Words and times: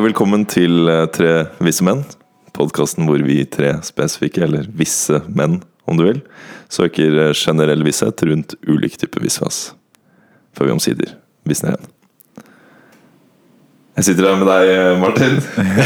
Velkommen 0.00 0.46
til 0.48 0.88
eh, 0.88 1.02
Tre 1.12 1.32
visse 1.60 1.84
menn. 1.84 2.06
Podkasten 2.56 3.04
hvor 3.04 3.20
vi 3.20 3.42
tre 3.52 3.74
spesifikke, 3.84 4.46
eller 4.46 4.70
visse 4.72 5.18
menn 5.28 5.58
om 5.84 5.98
du 5.98 6.06
vil, 6.06 6.22
søker 6.72 7.18
eh, 7.26 7.32
generell 7.36 7.84
visshet 7.84 8.24
rundt 8.24 8.54
ulike 8.64 8.96
typer 9.02 9.20
visvas. 9.26 9.58
Før 10.56 10.70
vi 10.70 10.76
omsider 10.78 11.12
visner 11.44 11.74
igjen. 11.74 11.90
Jeg 14.00 14.06
sitter 14.06 14.30
her 14.30 14.38
med 14.40 14.48
deg, 14.48 14.70
eh, 14.72 14.94
Martin. 14.96 15.34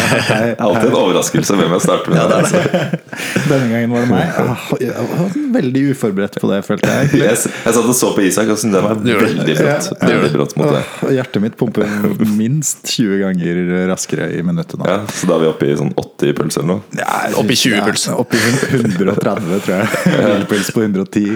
Alltid 0.64 0.84
en 0.86 0.96
overraskelse 1.00 1.56
hvem 1.58 1.72
jeg 1.74 1.82
starter 1.82 2.12
med. 2.12 2.20
Ja, 2.20 2.26
det 2.30 2.36
er 2.38 2.68
det. 2.70 3.00
Denne 3.50 3.66
gangen 3.72 3.90
var 3.90 4.04
det 4.04 4.10
meg. 4.12 4.36
Ah, 4.38 4.68
Jeg 4.78 5.06
var 5.08 5.32
veldig 5.56 5.82
uforberedt 5.90 6.38
på 6.38 6.50
det, 6.52 6.60
følte 6.68 6.92
jeg. 6.92 7.08
Jeg, 7.24 7.40
jeg 7.40 7.74
satt 7.74 7.88
og 7.90 7.96
så 7.98 8.12
på 8.14 8.22
Isak 8.22 8.52
og 8.52 8.58
syntes 8.60 8.76
det 8.76 8.82
var 8.84 9.00
veldig 9.00 9.56
brått. 9.58 9.88
Veldig 10.04 10.30
brått 10.36 10.54
mot 10.60 10.70
det. 10.76 10.82
Hjertet 11.16 11.42
mitt 11.42 11.56
pumper 11.58 11.90
minst 12.36 12.86
20 12.92 13.18
ganger 13.24 13.60
raskere 13.90 14.28
i 14.38 14.42
minuttet 14.46 14.78
nå. 14.78 14.86
Ja, 14.88 15.00
så 15.10 15.26
da 15.30 15.38
er 15.40 15.42
vi 15.44 15.50
oppe 15.50 15.68
i 15.72 15.76
sånn 15.80 15.90
80 15.98 16.36
puls 16.38 16.58
eller 16.60 16.70
noe. 16.70 17.00
Ja, 17.00 17.18
Opp 17.40 17.50
i 17.50 17.58
20 17.58 17.82
puls. 17.88 18.06
Ja, 18.10 18.18
Opp 18.22 18.34
i 18.36 18.42
130, 18.78 19.50
tror 19.66 19.74
jeg. 19.74 19.90
Hvilepuls 20.14 20.70
på 20.76 20.84
110. 20.86 21.34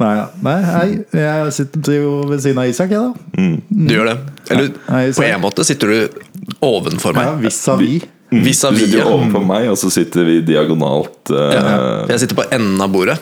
Nei, 0.00 0.14
nei, 0.48 0.56
hei. 0.70 0.88
Jeg 1.20 1.54
sitter 1.60 1.98
jo 2.00 2.14
ved 2.32 2.40
siden 2.46 2.62
av 2.64 2.72
Isak, 2.72 2.94
jeg, 2.96 3.12
da. 3.12 3.50
Du 3.68 3.94
gjør 3.98 4.12
det. 4.14 4.16
Eller 4.54 4.72
på 5.16 5.24
en 5.24 5.40
måte 5.40 5.64
sitter 5.64 5.88
du 5.92 6.13
ovenfor 6.64 7.16
Ja, 7.16 7.32
meg. 7.34 7.44
Vis-à-vis. 7.46 8.06
Du 8.30 8.40
Vis-à-vis. 8.42 8.86
sitter 8.86 8.98
jo 8.98 9.04
ja. 9.04 9.10
ovenfor 9.14 9.44
meg, 9.46 9.68
og 9.70 9.76
så 9.78 9.90
sitter 9.94 10.26
vi 10.26 10.40
diagonalt. 10.46 11.20
Uh... 11.30 11.50
Ja. 11.54 11.74
Jeg 12.10 12.24
sitter 12.24 12.40
på 12.40 12.46
enden 12.50 12.80
av 12.82 12.90
bordet. 12.94 13.18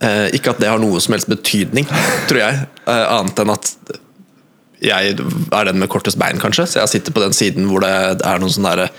Eh, 0.00 0.30
ikke 0.32 0.54
at 0.54 0.62
det 0.62 0.70
har 0.70 0.80
noe 0.80 1.00
som 1.04 1.12
helst 1.12 1.28
betydning, 1.28 1.84
tror 2.30 2.40
jeg. 2.40 2.62
Eh, 2.88 3.06
annet 3.18 3.42
enn 3.42 3.52
at 3.52 3.74
jeg 4.80 5.12
er 5.12 5.68
den 5.68 5.80
med 5.82 5.90
kortest 5.92 6.16
bein, 6.20 6.40
kanskje. 6.40 6.64
Så 6.64 6.80
jeg 6.80 6.92
sitter 6.94 7.12
på 7.12 7.20
den 7.20 7.36
siden 7.36 7.68
hvor 7.68 7.84
det 7.84 7.92
er 8.24 8.40
noen 8.40 8.52
sånne 8.54 8.72
der 8.78 8.94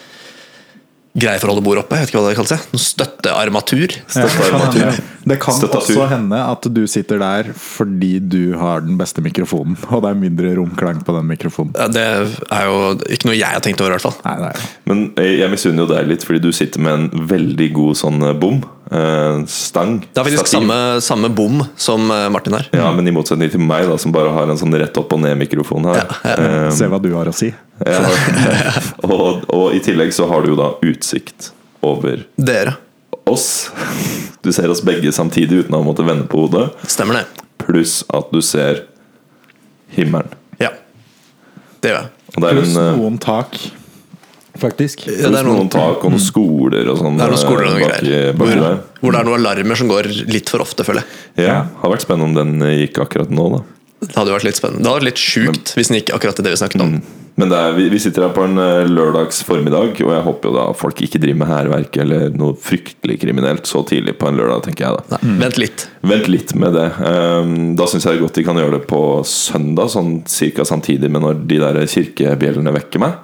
greier 1.17 1.41
for 1.41 1.49
å 1.49 1.55
holde 1.55 1.63
bordet 1.65 1.83
oppe. 1.83 1.97
Jeg 1.99 2.05
vet 2.05 2.11
ikke 2.13 2.21
hva 2.21 2.29
det 2.29 2.37
kalles. 2.39 2.67
Noen 2.71 2.83
støttearmatur. 2.85 3.95
Støttearmatur. 4.07 4.99
Det 5.27 5.37
kan 5.43 5.53
Støttatur. 5.57 5.81
også 5.97 6.05
hende 6.09 6.39
at 6.39 6.67
du 6.73 6.81
sitter 6.89 7.19
der 7.21 7.51
fordi 7.57 8.13
du 8.23 8.55
har 8.57 8.81
den 8.85 8.95
beste 8.97 9.21
mikrofonen, 9.21 9.75
og 9.93 10.01
det 10.05 10.13
er 10.13 10.21
mindre 10.23 10.53
romklang 10.57 11.03
på 11.05 11.15
den 11.17 11.27
mikrofonen. 11.29 11.75
Ja, 11.77 11.87
Det 11.91 12.05
er 12.07 12.67
jo 12.69 12.77
ikke 13.11 13.29
noe 13.29 13.37
jeg 13.37 13.51
har 13.51 13.61
tenkt 13.65 13.83
over, 13.83 13.93
i 13.93 13.97
hvert 13.99 14.07
fall. 14.07 14.17
Nei, 14.25 14.37
nei. 14.47 14.69
Men 14.89 15.03
jeg, 15.19 15.39
jeg 15.43 15.53
misunner 15.53 15.85
jo 15.85 15.91
deg 15.93 16.07
litt, 16.13 16.25
fordi 16.27 16.41
du 16.47 16.51
sitter 16.55 16.81
med 16.81 16.93
en 17.11 17.27
veldig 17.29 17.69
god 17.75 17.99
sånn 18.01 18.23
eh, 18.31 18.37
bom. 18.37 18.61
Eh, 18.91 19.45
stang. 19.47 19.99
Det 20.03 20.19
er 20.19 20.25
faktisk 20.27 20.47
stativ. 20.49 20.57
samme, 20.67 20.77
samme 21.01 21.29
bom 21.31 21.61
som 21.79 22.09
eh, 22.11 22.25
Martin 22.33 22.57
har. 22.57 22.65
Ja, 22.75 22.89
men 22.91 23.07
i 23.07 23.13
motsetning 23.15 23.51
til 23.53 23.61
meg, 23.63 23.85
da, 23.87 23.95
som 24.01 24.11
bare 24.11 24.33
har 24.35 24.51
en 24.51 24.59
sånn 24.59 24.75
rett 24.75 24.97
opp 24.99 25.13
og 25.15 25.21
ned-mikrofon 25.23 25.87
her. 25.87 26.09
Eh, 26.27 26.67
Se 26.75 26.89
hva 26.91 26.99
du 26.99 27.07
har 27.15 27.29
å 27.31 27.35
si. 27.35 27.53
ja. 27.87 28.01
og, 29.07 29.45
og 29.47 29.65
i 29.77 29.79
tillegg 29.83 30.11
så 30.15 30.27
har 30.27 30.43
du 30.43 30.51
jo 30.51 30.57
da 30.59 30.73
utsikt 30.83 31.53
over 31.87 32.25
Dere. 32.35 32.75
oss. 33.31 33.69
Du 34.43 34.51
ser 34.51 34.67
oss 34.73 34.83
begge 34.83 35.13
samtidig 35.15 35.63
uten 35.65 35.79
å 35.79 35.83
måtte 35.87 36.03
vende 36.05 36.27
på 36.29 36.43
hodet. 36.43 36.67
Stemmer 36.91 37.21
det. 37.21 37.25
Pluss 37.63 38.01
at 38.11 38.27
du 38.33 38.41
ser 38.43 38.83
himmelen. 39.95 40.29
Ja. 40.59 40.73
Det 41.81 41.93
gjør 41.93 42.03
jeg. 42.03 42.11
Pluss 42.41 42.75
noen 42.75 43.17
tak, 43.23 43.55
faktisk. 44.59 45.05
Ja, 45.07 45.29
det 45.31 45.39
er 45.39 45.47
noen, 45.47 45.61
noen, 45.63 45.69
tak 45.71 46.03
og 46.03 46.11
noen 46.11 46.23
skoler 46.23 46.89
og 46.91 46.99
sånn. 46.99 47.17
det 47.19 47.25
er 47.27 47.33
noen 47.35 47.43
skoler 47.43 47.67
og 47.69 47.71
noen 47.75 47.85
bak, 47.85 47.93
baki- 47.95 48.07
greier. 48.09 48.33
Bak, 48.33 48.47
Hvor, 48.47 48.63
der. 48.65 48.81
hvor 49.01 49.11
det 49.15 49.19
er 49.21 49.29
noen 49.29 49.39
alarmer 49.45 49.75
som 49.79 49.87
går 49.91 50.11
litt 50.31 50.49
for 50.49 50.65
ofte, 50.65 50.83
føler 50.87 51.05
jeg. 51.05 51.47
Ja, 51.47 51.61
Hadde 51.81 51.95
vært 51.95 52.07
spennende 52.07 52.29
om 52.31 52.35
den 52.41 52.67
eh, 52.67 52.77
gikk 52.85 52.99
akkurat 53.05 53.31
nå, 53.31 53.47
da. 53.57 53.63
Det 54.01 54.15
hadde 54.17 54.33
vært 54.33 54.47
litt 54.49 54.57
spennende. 54.57 54.81
Det 54.81 54.89
hadde 54.89 54.99
vært 55.03 55.11
litt 55.11 55.21
sjukt 55.21 55.75
hvis 55.77 55.91
den 55.91 55.99
gikk 56.01 56.15
akkurat 56.15 56.33
til 56.39 56.47
det 56.47 56.55
vi 56.55 56.61
snakket 56.63 56.81
om. 56.81 56.95
Men 57.39 57.47
det 57.47 57.57
er, 57.63 57.71
vi, 57.77 57.85
vi 57.93 57.99
sitter 58.01 58.25
her 58.25 58.33
på 58.35 58.43
en 58.43 58.57
eh, 58.59 58.89
lørdags 58.91 59.37
formiddag, 59.47 59.93
og 60.03 60.09
jeg 60.11 60.23
håper 60.25 60.49
jo 60.49 60.55
da 60.57 60.63
folk 60.75 60.99
ikke 61.05 61.21
driver 61.21 61.39
med 61.39 61.47
hærverk 61.47 61.95
eller 62.03 62.25
noe 62.35 62.57
fryktelig 62.59 63.15
kriminelt 63.21 63.69
så 63.69 63.85
tidlig 63.87 64.17
på 64.19 64.27
en 64.27 64.35
lørdag, 64.41 64.65
tenker 64.67 64.83
jeg 64.87 64.97
da. 64.97 65.19
Nei, 65.21 65.37
vent 65.45 65.57
litt. 65.61 65.85
Vent 66.11 66.27
litt 66.33 66.51
med 66.59 66.75
det. 66.75 66.87
Um, 66.99 67.53
da 67.79 67.87
syns 67.87 68.05
jeg 68.09 68.19
godt 68.19 68.35
de 68.35 68.43
kan 68.49 68.59
gjøre 68.59 68.79
det 68.81 68.83
på 68.89 68.99
søndag, 69.25 69.93
sånn 69.93 70.17
cirka 70.29 70.65
samtidig 70.67 71.07
med 71.13 71.23
når 71.23 71.39
de 71.47 71.61
der 71.63 71.79
kirkebjellene 71.93 72.73
vekker 72.81 73.05
meg. 73.05 73.15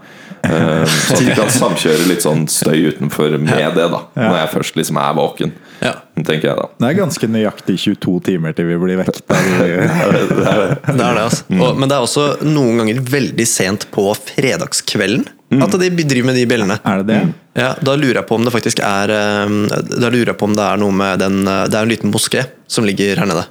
Um, 0.44 0.84
så 0.88 1.16
at 1.16 1.22
de 1.24 1.36
kan 1.38 1.50
samkjøre 1.52 2.08
litt 2.10 2.24
sånn 2.26 2.46
støy 2.52 2.92
utenfor 2.94 3.38
med 3.42 3.78
det, 3.78 3.88
da. 3.94 4.02
Når 4.18 4.38
jeg 4.42 4.52
først 4.54 4.78
liksom 4.80 5.00
er 5.02 5.16
våken. 5.18 5.54
Ja. 5.82 5.94
Tenker 6.18 6.50
jeg 6.50 6.58
da. 6.58 6.68
Det 6.82 6.88
er 6.90 6.96
ganske 6.98 7.30
nøyaktig 7.30 7.76
22 7.84 8.14
timer 8.26 8.56
til 8.58 8.70
vi 8.70 8.78
blir 8.82 9.00
vekket. 9.02 9.24
Det 9.32 11.04
er 11.04 11.18
det, 11.18 11.24
altså. 11.24 11.44
Og, 11.54 11.78
men 11.78 11.90
det 11.90 11.96
er 11.98 12.04
også 12.06 12.24
noen 12.48 12.82
ganger 12.82 13.02
veldig 13.06 13.46
sent 13.50 13.86
på 13.94 14.08
fredagskvelden 14.18 15.28
at 15.64 15.76
de 15.80 15.90
driver 16.04 16.28
med 16.28 16.36
de 16.36 16.46
bjellene. 16.50 16.76
Er 16.84 17.04
det 17.04 17.08
det? 17.08 17.20
Ja, 17.58 17.70
Da 17.80 17.96
lurer 17.96 18.20
jeg 18.20 18.28
på 18.28 18.36
om 18.36 18.44
det 18.46 18.52
faktisk 18.54 18.82
er 18.84 19.12
eh, 19.16 19.54
Da 19.88 20.10
lurer 20.12 20.34
jeg 20.34 20.38
på 20.40 20.46
om 20.50 20.56
det 20.58 20.66
er 20.66 20.82
noe 20.82 20.94
med 20.94 21.22
den 21.24 21.40
eh, 21.48 21.64
Det 21.72 21.78
er 21.80 21.88
en 21.88 21.94
liten 21.94 22.12
moské 22.14 22.44
som 22.68 22.86
ligger 22.86 23.22
her 23.22 23.30
nede. 23.30 23.46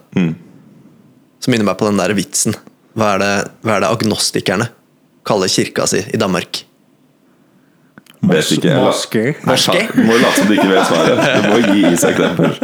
Som 1.40 1.54
minner 1.54 1.66
meg 1.70 1.78
på 1.80 1.88
den 1.88 2.00
der 2.00 2.12
vitsen. 2.16 2.56
Hva 2.96 3.14
er 3.14 3.22
det, 3.22 3.32
hva 3.64 3.76
er 3.78 3.84
det 3.86 3.92
agnostikerne 3.92 4.68
kaller 5.26 5.50
kirka 5.52 5.86
si 5.90 6.02
i 6.04 6.20
Danmark? 6.20 6.62
Vet 8.26 8.50
ikke. 8.56 8.74
Moské? 8.82 9.24
Du 9.94 10.02
må 10.08 10.18
late 10.20 10.40
som 10.40 10.48
du 10.50 10.54
ikke 10.56 10.68
vet 10.72 10.90
svaret. 10.90 11.22
Du 11.46 11.48
må 11.52 11.58
gi 11.72 11.86
Isak 11.92 12.18
den 12.20 12.36
først. 12.36 12.60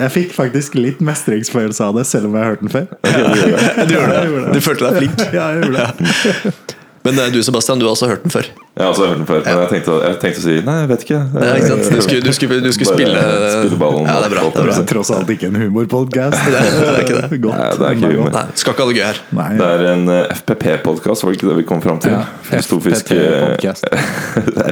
Jeg 0.00 0.10
fikk 0.16 0.34
faktisk 0.36 0.74
litt 0.78 1.00
mestringsfølelse 1.04 1.84
av 1.90 1.98
det, 2.00 2.06
selv 2.08 2.30
om 2.30 2.36
jeg 2.38 2.44
har 2.44 2.54
hørt 2.54 2.64
den 2.64 2.72
før. 2.72 2.86
Du 3.04 3.92
gjorde 3.94 4.12
det? 4.16 4.44
Du 4.54 4.60
følte 4.64 4.88
deg 4.90 5.00
flink? 5.02 5.24
Ja, 5.36 5.50
jeg 5.54 5.64
gjorde 5.64 5.86
det. 5.86 6.76
Men 7.02 7.18
eh, 7.18 7.30
du 7.32 7.42
Sebastian, 7.42 7.78
du 7.80 7.86
har 7.86 7.94
også 7.94 8.06
hørt 8.10 8.22
den 8.22 8.32
før. 8.32 8.48
Jeg 8.76 8.84
har 8.84 8.90
også 8.92 9.06
hørt 9.06 9.16
den 9.18 9.26
før, 9.26 9.40
men 9.44 9.58
jeg 9.62 9.68
tenkte, 9.70 9.94
jeg 10.04 10.16
tenkte 10.20 10.40
å 10.40 10.44
si 10.44 10.54
nei, 10.66 10.74
jeg 10.82 10.88
vet 10.90 11.04
ikke. 11.06 11.20
Nei, 11.32 11.50
ikke 11.56 11.68
sant? 11.70 11.84
Du 11.88 12.02
skulle, 12.04 12.24
du 12.24 12.32
skulle, 12.36 12.58
du 12.64 12.68
skulle 12.76 12.90
spille 12.90 13.22
spille 13.24 13.78
ballen. 13.80 14.08
Ja, 14.08 14.16
det 14.20 14.28
er 14.28 14.34
bra. 14.34 14.42
Det 14.44 14.60
er 14.60 14.68
bra. 14.68 14.74
tross 14.90 15.12
alt 15.16 15.32
ikke 15.34 15.48
en 15.48 15.58
humorpodkast. 15.62 16.40
Det 16.44 16.64
det 16.76 16.88
er 16.90 17.00
ikke 17.04 17.16
det. 17.16 17.40
Godt. 17.46 17.56
Nei, 17.56 17.68
det 17.78 17.86
er 17.88 17.96
ikke 17.96 18.10
humor. 18.12 18.34
Nei, 18.36 18.44
skal 18.62 18.76
ikke 18.76 18.84
ha 18.84 18.90
det 18.90 18.98
gøy 18.98 19.06
her. 19.06 19.22
Nei. 19.40 19.48
Det 19.60 19.68
er 19.76 19.86
en 19.94 20.04
eh, 20.16 20.34
FPP-podkast, 20.40 21.24
var 21.24 21.32
det 21.32 21.40
ikke 21.40 21.48
det 21.52 21.56
vi 21.62 21.68
kom 21.70 21.80
fram 21.84 22.02
til? 22.04 22.16
Ja, 22.18 22.26
Filosofisk. 22.50 23.14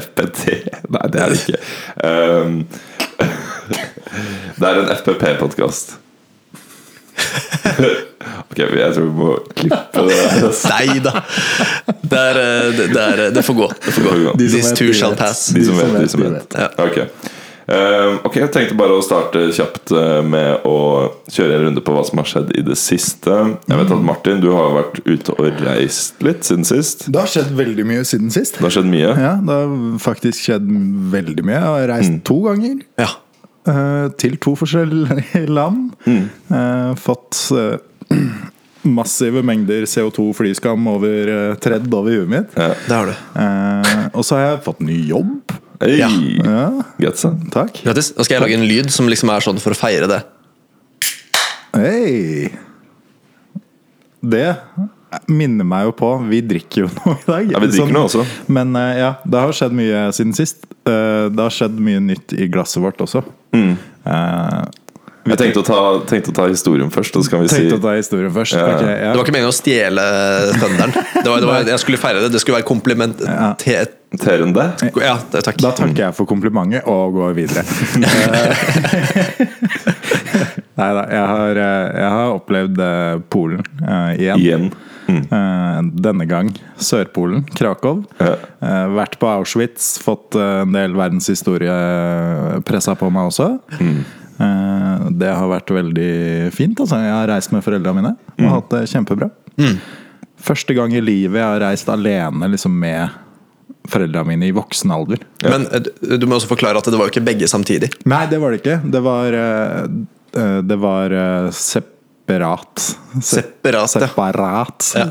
FPT 0.08 0.58
Nei, 0.94 1.06
det 1.12 1.24
er 1.24 1.32
det 1.32 1.40
ikke. 1.40 1.62
Um, 2.04 2.60
det 4.60 4.68
er 4.68 4.82
en 4.84 4.92
FPP-podkast. 4.98 5.96
ok, 8.50 8.58
jeg 8.58 8.92
tror 8.94 9.04
vi 9.04 9.14
må 9.18 9.32
klippe 9.54 10.04
det. 10.08 10.20
der. 10.42 10.52
Nei 10.72 11.00
da! 11.04 11.14
Det, 11.86 12.20
er, 12.20 12.42
eh, 12.44 12.84
det, 12.84 13.02
er, 13.02 13.24
det 13.34 13.44
får 13.46 13.58
gå. 13.62 13.72
Det 13.84 13.96
får 13.96 14.06
gå. 14.08 14.36
De 14.38 14.52
This 14.52 14.72
too 14.78 14.94
shall 14.96 15.18
pass. 15.18 15.48
De 15.54 15.66
som 15.66 15.78
vet, 15.78 15.98
de 15.98 16.08
som 16.14 16.24
vet. 16.24 16.58
Ja. 16.58 16.70
Ok. 16.84 17.02
Um, 17.68 18.14
ok, 18.24 18.38
jeg 18.40 18.48
tenkte 18.54 18.76
bare 18.80 18.94
å 18.96 19.02
starte 19.04 19.42
kjapt 19.52 19.90
uh, 19.92 20.22
med 20.24 20.64
å 20.64 20.78
kjøre 21.28 21.58
en 21.58 21.66
runde 21.66 21.82
på 21.84 21.92
hva 21.92 22.00
som 22.08 22.16
har 22.22 22.28
skjedd 22.30 22.54
i 22.56 22.62
det 22.64 22.78
siste. 22.80 23.34
Jeg 23.68 23.80
vet 23.82 23.92
at 23.92 24.06
Martin, 24.08 24.40
du 24.40 24.48
har 24.54 24.72
vært 24.72 25.02
ute 25.04 25.34
og 25.36 25.60
reist 25.66 26.24
litt 26.24 26.48
siden 26.48 26.64
sist. 26.64 27.04
Det 27.12 27.20
har 27.20 27.28
skjedd 27.28 27.52
veldig 27.58 27.84
mye 27.90 28.06
siden 28.08 28.32
sist. 28.32 28.56
Det 28.56 28.64
har 28.64 28.72
skjedd 28.78 28.88
mye. 28.88 29.12
Ja, 29.12 29.34
det 29.44 29.58
har 29.60 29.76
faktisk 30.00 30.48
skjedd 30.48 30.64
veldig 31.12 31.44
mye. 31.44 31.58
Jeg 31.58 31.68
har 31.68 31.92
reist 31.92 32.16
to 32.30 32.40
ganger. 32.46 32.80
Ja. 33.04 33.10
Eh, 33.66 34.06
til 34.20 34.38
to 34.42 34.54
forskjellige 34.58 35.46
land. 35.58 35.94
Eh, 36.06 36.92
fått 37.00 37.40
eh, 37.56 37.76
massive 38.88 39.42
mengder 39.42 39.84
CO2-flyskam 39.84 40.86
over 40.88 41.28
uh, 41.28 41.54
tredd 41.60 41.88
over 41.94 42.14
huet 42.14 42.30
mitt. 42.30 42.54
Ja. 42.56 42.72
Det 42.86 42.94
har 42.94 43.10
du. 43.10 43.14
Eh, 43.42 44.04
og 44.14 44.24
så 44.24 44.38
har 44.38 44.44
jeg 44.46 44.60
fått 44.68 44.84
ny 44.86 44.98
jobb. 45.10 45.56
Hey. 45.82 45.98
Ja. 46.00 46.70
Ja, 46.98 47.12
takk. 47.52 47.82
Grattis. 47.84 48.12
Nå 48.16 48.26
skal 48.26 48.38
jeg 48.38 48.44
lage 48.46 48.58
en 48.58 48.66
lyd 48.66 48.90
som 48.94 49.10
liksom 49.10 49.30
er 49.34 49.44
sånn 49.44 49.60
for 49.62 49.76
å 49.76 49.78
feire 49.78 50.08
det. 50.10 50.22
Hei! 51.76 52.48
Det 54.18 54.48
minner 55.30 55.64
meg 55.64 55.86
jo 55.86 55.92
på 55.96 56.08
Vi 56.28 56.40
drikker 56.44 56.82
jo 56.82 56.88
noe 56.98 57.14
i 57.14 57.28
dag. 57.28 57.52
Ja, 57.54 57.60
vi 57.62 57.70
drikker 57.74 57.94
noe 57.94 58.08
også. 58.08 58.24
Men 58.50 58.74
ja, 58.74 59.12
det 59.24 59.44
har 59.44 59.54
skjedd 59.56 59.76
mye 59.76 60.08
siden 60.16 60.34
sist. 60.36 60.66
Eh, 60.88 61.28
det 61.32 61.42
har 61.44 61.54
skjedd 61.54 61.78
mye 61.82 62.02
nytt 62.02 62.34
i 62.36 62.48
glasset 62.50 62.82
vårt 62.82 63.00
også. 63.04 63.22
Mm. 63.54 63.76
Eh, 64.04 64.64
Jeg 65.28 65.38
tenkte 65.42 65.60
å, 65.60 65.66
ta, 65.66 65.80
tenkte 66.08 66.32
å 66.32 66.36
ta 66.38 66.46
historien 66.48 66.88
først, 66.92 67.16
og 67.18 67.24
så 67.26 67.34
kan 67.34 67.42
vi 67.44 67.50
si 67.52 67.58
tenkte 67.60 67.76
å 67.76 67.84
ta 67.84 67.92
historien 67.98 68.32
først. 68.32 68.56
Ja. 68.56 68.64
Okay, 68.78 68.94
ja. 68.94 69.10
Det 69.12 69.18
var 69.20 69.24
ikke 69.26 69.34
meningen 69.36 69.52
å 69.52 69.58
stjele 69.58 70.04
thunderen. 70.56 70.92
Det 70.96 71.28
var, 71.28 71.38
det 71.44 71.50
var, 71.50 71.68
jeg 71.74 71.82
skulle 71.84 72.00
feire 72.00 72.24
det. 72.24 72.32
Det 72.32 72.40
skulle 72.44 72.60
være 72.60 72.68
kompliment 72.68 73.24
Ja. 73.26 73.52
Terende. 74.08 74.70
Ja, 75.04 75.18
takk. 75.20 75.58
Da 75.60 75.74
takker 75.76 76.00
jeg 76.06 76.16
for 76.16 76.24
komplimentet 76.30 76.86
og 76.88 77.12
går 77.18 77.34
videre. 77.36 77.60
Nei 80.78 80.88
da, 80.94 81.04
jeg, 81.10 81.24
har, 81.26 81.58
eh, 81.58 81.86
jeg 81.98 82.10
har 82.14 82.34
opplevd 82.36 82.82
eh, 82.84 83.14
Polen 83.32 83.64
uh, 83.82 84.12
igjen. 84.14 84.38
Igjen. 84.44 84.68
Mm. 85.08 85.22
Eh, 85.32 85.78
Denne 86.04 86.26
gang 86.28 86.50
Sørpolen, 86.76 87.46
Krakow. 87.56 88.02
Ja. 88.20 88.34
Eh, 88.60 88.86
Vært 88.98 89.16
på 89.18 89.28
Auschwitz, 89.30 89.94
fått 90.04 90.36
eh, 90.36 90.62
en 90.66 90.72
del 90.76 90.92
verdenshistorie 90.98 92.60
pressa 92.68 92.94
på 92.98 93.08
meg 93.12 93.30
også. 93.30 93.50
Mm. 93.80 94.00
Det 95.18 95.30
har 95.34 95.48
vært 95.50 95.70
veldig 95.74 96.52
fint. 96.54 96.78
Altså. 96.78 97.00
Jeg 97.02 97.10
har 97.10 97.26
reist 97.32 97.50
med 97.50 97.64
foreldrene 97.64 97.96
mine 97.98 98.12
og 98.14 98.44
Mm. 98.44 98.50
hatt 98.52 98.68
det 98.70 98.82
kjempebra. 98.92 99.30
Første 100.38 100.74
gang 100.76 100.92
i 100.94 101.00
livet 101.02 101.34
jeg 101.40 101.42
har 101.42 101.58
reist 101.64 101.88
alene 101.90 102.46
liksom 102.52 102.70
med 102.78 103.10
foreldrene 103.88 104.26
mine 104.28 104.46
i 104.46 104.52
voksen 104.54 104.92
alder. 104.94 105.18
Men 105.42 105.66
eh, 105.72 105.80
du- 106.18 106.26
må 106.26 106.36
også 106.38 106.46
forklare 106.52 106.76
at 106.78 106.84
det 106.84 106.94
var 107.00 107.08
jo 107.08 107.14
ikke 107.16 107.24
begge 107.26 107.48
samtidig. 107.50 107.90
Nei, 108.06 108.26
det 108.26 108.38
var 108.38 108.50
det 108.52 108.62
ikke. 108.62 108.78
Det 108.90 109.02
var, 109.02 109.32
det 110.62 110.78
var 110.78 111.10
separat. 112.28 112.98
Separat. 113.22 113.90
Separat. 113.90 114.94
Ja. 114.94 115.06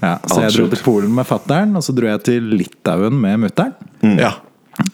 Ja, 0.00 0.18
så 0.26 0.42
jeg 0.42 0.52
dro 0.54 0.68
til 0.70 0.82
Polen 0.84 1.14
med 1.14 1.26
fattern, 1.26 1.74
og 1.76 1.84
så 1.84 1.94
dro 1.96 2.06
jeg 2.06 2.22
til 2.26 2.52
Litauen 2.54 3.18
med 3.20 3.40
mutter'n. 3.46 3.74
Ja. 4.20 4.36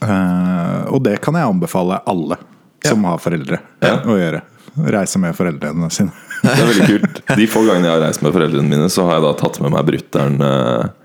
Uh, 0.03 0.95
og 0.95 1.03
det 1.05 1.19
kan 1.23 1.37
jeg 1.37 1.49
anbefale 1.51 2.01
alle 2.07 2.39
som 2.83 3.05
har 3.07 3.21
foreldre, 3.23 3.61
å 3.83 4.17
gjøre. 4.19 4.43
Reise 4.73 5.21
med 5.21 5.37
foreldrene 5.37 5.91
sine. 5.93 6.15
Det 6.43 6.57
er 6.59 6.67
veldig 6.67 6.87
kult. 6.89 7.19
De 7.39 7.45
få 7.47 7.61
gangene 7.69 7.87
jeg 7.87 7.95
har 7.95 8.01
reist 8.03 8.23
med 8.25 8.33
foreldrene 8.35 8.67
mine, 8.67 8.89
så 8.91 9.05
har 9.07 9.21
jeg 9.21 9.23
da 9.29 9.33
tatt 9.39 9.61
med 9.63 9.71
meg 9.77 9.85
brutter'n 9.87 10.41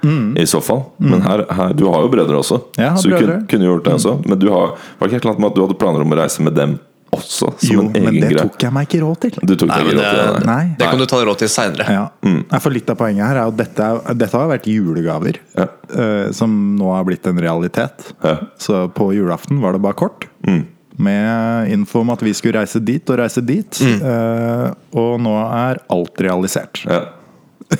mm. 0.01 0.31
i 0.39 0.45
så 0.49 0.63
fall. 0.65 0.87
Men 0.97 1.21
her, 1.21 1.43
her, 1.53 1.75
du 1.77 1.83
har 1.91 2.07
jo 2.07 2.13
brødre 2.15 2.39
også, 2.39 2.61
Mm. 2.77 2.95
Så 2.97 3.09
du 3.09 3.11
kunne, 3.11 3.19
brødre. 3.19 3.35
Mm. 3.43 3.47
kunne 3.51 3.67
gjort 3.67 3.85
det 3.85 3.93
også. 3.99 4.15
Men 4.25 4.39
du 4.41 4.47
har, 4.49 4.71
var 4.97 5.03
det 5.03 5.11
ikke 5.11 5.19
et 5.19 5.27
eller 5.27 5.35
annet 5.35 5.43
med 5.43 5.51
at 5.51 5.59
du 5.59 5.61
hadde 5.65 5.77
planer 5.83 6.05
om 6.05 6.15
å 6.15 6.17
reise 6.17 6.47
med 6.47 6.57
dem 6.57 6.77
også? 7.15 7.49
Som 7.61 7.69
Jo, 7.75 7.81
en 7.95 8.03
men 8.07 8.17
det 8.21 8.31
tok 8.37 8.61
jeg 8.65 8.73
meg 8.75 8.87
ikke 8.89 8.99
råd 9.03 9.19
til. 9.25 9.37
Du 9.41 9.53
tok 9.55 9.69
Nei, 9.69 9.77
deg 9.77 9.87
ikke 9.93 9.97
råd 9.97 10.15
til 10.17 10.39
det? 10.39 10.45
nei. 10.49 10.63
Det 10.79 10.87
kan 10.91 10.97
du 11.01 11.05
ta 11.07 11.19
deg 11.21 11.27
råd 11.29 11.39
til 11.43 11.51
seinere. 11.53 11.87
Ja. 11.97 12.05
Mm. 12.27 12.39
For 12.63 12.69
litt 12.75 12.89
av 12.93 12.97
poenget 12.99 13.25
her 13.27 13.35
er 13.41 13.51
at 13.51 13.57
dette, 13.57 13.89
dette 14.23 14.37
har 14.41 14.49
vært 14.51 14.67
julegaver 14.71 15.39
Ja. 15.57 15.67
uh, 15.95 16.31
som 16.35 16.55
nå 16.77 16.91
har 16.95 17.05
blitt 17.07 17.27
en 17.27 17.39
realitet. 17.39 18.09
Ja. 18.23 18.35
Så 18.59 18.87
på 18.93 19.11
julaften 19.15 19.61
var 19.63 19.73
det 19.77 19.81
bare 19.85 19.93
kort. 19.99 20.27
Med 20.97 21.69
info 21.71 21.99
om 22.01 22.09
at 22.09 22.23
vi 22.25 22.31
skulle 22.33 22.57
reise 22.59 22.79
dit 22.81 23.09
og 23.13 23.19
reise 23.19 23.43
dit. 23.45 23.81
Eh, 23.85 24.71
og 24.97 25.19
nå 25.21 25.33
er 25.45 25.77
alt 25.93 26.23
realisert. 26.25 26.81
Ja. 26.89 27.03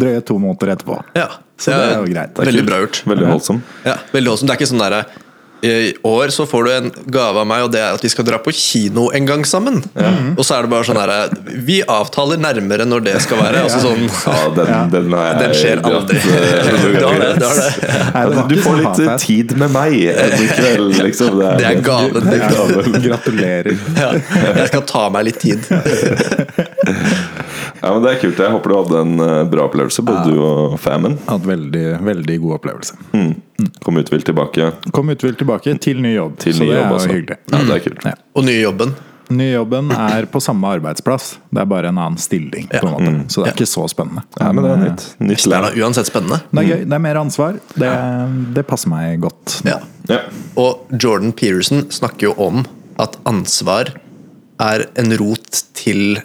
Drøye 0.00 0.22
to 0.24 0.38
måneder 0.40 0.72
etterpå. 0.76 0.96
Ja. 1.18 1.26
Så 1.60 1.72
det 1.72 1.84
er 1.90 2.00
jo 2.00 2.08
greit. 2.12 2.32
Det 2.36 2.42
er 2.42 2.48
Veldig 2.50 2.62
kult. 2.62 2.70
bra 2.70 2.78
gjort. 2.82 2.98
Veldig 3.12 3.28
holdsom. 3.30 3.60
Ja, 3.84 3.94
veldig 4.12 4.32
holdsom. 4.32 4.48
Det 4.48 4.54
er 4.54 4.60
ikke 4.60 4.70
sånn 4.72 4.82
derre 4.84 5.02
I 5.64 5.94
år 6.04 6.28
så 6.28 6.44
får 6.46 6.64
du 6.64 6.70
en 6.72 6.90
gave 7.06 7.40
av 7.40 7.46
meg, 7.48 7.64
og 7.64 7.70
det 7.72 7.80
er 7.80 7.96
at 7.96 8.02
vi 8.04 8.10
skal 8.12 8.26
dra 8.28 8.38
på 8.42 8.52
kino 8.54 9.08
en 9.16 9.26
gang 9.28 9.44
sammen. 9.48 9.80
Og 10.36 10.42
så 10.44 10.58
er 10.58 10.66
det 10.66 10.72
bare 10.72 10.86
sånn 10.86 11.00
her 11.00 11.32
Vi 11.66 11.78
avtaler 11.88 12.40
nærmere 12.40 12.84
når 12.88 13.06
det 13.06 13.14
skal 13.24 13.40
være. 13.40 13.64
Altså 13.64 13.80
sånn 13.84 14.04
Ja, 14.06 14.36
den, 14.56 14.92
den 14.92 15.16
er, 15.16 15.40
Den 15.40 15.56
skjer 15.56 15.82
aldri. 15.86 16.20
Du 16.86 16.92
det, 16.92 17.30
det. 17.40 18.60
Får 18.62 18.78
litt 18.80 19.00
eh, 19.02 19.16
tid 19.20 19.54
med 19.58 19.72
meg 19.74 19.96
i 19.96 20.48
kveld, 20.52 20.96
liksom. 21.06 21.38
Det 21.40 21.66
er. 21.66 21.80
Det 22.16 22.36
er 22.36 22.52
gaven. 22.52 22.98
Gratulerer. 23.06 23.80
Ja, 23.96 24.12
jeg 24.60 24.68
skal 24.70 24.84
ta 24.88 25.06
meg 25.14 25.28
litt 25.30 25.40
tid. 25.42 25.66
Ja, 27.86 27.92
men 27.94 28.02
Det 28.02 28.12
er 28.16 28.20
kult. 28.24 28.40
Jeg 28.42 28.50
håper 28.56 28.72
du 28.72 28.76
hadde 28.80 29.00
en 29.06 29.20
eh, 29.22 29.40
bra 29.52 29.66
opplevelse, 29.70 30.02
både 30.06 30.32
du 30.34 30.40
og 30.42 30.76
famen. 30.82 31.16
Hatt 31.30 31.46
veldig, 31.46 31.84
veldig 32.06 32.38
god 32.42 32.56
opplevelse. 32.58 32.96
Kom 33.86 33.96
uthvilt 34.02 34.26
tilbake 34.28 34.72
Kom 34.92 35.08
uthvilt 35.14 35.38
tilbake 35.40 35.76
til 35.80 36.00
ny 36.04 36.16
jobb. 36.16 36.34
til 36.42 36.56
så 36.58 36.66
det 36.66 36.74
jobb 36.74 36.86
er 36.90 36.96
også. 36.98 37.08
jo 37.12 37.20
hyggelig. 37.20 37.38
Ja, 37.52 37.60
det 37.70 37.76
er 37.78 37.84
kult. 37.86 38.04
Ja. 38.10 38.16
Og 38.36 38.44
nye 38.48 38.62
jobben. 38.64 38.96
Nye 39.36 39.56
jobben 39.56 39.88
er 39.90 40.26
på 40.30 40.38
samme 40.42 40.68
arbeidsplass. 40.76 41.32
Det 41.50 41.58
er 41.64 41.66
bare 41.66 41.88
en 41.90 41.98
annen 41.98 42.18
stilling. 42.22 42.68
på 42.70 42.86
en 42.86 42.92
måte 42.94 43.32
Så 43.34 43.42
det 43.42 43.50
er 43.50 43.56
ikke 43.56 43.66
så 43.70 43.86
spennende. 43.90 44.22
Ja, 44.38 44.52
men 44.54 44.62
det 44.62 44.70
er 44.70 44.82
nytt. 44.84 45.06
Nytt 45.18 45.44
Det 45.48 45.56
er 45.56 45.64
da 45.66 45.70
uansett 45.86 46.06
spennende. 46.10 46.38
Det 46.52 46.62
er 46.62 46.68
gøy. 46.68 46.84
Det 46.86 46.94
er 46.98 47.02
mer 47.08 47.18
ansvar. 47.22 47.58
Det, 47.74 47.90
det 48.54 48.66
passer 48.68 48.92
meg 48.92 49.20
godt. 49.24 49.56
Ja. 49.66 49.80
Ja. 50.10 50.20
Og 50.62 50.86
Jordan 51.02 51.32
Peterson 51.34 51.88
snakker 51.90 52.28
jo 52.30 52.34
om 52.38 52.62
at 53.02 53.18
ansvar 53.26 53.90
er 54.62 54.86
en 54.96 55.10
rot 55.18 55.64
til 55.74 56.20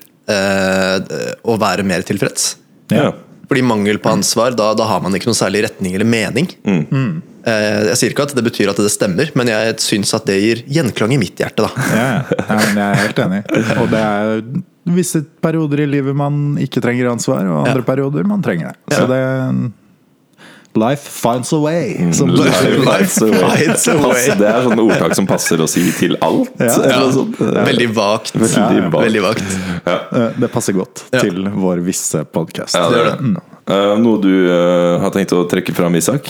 å 1.44 1.58
være 1.62 1.84
mer 1.88 2.02
tilfreds. 2.08 2.56
Ja. 2.92 3.12
Fordi 3.52 3.64
mangel 3.68 3.98
på 4.00 4.12
ansvar, 4.14 4.54
da, 4.56 4.70
da 4.80 4.86
har 4.88 5.02
man 5.04 5.12
ikke 5.18 5.28
noen 5.28 5.36
særlig 5.40 5.66
retning 5.68 5.96
eller 5.98 6.08
mening. 6.08 6.48
Eh, 7.42 7.88
jeg 7.90 7.98
sier 7.98 8.14
ikke 8.14 8.28
at 8.30 8.36
det 8.38 8.44
betyr 8.46 8.70
at 8.72 8.78
det 8.80 8.92
stemmer, 8.94 9.32
men 9.36 9.50
jeg 9.52 9.76
syns 9.82 10.14
at 10.16 10.28
det 10.30 10.38
gir 10.40 10.62
gjenklang 10.70 11.16
i 11.16 11.20
mitt 11.20 11.40
hjerte. 11.42 11.66
da 11.66 11.72
Ja, 11.98 12.06
ja. 12.06 12.46
ja, 12.48 12.60
jeg 12.62 12.84
er 12.86 13.02
helt 13.02 13.22
enig. 13.26 13.42
Og 13.82 13.90
det 13.92 14.02
er 14.06 14.44
visse 14.96 15.24
perioder 15.44 15.84
i 15.84 15.90
livet 15.90 16.16
man 16.18 16.56
ikke 16.62 16.82
trenger 16.86 17.10
ansvar, 17.12 17.44
og 17.50 17.64
andre 17.68 17.82
Ja. 17.84 17.88
perioder 17.92 18.24
man 18.30 18.42
trenger 18.46 18.72
det. 18.72 18.96
Så 18.96 19.02
Ja. 19.04 19.08
det 19.12 19.72
Life 20.74 21.04
finds 21.10 21.52
a 21.54 21.58
way. 21.60 22.12
Som 22.14 22.30
Life 22.30 22.64
finds 22.64 23.18
a 23.22 23.26
way. 23.26 23.58
finds 23.66 23.88
a 23.92 23.96
way. 23.98 24.28
Det 24.40 24.48
er 24.48 24.62
sånne 24.64 24.84
ordtak 24.86 25.16
som 25.18 25.28
passer 25.28 25.60
å 25.60 25.68
si 25.68 25.84
til 25.98 26.16
alt. 26.24 26.52
Ja. 26.60 26.78
Ja, 26.94 27.02
veldig 27.68 27.90
vagt. 27.96 28.32
Veldig 28.40 28.86
vagt. 28.92 29.04
Veldig 29.04 29.24
vagt. 29.26 29.58
Eh, 29.86 30.30
Det 30.40 30.52
passer 30.54 30.74
godt 30.78 31.04
Ja. 31.12 31.20
til 31.26 31.44
vår 31.52 31.82
visse 31.84 32.24
podkast. 32.24 32.76
Ja, 32.76 32.88
det. 32.90 33.36
Eh, 33.68 33.98
noe 34.00 34.22
du 34.24 34.32
eh, 34.48 35.00
har 35.04 35.12
tenkt 35.12 35.34
å 35.36 35.44
trekke 35.50 35.76
fram, 35.76 35.96
Isak? 36.00 36.30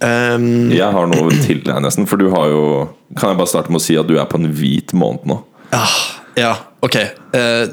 Um, 0.00 0.70
Jeg 0.70 0.92
har 0.94 1.06
noe 1.10 1.30
til 1.42 1.58
deg, 1.64 1.80
nesten. 1.82 2.06
For 2.06 2.16
du 2.20 2.28
har 2.30 2.46
jo 2.52 2.88
Kan 3.16 3.30
jeg 3.32 3.38
bare 3.40 3.48
starte 3.50 3.72
med 3.72 3.80
å 3.80 3.82
si 3.82 3.96
at 3.98 4.06
du 4.06 4.18
er 4.20 4.26
på 4.26 4.36
en 4.38 4.46
hvit 4.52 4.92
måned 4.92 5.24
nå? 5.26 5.40
Ah, 5.72 5.96
ja, 6.36 6.52
ok. 6.84 6.96
Eh, 7.32 7.66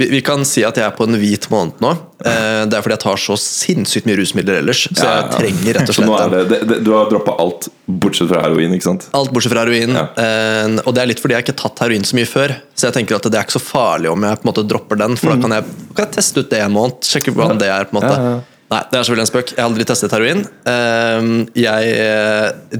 vi, 0.00 0.06
vi 0.14 0.20
kan 0.24 0.46
si 0.48 0.62
at 0.64 0.78
jeg 0.80 0.86
er 0.86 0.94
på 0.96 1.04
en 1.04 1.18
hvit 1.20 1.46
måned 1.52 1.82
nå. 1.84 1.90
Eh, 2.24 2.62
det 2.70 2.76
er 2.76 2.84
fordi 2.84 2.96
jeg 2.96 3.02
tar 3.02 3.20
så 3.20 3.36
sinnssykt 3.40 4.06
mye 4.08 4.16
rusmidler 4.20 4.60
ellers. 4.62 4.86
Så 4.88 5.04
jeg 5.04 5.26
trenger 5.34 5.76
rett 5.76 5.92
og 5.92 5.96
slett 5.98 6.14
er 6.16 6.46
det, 6.50 6.60
det, 6.70 6.78
Du 6.86 6.92
har 6.96 7.10
droppa 7.10 7.34
alt 7.42 7.68
bortsett 7.84 8.30
fra 8.30 8.44
heroin, 8.46 8.72
ikke 8.76 8.86
sant? 8.86 9.08
alt 9.16 9.32
bortsett 9.34 9.52
fra 9.52 9.66
heroin. 9.66 9.92
Ja. 9.98 10.06
Eh, 10.24 10.78
og 10.84 10.96
det 10.96 11.02
er 11.04 11.10
litt 11.12 11.20
fordi 11.20 11.36
jeg 11.36 11.46
ikke 11.46 11.56
har 11.56 11.62
tatt 11.66 11.84
heroin 11.84 12.06
så 12.08 12.16
mye 12.16 12.30
før. 12.30 12.54
Så 12.72 12.88
jeg 12.88 12.96
tenker 12.96 13.18
at 13.18 13.28
det 13.28 13.36
er 13.40 13.44
ikke 13.48 13.58
så 13.58 13.64
farlig 13.64 14.12
om 14.12 14.24
jeg 14.24 14.40
på 14.40 14.46
en 14.46 14.52
måte 14.52 14.64
dropper 14.72 15.02
den, 15.02 15.18
for 15.20 15.34
da 15.34 15.40
kan 15.42 15.56
jeg, 15.58 15.74
kan 15.92 16.06
jeg 16.06 16.16
teste 16.16 16.44
ut 16.44 16.54
det 16.54 16.62
en 16.64 16.74
måned. 16.78 17.04
Sjekke 17.10 17.34
hvordan 17.36 17.60
det 17.60 17.68
er. 17.68 17.90
på 17.90 17.96
en 17.96 18.00
måte 18.02 18.16
Mm. 18.20 18.24
Ja, 18.24 18.30
ja. 18.38 18.40
Nei, 18.70 18.80
det 18.86 18.98
er 18.98 19.02
selvfølgelig 19.02 19.24
en 19.24 19.30
spøk. 19.32 19.50
Jeg 19.50 19.58
har 19.58 19.68
aldri 19.68 19.84
testet 19.88 20.12
heroin. 20.14 20.44
Eh, 20.70 21.30
jeg 21.58 21.94
eh, 22.04 22.78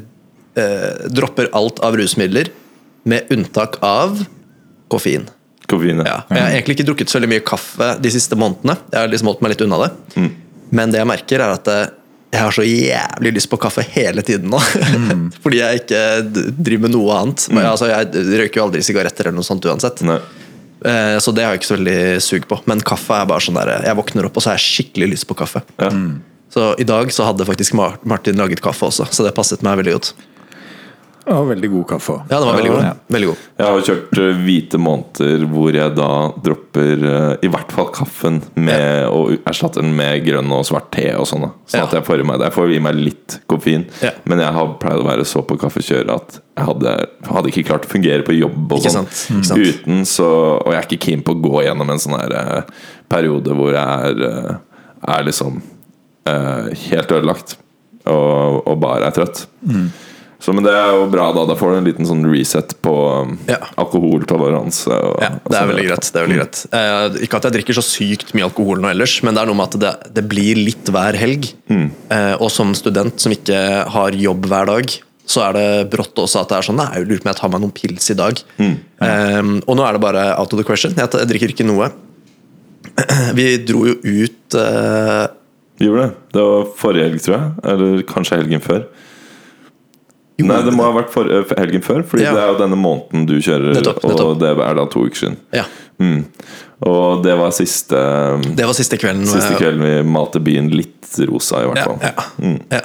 eh, 0.62 1.08
dropper 1.10 1.50
alt 1.58 1.82
av 1.86 1.98
rusmidler, 1.98 2.52
med 3.10 3.32
unntak 3.34 3.78
av 3.82 4.20
koffein. 4.92 5.24
Koffein. 5.70 6.02
Ja. 6.06 6.18
Jeg 6.30 6.42
har 6.42 6.50
egentlig 6.56 6.76
ikke 6.78 6.88
drukket 6.90 7.12
så 7.12 7.18
veldig 7.18 7.30
mye 7.36 7.44
kaffe 7.46 7.92
de 8.02 8.12
siste 8.12 8.36
månedene. 8.38 8.76
Jeg 8.92 9.00
har 9.04 9.10
liksom 9.12 9.30
holdt 9.32 9.44
meg 9.44 9.54
litt 9.54 9.64
unna 9.66 9.78
det. 9.84 9.90
Mm. 10.16 10.28
Men 10.80 10.92
det 10.94 11.00
jeg 11.02 11.08
merker, 11.10 11.42
er 11.46 11.54
at 11.56 11.70
eh, 11.72 11.86
jeg 12.30 12.44
har 12.44 12.54
så 12.54 12.62
jævlig 12.66 13.32
lyst 13.38 13.50
på 13.50 13.58
kaffe 13.58 13.82
hele 13.94 14.22
tiden 14.26 14.52
nå. 14.52 14.60
Mm. 14.94 15.24
Fordi 15.42 15.62
jeg 15.62 15.82
ikke 15.82 16.02
driver 16.60 16.84
med 16.86 16.94
noe 16.94 17.16
annet. 17.22 17.46
Men, 17.50 17.64
altså, 17.72 17.88
jeg 17.90 18.26
røyker 18.42 18.60
jo 18.60 18.66
aldri 18.68 18.84
sigaretter 18.86 19.26
eller 19.30 19.40
noe 19.40 19.46
sånt 19.48 19.66
uansett. 19.66 20.02
Nei. 20.06 20.20
Eh, 20.86 21.16
Så 21.20 21.34
det 21.36 21.42
har 21.44 21.52
jeg 21.56 21.60
ikke 21.62 21.70
så 21.72 21.78
veldig 21.78 22.00
sug 22.24 22.46
på. 22.50 22.60
Men 22.70 22.82
kaffe 22.86 23.18
er 23.18 23.26
bare 23.28 23.42
sånn 23.44 23.58
der 23.58 23.74
Jeg 23.88 23.98
våkner 23.98 24.28
opp 24.30 24.38
og 24.38 24.44
så 24.44 24.52
har 24.52 24.60
jeg 24.60 24.68
skikkelig 24.68 25.10
lyst 25.16 25.26
på 25.30 25.36
kaffe. 25.42 25.64
Ja. 25.82 25.90
Så 26.50 26.72
i 26.82 26.86
dag 26.86 27.10
så 27.14 27.26
hadde 27.28 27.46
faktisk 27.46 27.76
Martin 27.78 28.38
laget 28.40 28.62
kaffe 28.64 28.88
også, 28.88 29.04
så 29.14 29.22
det 29.22 29.30
passet 29.36 29.60
meg 29.62 29.76
veldig 29.78 29.92
godt. 29.98 30.08
Og 31.30 31.44
veldig 31.46 31.68
god 31.70 31.84
kaffe 31.92 32.14
òg. 32.16 32.22
Ja, 32.32 32.38
den 32.40 32.48
var 32.48 32.56
veldig 32.58 32.70
god. 32.72 32.82
Ja. 32.82 32.92
Veldig 33.14 33.28
god. 33.30 33.42
Jeg 33.60 33.66
har 33.70 33.82
kjørt 33.86 34.18
eh, 34.18 34.38
hvite 34.44 34.78
måneder 34.82 35.44
hvor 35.52 35.76
jeg 35.78 35.92
da 35.94 36.08
dropper 36.46 37.04
eh, 37.10 37.34
i 37.46 37.50
hvert 37.54 37.74
fall 37.76 37.90
kaffen 37.94 38.40
med 38.58 39.04
og 39.14 39.36
erstatter 39.46 39.84
den 39.86 39.92
med 39.94 40.24
grønn 40.26 40.50
og 40.56 40.64
svart 40.66 40.88
te 40.96 41.06
og 41.14 41.28
sånn. 41.30 41.46
Sånn 41.70 41.78
Ja. 41.80 41.84
at 41.86 41.94
jeg 41.94 42.06
får 42.08 42.24
i 42.24 42.26
meg 42.26 42.42
Jeg 42.46 42.56
får 42.56 42.74
i 42.74 42.80
meg 42.82 42.98
litt 42.98 43.38
koffein. 43.46 43.86
Ja. 44.02 44.10
Men 44.26 44.42
jeg 44.42 44.56
har 44.58 44.72
pleid 44.82 45.04
å 45.04 45.06
være 45.06 45.24
så 45.30 45.44
på 45.46 45.58
kaffekjøret 45.62 46.10
at 46.16 46.40
jeg 46.58 46.66
hadde, 46.66 46.96
hadde 47.30 47.52
ikke 47.54 47.66
klart 47.70 47.86
å 47.86 47.92
fungere 47.94 48.26
på 48.26 48.34
jobb 48.36 48.74
og 48.76 48.82
sånn 48.90 49.06
uten. 49.54 50.02
Så, 50.10 50.26
og 50.58 50.74
jeg 50.74 50.80
er 50.82 50.88
ikke 50.90 51.04
keen 51.06 51.22
på 51.24 51.36
å 51.36 51.40
gå 51.46 51.62
gjennom 51.68 51.94
en 51.94 52.02
sånn 52.02 52.18
her 52.18 52.34
eh, 52.42 52.62
periode 53.08 53.54
hvor 53.54 53.70
jeg 53.78 54.10
er, 54.10 54.58
er 55.14 55.24
liksom 55.30 55.62
helt 56.26 57.10
ødelagt 57.14 57.56
og, 58.10 58.60
og 58.66 58.76
bare 58.82 59.08
er 59.08 59.14
trøtt. 59.16 59.46
Så, 60.40 60.54
men 60.56 60.64
det 60.64 60.72
er 60.72 60.94
jo 60.96 61.02
bra, 61.12 61.26
da. 61.36 61.42
Da 61.50 61.54
får 61.58 61.74
du 61.74 61.76
en 61.82 61.84
liten 61.90 62.06
sånn 62.08 62.22
reset 62.24 62.70
på 62.80 62.94
um, 63.26 63.34
Ja. 63.48 63.58
alkoholtoleranse. 63.82 64.88
Og, 64.88 65.18
Ja, 65.20 65.28
det 65.36 65.58
er 65.58 65.68
veldig 65.68 65.84
greit. 65.90 66.06
Det 66.08 66.16
er 66.16 66.24
veldig 66.26 66.38
greit. 66.40 66.60
Eh, 66.72 67.18
ikke 67.26 67.36
at 67.40 67.48
jeg 67.48 67.56
drikker 67.58 67.76
så 67.76 67.84
sykt 67.84 68.32
mye 68.36 68.46
alkohol 68.48 68.80
nå 68.80 68.88
ellers, 68.88 69.18
men 69.26 69.36
det 69.36 69.42
er 69.42 69.50
noe 69.50 69.58
med 69.60 69.68
at 69.68 69.78
det, 69.82 69.92
det 70.16 70.24
blir 70.32 70.56
litt 70.56 70.88
hver 70.88 71.18
helg. 71.20 71.50
Eh, 71.70 72.34
og 72.40 72.48
som 72.54 72.72
student 72.78 73.20
som 73.20 73.34
ikke 73.36 73.60
har 73.92 74.16
jobb 74.16 74.48
hver 74.48 74.70
dag, 74.72 74.96
så 75.30 75.44
er 75.46 75.52
det 75.54 75.66
brått 75.92 76.16
også 76.18 76.40
at 76.40 76.48
det 76.50 76.56
er 76.58 76.66
sånn 76.66 76.80
Nei, 76.80 76.88
jeg 76.96 77.06
lurer 77.06 77.20
på 77.20 77.28
om 77.28 77.30
jeg 77.34 77.38
tar 77.38 77.52
meg 77.52 77.60
noen 77.62 77.74
pils 77.76 78.08
i 78.10 78.16
dag. 78.18 78.40
Eh, 78.58 79.52
og 79.68 79.76
nå 79.76 79.84
er 79.86 79.92
det 79.98 80.02
bare 80.08 80.24
out 80.40 80.56
of 80.56 80.58
the 80.58 80.64
question. 80.66 80.96
Jeg, 80.96 81.12
jeg 81.20 81.30
drikker 81.34 81.52
ikke 81.52 81.68
noe. 81.68 81.90
Vi 83.38 83.46
dro 83.68 83.84
jo 83.86 83.94
ut 84.00 84.56
eh, 84.58 85.26
Gjorde 85.80 86.02
det. 86.08 86.10
Det 86.34 86.42
var 86.44 86.66
forrige 86.76 87.06
helg, 87.08 87.22
tror 87.24 87.36
jeg. 87.36 87.52
Eller 87.72 88.02
kanskje 88.08 88.36
helgen 88.40 88.60
før. 88.64 88.82
Nei, 90.48 90.62
det 90.66 90.72
må 90.76 90.84
ha 90.86 90.92
vært 91.02 91.10
for, 91.12 91.28
eh, 91.28 91.44
helgen 91.58 91.82
før, 91.84 92.02
Fordi 92.06 92.22
Ja. 92.24 92.32
det 92.34 92.42
er 92.42 92.52
jo 92.52 92.58
denne 92.58 92.78
måneden 92.80 93.26
du 93.26 93.36
kjører, 93.38 93.74
Nettopp, 93.74 94.02
nettopp. 94.02 94.26
og 94.26 94.38
det 94.40 94.50
er 94.56 94.74
da 94.74 94.86
to 94.86 95.04
uker 95.06 95.16
siden. 95.24 95.36
Ja. 95.52 95.64
Mm. 96.00 96.24
Og 96.88 97.22
det 97.22 97.34
var 97.36 97.50
siste 97.52 97.98
Det 98.56 98.64
var 98.64 98.72
siste 98.72 98.96
kvelden. 98.96 99.26
Siste 99.28 99.58
kvelden 99.58 99.82
vi 99.84 100.10
malte 100.10 100.40
byen 100.40 100.70
litt 100.72 101.10
rosa, 101.28 101.60
i 101.60 101.66
hvert 101.68 101.84
fall. 101.84 101.98
ja, 102.00 102.14
ja. 102.70 102.80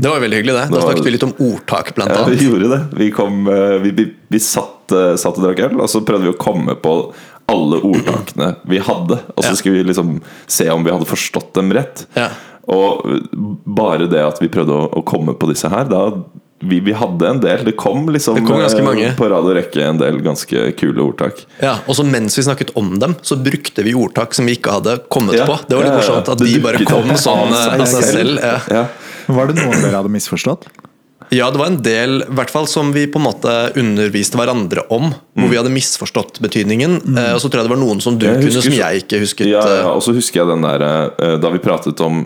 Det 0.00 0.08
var 0.10 0.18
veldig 0.20 0.40
hyggelig, 0.40 0.54
det. 0.56 0.64
Da 0.74 0.80
snakket 0.80 1.04
vi 1.04 1.10
litt 1.14 1.22
om 1.28 1.34
ordtak, 1.38 1.94
blant 1.94 2.10
annet. 2.10 2.32
Ja, 2.32 2.34
vi 2.40 2.48
gjorde 2.48 2.70
det. 2.72 2.80
Vi, 2.98 3.10
kom, 3.14 3.46
eh, 3.46 3.78
vi, 3.84 3.90
vi, 3.90 4.08
vi 4.30 4.38
satt, 4.42 4.90
eh, 4.90 5.14
satt 5.20 5.38
og 5.38 5.44
drakk 5.44 5.60
øl, 5.68 5.80
og 5.80 5.88
så 5.92 6.02
prøvde 6.04 6.26
vi 6.26 6.32
å 6.34 6.38
komme 6.40 6.74
på 6.80 6.94
alle 7.50 7.80
ordtakene 7.86 8.56
vi 8.70 8.78
hadde. 8.78 9.20
Og 9.36 9.44
så 9.44 9.54
skulle 9.58 9.78
vi 9.84 9.88
liksom 9.92 10.20
se 10.50 10.68
om 10.70 10.82
vi 10.86 10.90
hadde 10.94 11.06
forstått 11.06 11.52
dem 11.54 11.70
rett. 11.76 12.06
Ja. 12.18 12.30
Og 12.70 13.02
bare 13.66 14.06
det 14.10 14.20
at 14.22 14.38
vi 14.42 14.48
prøvde 14.52 14.74
å, 14.74 14.88
å 15.00 15.04
komme 15.06 15.34
på 15.38 15.48
disse 15.50 15.70
her 15.70 15.84
da 15.90 16.04
vi, 16.60 16.80
vi 16.84 16.92
hadde 16.92 17.28
en 17.28 17.40
del. 17.40 17.64
Det 17.64 17.72
kom 17.80 18.08
liksom 18.12 18.36
Det 18.36 18.44
kom 18.46 18.60
eh, 18.60 18.84
mange. 18.84 19.12
på 19.16 19.28
rad 19.32 19.48
og 19.48 19.56
rekke 19.56 19.80
en 19.86 20.00
del 20.00 20.20
ganske 20.24 20.66
kule 20.80 21.00
ordtak. 21.02 21.40
Ja, 21.62 21.78
og 21.86 21.96
så 21.96 22.04
mens 22.04 22.36
vi 22.38 22.44
snakket 22.44 22.74
om 22.78 22.92
dem, 23.00 23.16
så 23.22 23.38
brukte 23.40 23.84
vi 23.86 23.94
ordtak 23.96 24.36
som 24.36 24.48
vi 24.48 24.58
ikke 24.58 24.76
hadde 24.76 24.98
kommet 25.08 25.38
Ja, 25.40 25.48
på. 25.48 25.56
Det 25.66 25.78
var 25.78 25.88
litt 25.88 25.98
morsomt 26.02 26.28
at 26.28 26.44
de 26.44 26.60
bare 26.60 26.84
kom 26.84 27.08
opp 27.08 27.22
sånn 27.22 27.56
av 27.56 27.80
eh, 27.80 27.88
seg 27.88 28.06
selv. 28.12 28.44
Ja. 28.44 28.60
Ja. 28.68 28.86
Var 29.30 29.50
det 29.50 29.60
noen 29.62 29.80
dere 29.80 29.96
hadde 30.02 30.12
misforstått? 30.12 30.68
ja, 31.30 31.46
det 31.50 31.60
var 31.60 31.68
en 31.70 31.78
del 31.82 32.24
i 32.24 32.32
hvert 32.34 32.50
fall 32.50 32.66
som 32.66 32.88
vi 32.90 33.04
på 33.06 33.20
en 33.20 33.26
måte 33.28 33.52
underviste 33.78 34.38
hverandre 34.38 34.82
om. 34.90 35.12
Hvor 35.38 35.52
vi 35.52 35.58
hadde 35.60 35.70
misforstått 35.70 36.40
betydningen. 36.42 36.96
Mm. 37.06 37.20
Og 37.36 37.38
så 37.42 37.46
tror 37.46 37.62
jeg 37.62 37.68
det 37.68 37.74
var 37.76 37.80
noen 37.84 38.02
som 38.02 38.18
du 38.18 38.26
Jeg 38.26 38.40
kunne 38.40 38.50
husker 38.50 38.66
som 38.66 38.78
jeg 38.80 39.04
ikke 39.04 39.20
husket. 39.22 39.46
Ja, 39.46 39.62
ja, 39.62 39.76
eh, 39.84 39.90
og 39.94 40.02
så 40.02 40.14
husker 40.16 40.42
jeg 40.42 40.50
den 40.50 40.66
der 40.66 40.82
eh, 40.90 41.36
Da 41.40 41.52
vi 41.54 41.62
pratet 41.62 42.02
om 42.02 42.24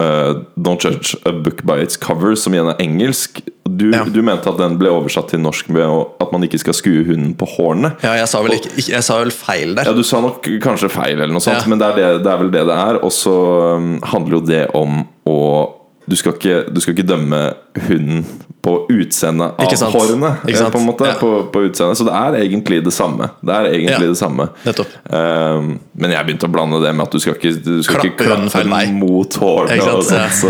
eh, 0.00 0.34
Don't 0.58 0.80
judge 0.82 1.16
a 1.26 1.32
book 1.32 1.64
by 1.66 1.78
its 1.82 1.96
cover, 1.96 2.34
som 2.36 2.52
igjen 2.54 2.68
er 2.72 2.76
engelsk. 2.82 3.40
Du, 3.68 3.90
Ja. 3.92 4.04
du 4.04 4.22
mente 4.22 4.48
at 4.48 4.58
den 4.58 4.78
ble 4.78 4.88
oversatt 4.90 5.28
til 5.30 5.40
norsk 5.40 5.68
med 5.68 5.84
at 6.20 6.32
man 6.32 6.42
ikke 6.42 6.58
skal 6.58 6.74
skue 6.74 7.04
hunden 7.04 7.34
på 7.36 7.46
hårene. 7.46 7.92
Ja, 8.02 8.14
jeg 8.16 8.28
sa 8.28 8.40
vel, 8.42 8.52
ikke, 8.56 8.70
ikke, 8.78 8.92
jeg 8.94 9.04
sa 9.04 9.18
vel 9.20 9.30
feil 9.30 9.74
der. 9.76 9.84
Ja, 9.90 9.92
Du 9.92 10.02
sa 10.02 10.20
nok 10.24 10.42
kanskje 10.64 10.88
feil, 10.90 11.20
eller 11.20 11.32
noe 11.34 11.40
sånt, 11.44 11.62
Ja. 11.62 11.68
men 11.68 11.78
det 11.78 11.86
er, 11.90 11.96
det, 11.96 12.24
det 12.24 12.32
er 12.32 12.38
vel 12.38 12.50
det 12.50 12.66
det 12.66 12.78
er. 12.78 13.00
Og 13.04 13.12
så 13.12 13.34
um, 13.76 14.00
handler 14.02 14.38
jo 14.38 14.40
det 14.46 14.62
om 14.74 15.02
å 15.28 15.38
du 16.08 16.16
skal, 16.16 16.32
ikke, 16.32 16.72
du 16.72 16.80
skal 16.80 16.94
ikke 16.96 17.04
dømme 17.06 17.52
hunden 17.86 18.24
på 18.68 18.76
utseendet 18.92 19.56
av 19.58 19.64
Ikke 19.66 19.78
sant. 19.80 19.94
hårene. 19.96 20.30
Ikke 20.44 20.60
sant. 20.60 20.72
På 20.76 20.82
en 20.82 20.86
måte, 20.90 21.08
Ja. 21.08 21.16
på, 21.18 21.30
på 21.52 21.64
utseendet 21.70 21.96
Så 21.98 22.04
det 22.04 22.14
er 22.20 22.36
egentlig 22.44 22.82
det 22.84 22.92
samme. 22.92 23.30
Det 23.40 23.54
er 23.56 23.68
egentlig 23.72 23.96
Ja. 23.96 24.12
det 24.12 24.18
samme 24.20 24.48
Nettopp. 24.66 24.92
Um, 25.08 25.78
men 25.98 26.10
jeg 26.12 26.26
begynte 26.28 26.46
å 26.46 26.52
blande 26.52 26.82
det 26.84 26.92
med 26.94 27.06
at 27.08 27.12
du 27.16 27.18
skal 27.22 27.34
ikke, 27.38 27.52
du 27.64 27.82
skal 27.82 28.02
Klappe 28.02 28.28
hunden 28.28 28.50
klappe 28.52 28.92
mot 29.00 29.38
hårene. 29.40 29.78
Ikke 29.78 30.02
sant? 30.02 30.04
sånt, 30.12 30.36
så 30.38 30.48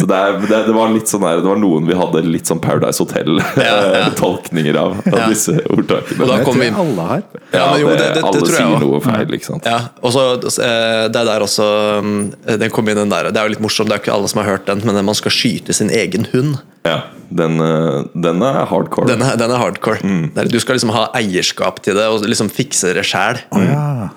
så 0.00 0.06
det, 0.08 0.16
er, 0.16 0.38
det, 0.48 0.60
det 0.70 0.74
var 0.74 0.88
litt 0.94 1.10
sånn 1.12 1.20
der, 1.26 1.42
Det 1.44 1.50
var 1.52 1.60
noen 1.60 1.86
vi 1.86 1.94
hadde 1.98 2.22
litt 2.26 2.48
sånn 2.48 2.60
Paradise 2.64 2.98
Hotel-tolkninger 3.04 4.76
av, 4.84 4.96
av 5.06 5.18
Ja. 5.18 5.28
disse 5.28 5.54
ordtakene. 5.70 6.22
Og 6.24 6.28
da 6.32 6.38
kom 6.44 6.58
vi 6.58 6.66
inn. 6.70 6.74
alle 6.78 7.06
her. 7.10 7.22
Ja, 7.52 7.66
men 7.72 7.80
jo, 7.82 7.88
det, 7.92 7.98
det, 7.98 8.08
det, 8.16 8.24
alle 8.24 8.40
tror 8.40 8.48
jeg 8.48 8.56
sier 8.56 8.74
også. 8.76 8.86
noe 8.86 9.00
feil, 9.04 9.36
ikke 9.36 9.48
sant. 9.50 9.68
Ja, 9.68 9.78
og 10.02 10.14
så 10.14 10.24
eh, 10.40 11.08
Det 11.12 11.20
er 11.22 11.28
der 11.28 11.44
også 11.44 11.66
mm, 12.02 12.20
Den 12.62 12.70
kom 12.72 12.88
inn 12.88 12.96
den 13.02 13.12
der 13.12 13.28
Det 13.32 13.36
er 13.40 13.48
jo 13.48 13.54
litt 13.54 13.62
morsomt, 13.64 13.90
det 13.90 13.98
er 13.98 14.02
ikke 14.04 14.14
alle 14.16 14.30
som 14.32 14.42
har 14.42 14.50
hørt 14.54 14.66
den, 14.70 14.82
men 14.88 15.04
man 15.04 15.18
skal 15.18 15.34
skyte 15.34 15.74
sin 15.76 15.90
egen 15.92 16.26
hund. 16.32 16.58
Ja, 16.84 16.96
den, 17.30 17.60
eh, 17.62 18.02
den 18.14 18.42
er 18.42 18.64
hardcore. 18.66 19.06
Den 19.06 19.22
er, 19.22 19.36
den 19.38 19.52
er 19.54 19.60
hardcore. 19.60 20.00
Mm. 20.02 20.32
Du 20.50 20.58
skal 20.60 20.74
liksom 20.76 20.90
ha 20.94 21.04
eierskap 21.14 21.78
til 21.84 21.94
det 21.94 22.08
og 22.10 22.24
liksom 22.26 22.50
fikse 22.52 22.90
det 22.96 23.04
sjæl. 23.06 23.38
Ja. 23.54 24.08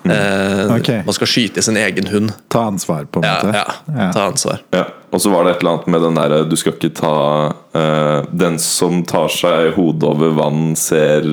okay. 0.74 1.02
Man 1.06 1.14
skal 1.16 1.30
skyte 1.30 1.62
sin 1.62 1.78
egen 1.80 2.10
hund. 2.10 2.32
Ta 2.52 2.66
ansvar, 2.72 3.06
på 3.06 3.22
en 3.22 3.28
Ja, 3.28 3.36
måte. 3.44 3.62
ja, 3.94 4.08
ta 4.12 4.26
ansvar. 4.32 4.60
Ja, 4.74 4.84
og 5.12 5.22
så 5.22 5.30
var 5.30 5.46
det 5.46 5.54
et 5.54 5.62
eller 5.62 5.76
annet 5.76 5.86
med 5.94 6.02
den 6.02 6.18
derre 6.18 6.40
Du 6.50 6.56
skal 6.58 6.74
ikke 6.74 6.90
ta 6.98 7.12
uh, 7.76 8.26
Den 8.34 8.58
som 8.60 8.98
tar 9.06 9.30
seg 9.32 9.70
hodet 9.78 10.02
over 10.10 10.34
vann, 10.36 10.74
ser 10.76 11.24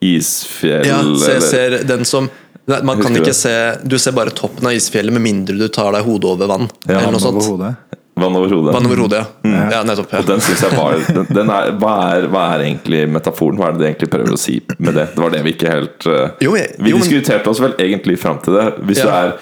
isfjell 0.00 0.86
Ja, 0.86 1.00
se, 1.02 1.32
eller- 1.34 1.40
ser 1.50 1.78
den 1.84 2.04
som 2.08 2.30
Nei, 2.70 2.78
Man 2.86 3.02
kan 3.02 3.16
ikke 3.16 3.34
se 3.34 3.52
Du 3.82 3.98
ser 3.98 4.14
bare 4.16 4.30
toppen 4.30 4.66
av 4.70 4.72
isfjellet 4.76 5.12
med 5.12 5.24
mindre 5.24 5.58
du 5.58 5.66
tar 5.68 5.90
deg 5.96 6.04
hodet 6.06 6.30
over 6.30 6.46
vann. 6.46 6.68
Ja, 6.86 7.00
eller 7.00 7.16
noe 7.16 7.20
sånt. 7.20 7.76
Vann 8.20 8.36
over 8.36 8.50
hodet. 8.52 8.74
Vann 8.74 8.86
over 8.86 8.96
hodet, 9.04 9.20
ja. 9.46 9.60
ja 9.72 9.82
nettopp. 9.86 10.12
Og 10.18 10.26
den 10.28 10.40
synes 10.44 10.60
jeg 10.66 10.74
var 10.76 10.96
den, 11.06 11.26
den 11.30 11.50
er, 11.54 11.70
hva, 11.80 11.92
er, 12.16 12.26
hva 12.32 12.42
er 12.56 12.64
egentlig 12.66 13.04
metaforen? 13.08 13.56
Hva 13.60 13.70
er 13.70 13.78
det 13.78 13.80
de 13.80 13.88
egentlig 13.92 14.10
prøver 14.12 14.34
å 14.34 14.40
si 14.40 14.58
med 14.78 14.94
det? 14.98 15.06
Det 15.14 15.22
var 15.24 15.32
det 15.36 15.40
vi 15.46 15.54
ikke 15.54 15.70
helt 15.72 16.06
uh, 16.10 16.34
Jo, 16.44 16.56
jeg- 16.58 16.74
Vi 16.78 16.90
jo, 16.92 16.98
men- 16.98 17.06
diskuterte 17.06 17.48
oss 17.54 17.62
vel 17.62 17.74
egentlig 17.80 18.18
fram 18.20 18.38
til 18.44 18.58
det. 18.58 18.66
Hvis, 18.90 18.98
Ja. 19.00 19.04
du 19.04 19.10
er, 19.10 19.32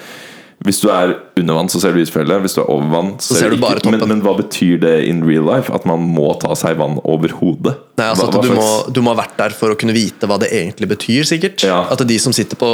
hvis 0.67 0.81
du 0.83 0.89
er 0.91 1.13
under 1.39 1.55
vann, 1.55 1.69
så 1.71 1.79
ser 1.79 1.93
du 1.95 2.01
isfjellet. 2.03 2.41
Hvis 2.43 2.55
du 2.57 2.61
er 2.61 2.69
over 2.69 2.87
vann, 2.91 3.13
så, 3.23 3.37
ser 3.39 3.49
du 3.49 3.55
ikke- 3.55 3.61
bare 3.63 3.79
toppen. 3.79 3.99
Men, 4.01 4.09
men 4.09 4.21
hva 4.25 4.33
betyr 4.35 4.79
det 4.81 5.07
in 5.07 5.21
real 5.23 5.45
life? 5.47 5.71
At 5.73 5.85
man 5.87 5.99
må 6.03 6.33
ta 6.41 6.51
seg 6.59 6.75
vann 6.81 6.97
over 7.07 7.29
hodet? 7.39 7.77
Nei, 7.97 8.07
altså 8.09 8.25
Hva- 8.25 8.27
at 8.27 8.35
hva 8.35 8.41
du, 8.43 8.55
må, 8.57 8.93
du 8.93 9.01
må 9.01 9.13
ha 9.15 9.21
vært 9.21 9.37
der 9.39 9.55
for 9.55 9.71
å 9.71 9.77
kunne 9.79 9.93
vite 9.95 10.27
hva 10.27 10.37
det 10.39 10.49
egentlig 10.51 10.89
betyr, 10.91 11.23
sikkert. 11.23 11.63
Ja. 11.63 11.85
At 11.89 12.03
de 12.05 12.17
som 12.19 12.33
sitter 12.35 12.59
på, 12.59 12.67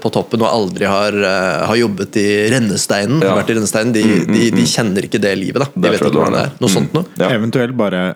på 0.00 0.10
toppen 0.14 0.40
og 0.40 0.48
aldri 0.48 0.88
har, 0.88 1.12
eh, 1.12 1.66
har 1.68 1.76
jobbet 1.76 2.16
i 2.16 2.28
rennesteinen, 2.54 3.20
Ja. 3.22 3.34
vært 3.36 3.50
i 3.52 3.58
rennesteinen 3.60 3.92
de, 3.92 4.02
de, 4.24 4.50
de 4.56 4.64
kjenner 4.64 5.04
ikke 5.04 5.20
det 5.20 5.36
livet. 5.38 5.60
da 5.60 5.68
De 5.76 5.88
vet 5.90 6.00
ikke 6.00 6.12
hvordan 6.16 6.32
det 6.32 6.44
er. 6.46 6.52
Noe 6.56 6.64
Noe 6.64 6.74
sånt 6.78 6.94
noe. 6.96 7.04
Ja. 7.20 7.28
Eventuelt 7.36 7.76
bare 7.76 8.14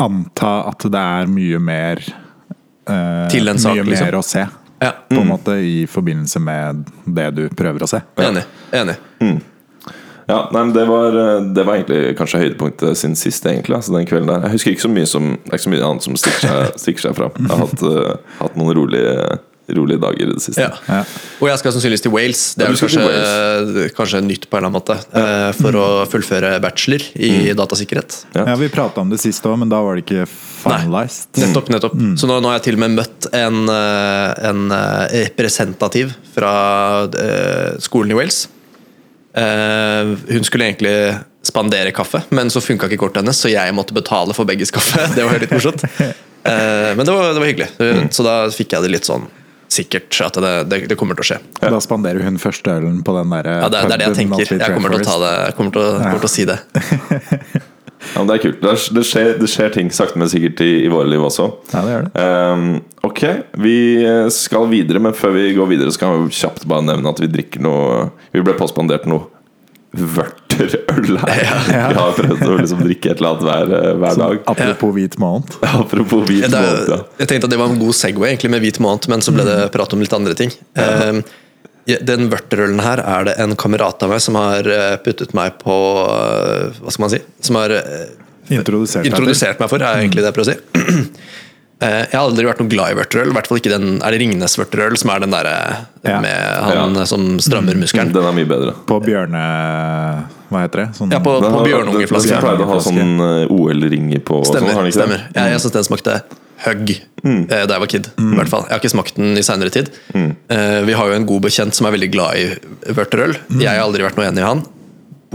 anta 0.00 0.54
at 0.68 0.78
det 0.92 0.94
er 1.00 1.26
mye 1.28 1.58
mer 1.60 2.00
uh, 2.88 3.28
Til 3.32 3.48
en 3.48 3.58
sak, 3.58 3.74
Mye 3.76 3.84
liksom. 3.84 4.06
mer 4.08 4.16
å 4.18 4.24
se, 4.24 4.42
Ja, 4.78 4.92
på 5.08 5.20
en 5.20 5.28
måte, 5.30 5.56
i 5.64 5.86
forbindelse 5.88 6.40
med 6.42 6.84
det 7.04 7.30
du 7.36 7.46
prøver 7.48 7.86
å 7.86 7.88
se. 7.88 8.02
Enig. 8.20 8.42
enig. 8.76 8.98
Ja, 10.26 10.48
nei, 10.50 10.64
men 10.64 10.72
det 10.74 10.84
var, 10.90 11.14
eh, 11.14 11.42
det 11.54 11.64
var 11.64 11.78
egentlig 11.78 12.16
kanskje 12.18 12.40
høydepunktet 12.42 12.98
sin 12.98 13.14
siste, 13.16 13.52
egentlig. 13.52 13.76
Altså 13.76 13.94
den 13.94 14.08
kvelden 14.08 14.32
der 14.32 14.48
Jeg 14.48 14.56
husker 14.56 14.70
ikke 14.74 14.86
så 14.88 14.90
mye 14.90 15.06
som 15.06 15.28
Det 15.36 15.52
er 15.52 15.58
ikke 15.58 15.66
så 15.68 15.74
mye 15.74 15.86
annet 15.86 16.02
som 16.02 16.16
stikker 16.18 16.48
seg, 16.48 16.72
stikker 16.82 17.04
seg 17.06 17.14
fram. 17.14 17.36
Jeg 17.38 17.52
har 17.52 17.62
hatt, 17.62 17.84
uh, 17.86 18.40
hatt 18.40 18.56
noen 18.58 18.74
rolige, 18.74 19.38
rolige 19.74 19.98
dager 20.02 20.22
i 20.22 20.34
det 20.34 20.42
siste. 20.44 20.62
Ja. 20.62 20.76
Ja. 20.86 21.00
Og 21.42 21.48
jeg 21.50 21.58
skal 21.58 21.74
sannsynligvis 21.74 22.04
til 22.04 22.12
Wales. 22.14 22.42
Det 22.54 22.66
er 22.66 22.70
vel 22.70 22.78
kanskje, 22.78 23.86
kanskje 23.96 24.20
nytt 24.22 24.46
på 24.46 24.58
en 24.58 24.62
eller 24.64 24.70
annen 24.70 24.78
måte. 24.78 24.96
eh, 25.18 25.50
For 25.58 25.78
å 25.80 25.86
fullføre 26.10 26.52
bachelor 26.62 27.02
i 27.18 27.52
datasikkerhet. 27.58 28.18
Ja. 28.36 28.44
Ja, 28.52 28.56
Vi 28.60 28.68
prata 28.72 29.00
om 29.02 29.10
det 29.10 29.18
sist 29.22 29.44
òg, 29.46 29.58
men 29.58 29.72
da 29.72 29.80
var 29.82 29.96
det 29.98 30.04
ikke 30.06 30.26
finalized. 30.30 31.32
Nettopp. 31.42 31.68
nettopp 31.74 31.96
Så 32.20 32.28
nå, 32.30 32.38
nå 32.40 32.52
har 32.52 32.60
jeg 32.60 32.68
til 32.70 32.78
og 32.78 32.84
med 32.84 32.94
møtt 33.00 33.30
en, 33.34 33.62
eh, 33.68 34.48
en 34.50 34.70
eh, 34.70 35.24
representativ 35.26 36.14
fra 36.36 36.52
uh, 37.08 37.78
skolen 37.82 38.12
i 38.12 38.18
Wales. 38.18 38.44
Uh, 39.36 40.16
hun 40.30 40.44
skulle 40.44 40.64
egentlig 40.70 40.92
spandere 41.44 41.92
kaffe, 41.94 42.22
men 42.34 42.48
så 42.50 42.62
funka 42.64 42.88
ikke 42.88 42.98
kortet 43.04 43.20
hennes, 43.22 43.38
så 43.38 43.50
jeg 43.52 43.74
måtte 43.76 43.94
betale 43.94 44.34
for 44.34 44.48
begges 44.48 44.72
kaffe. 44.74 45.04
Det 45.16 45.26
var 45.26 45.42
litt 45.42 45.52
morsomt. 45.52 45.84
Eh, 46.46 46.92
men 46.94 47.02
det 47.02 47.10
var, 47.10 47.32
det 47.34 47.40
var 47.42 47.48
hyggelig. 47.48 48.12
Så 48.14 48.22
da 48.22 48.34
fikk 48.54 48.76
jeg 48.76 48.84
det 48.84 48.90
litt 48.92 49.08
sånn 49.08 49.24
sikkert 49.72 50.20
at 50.26 50.40
det, 50.42 50.52
det, 50.70 50.80
det 50.90 50.98
kommer 50.98 51.18
til 51.18 51.24
å 51.24 51.28
skje. 51.32 51.38
Da 51.62 51.80
spanderer 51.82 52.26
hun 52.26 52.38
første 52.42 52.76
ølen 52.78 53.00
på 53.06 53.14
den 53.16 53.32
der 53.34 53.48
Ja, 53.50 53.70
det, 53.72 53.86
det 53.90 53.96
er 53.96 54.04
det 54.04 54.10
jeg 54.10 54.18
tenker. 54.22 54.52
Jeg 54.60 54.76
kommer 54.76 54.94
til 54.94 55.02
å 55.02 55.08
ta 55.08 55.16
det 55.22 55.32
Jeg 55.38 55.56
kommer 55.58 55.76
til 55.76 55.86
å, 55.86 55.94
kommer 56.02 56.22
til 56.22 56.30
å 56.30 56.36
si 56.36 56.46
det. 56.48 56.60
Ja, 58.14 58.20
men 58.20 58.28
det 58.28 58.36
er 58.36 58.42
kult. 58.44 58.58
Det, 58.62 58.70
er, 58.70 58.82
det, 58.94 59.02
skjer, 59.08 59.30
det 59.40 59.48
skjer 59.50 59.72
ting 59.74 59.88
sakte, 59.94 60.20
men 60.20 60.30
sikkert 60.30 60.60
i, 60.64 60.70
i 60.86 60.90
våre 60.92 61.08
liv 61.10 61.22
også. 61.26 61.48
Ja, 61.72 61.82
det 61.82 61.94
gjør 61.94 62.04
det. 62.06 62.26
um, 62.26 62.66
ok, 63.08 63.22
vi 63.64 63.78
skal 64.34 64.68
videre, 64.70 65.02
men 65.02 65.16
før 65.16 65.34
vi 65.36 65.48
går 65.56 65.70
videre, 65.72 65.94
skal 65.94 66.26
vi 66.26 66.36
kjapt 66.36 66.68
bare 66.70 66.86
nevne 66.86 67.10
at 67.10 67.22
vi 67.22 67.30
drikker 67.32 67.64
noe 67.64 68.04
Vi 68.34 68.44
ble 68.46 68.54
påspandert 68.58 69.08
noe 69.10 69.26
vørterøl 69.96 71.18
her. 71.22 71.56
Vi 71.68 71.96
har 71.98 72.12
prøvd 72.18 72.44
å 72.46 72.58
liksom 72.60 72.84
drikke 72.84 73.12
et 73.12 73.22
eller 73.22 73.32
annet 73.32 73.46
hver, 73.48 73.96
hver 74.02 74.20
dag. 74.20 74.38
Apropos 74.52 74.94
hvit 74.96 75.16
måned. 75.22 75.56
Apropos 75.66 76.22
hvit 76.28 76.46
Det 76.46 76.52
måned, 76.52 76.92
ja. 76.92 77.00
jeg 77.22 77.32
tenkte 77.32 77.50
at 77.50 77.56
det 77.56 77.60
var 77.62 77.72
en 77.72 77.80
god 77.80 77.98
Segway 77.98 78.34
egentlig 78.34 78.52
med 78.56 78.64
hvit 78.64 78.80
måned, 78.82 79.08
men 79.12 79.24
så 79.24 79.34
ble 79.34 79.46
det 79.48 79.58
prat 79.74 79.96
om 79.96 80.04
litt 80.04 80.16
andre 80.16 80.36
ting. 80.38 80.54
Eh, 80.78 81.20
ja, 81.86 82.00
Den 82.02 82.30
vørterølen 82.32 82.82
her 82.82 83.02
er 83.04 83.28
det 83.28 83.36
en 83.42 83.54
kamerat 83.58 84.02
av 84.02 84.10
meg 84.10 84.22
som 84.24 84.38
har 84.38 84.66
eh, 84.66 84.96
puttet 85.04 85.34
meg 85.38 85.58
på 85.62 85.74
eh, 86.02 86.80
Hva 86.82 86.92
skal 86.94 87.04
man 87.04 87.12
si? 87.14 87.20
Som 87.46 87.60
har 87.60 87.74
eh, 87.76 88.06
Introdusert 88.56 89.06
introdusert 89.06 89.58
meg 89.58 89.70
for, 89.70 89.82
er 89.82 90.04
egentlig 90.04 90.22
det 90.22 90.30
jeg 90.30 90.36
prøver 90.36 90.52
å 90.52 90.54
si. 90.54 91.06
Eh, 91.80 92.06
Jeg 92.08 92.14
har 92.16 92.22
aldri 92.24 92.46
vært 92.48 92.60
noe 92.62 92.70
glad 92.72 92.92
i 92.94 92.96
vørterøl. 92.96 93.28
I 93.32 93.36
hvert 93.36 93.48
fall 93.50 93.58
ikke 93.60 93.72
den 93.74 93.98
Er 94.00 94.14
det 94.14 94.20
Ringnes 94.22 94.54
vørterøl 94.56 94.96
som 94.96 95.10
er 95.12 95.20
den 95.26 95.34
derre 95.34 95.56
Ja. 96.06 96.20
med 96.20 96.38
han 96.64 96.94
Ja. 96.96 97.04
som 97.04 97.38
strammer 97.38 97.74
muskelen? 97.76 98.12
Den 98.14 98.24
er 98.24 98.32
mye 98.32 98.48
bedre. 98.48 98.72
På 98.86 99.00
bjørne... 99.02 99.42
Hva 100.48 100.62
heter 100.62 100.84
det? 100.84 100.88
Sånn, 100.96 101.10
Ja, 101.12 101.18
på, 101.20 101.34
på 101.42 101.64
bjørnungeflaske. 101.66 102.30
Den 102.30 102.40
pleide 102.40 102.64
å 102.64 102.70
ha 102.70 102.78
sånn 102.80 103.20
eh, 103.20 103.52
OL-ringer 103.52 104.20
på. 104.24 104.40
Stemmer. 104.46 104.72
sånn, 104.72 104.72
Stemmer. 104.72 104.74
har 104.78 104.86
ikke 104.86 104.98
stemmer. 105.00 105.24
Jeg, 105.34 105.52
jeg 105.52 105.60
syns 105.64 105.72
den 105.76 105.88
smakte 105.90 106.16
hugg 106.64 106.92
mm. 107.26 107.42
da 107.50 107.58
jeg 107.66 107.80
var 107.82 107.90
kid. 107.92 108.06
I 108.16 108.36
hvert 108.38 108.48
fall. 108.48 108.62
Jeg 108.64 108.72
har 108.72 108.80
ikke 108.80 108.94
smakt 108.94 109.16
den 109.18 109.36
i 109.36 109.42
seinere 109.44 109.70
tid. 109.74 109.90
Mm. 110.14 110.30
Vi 110.86 110.92
har 110.96 111.10
jo 111.10 111.18
en 111.18 111.26
god 111.28 111.42
bekjent 111.44 111.74
som 111.76 111.86
er 111.90 111.92
veldig 111.98 112.08
glad 112.14 112.38
i 112.40 112.46
vørterøl. 112.96 113.36
Jeg 113.60 113.68
har 113.68 113.82
aldri 113.84 114.06
vært 114.06 114.16
noe 114.16 114.24
enig 114.30 114.40
i 114.40 114.46
han. 114.46 114.62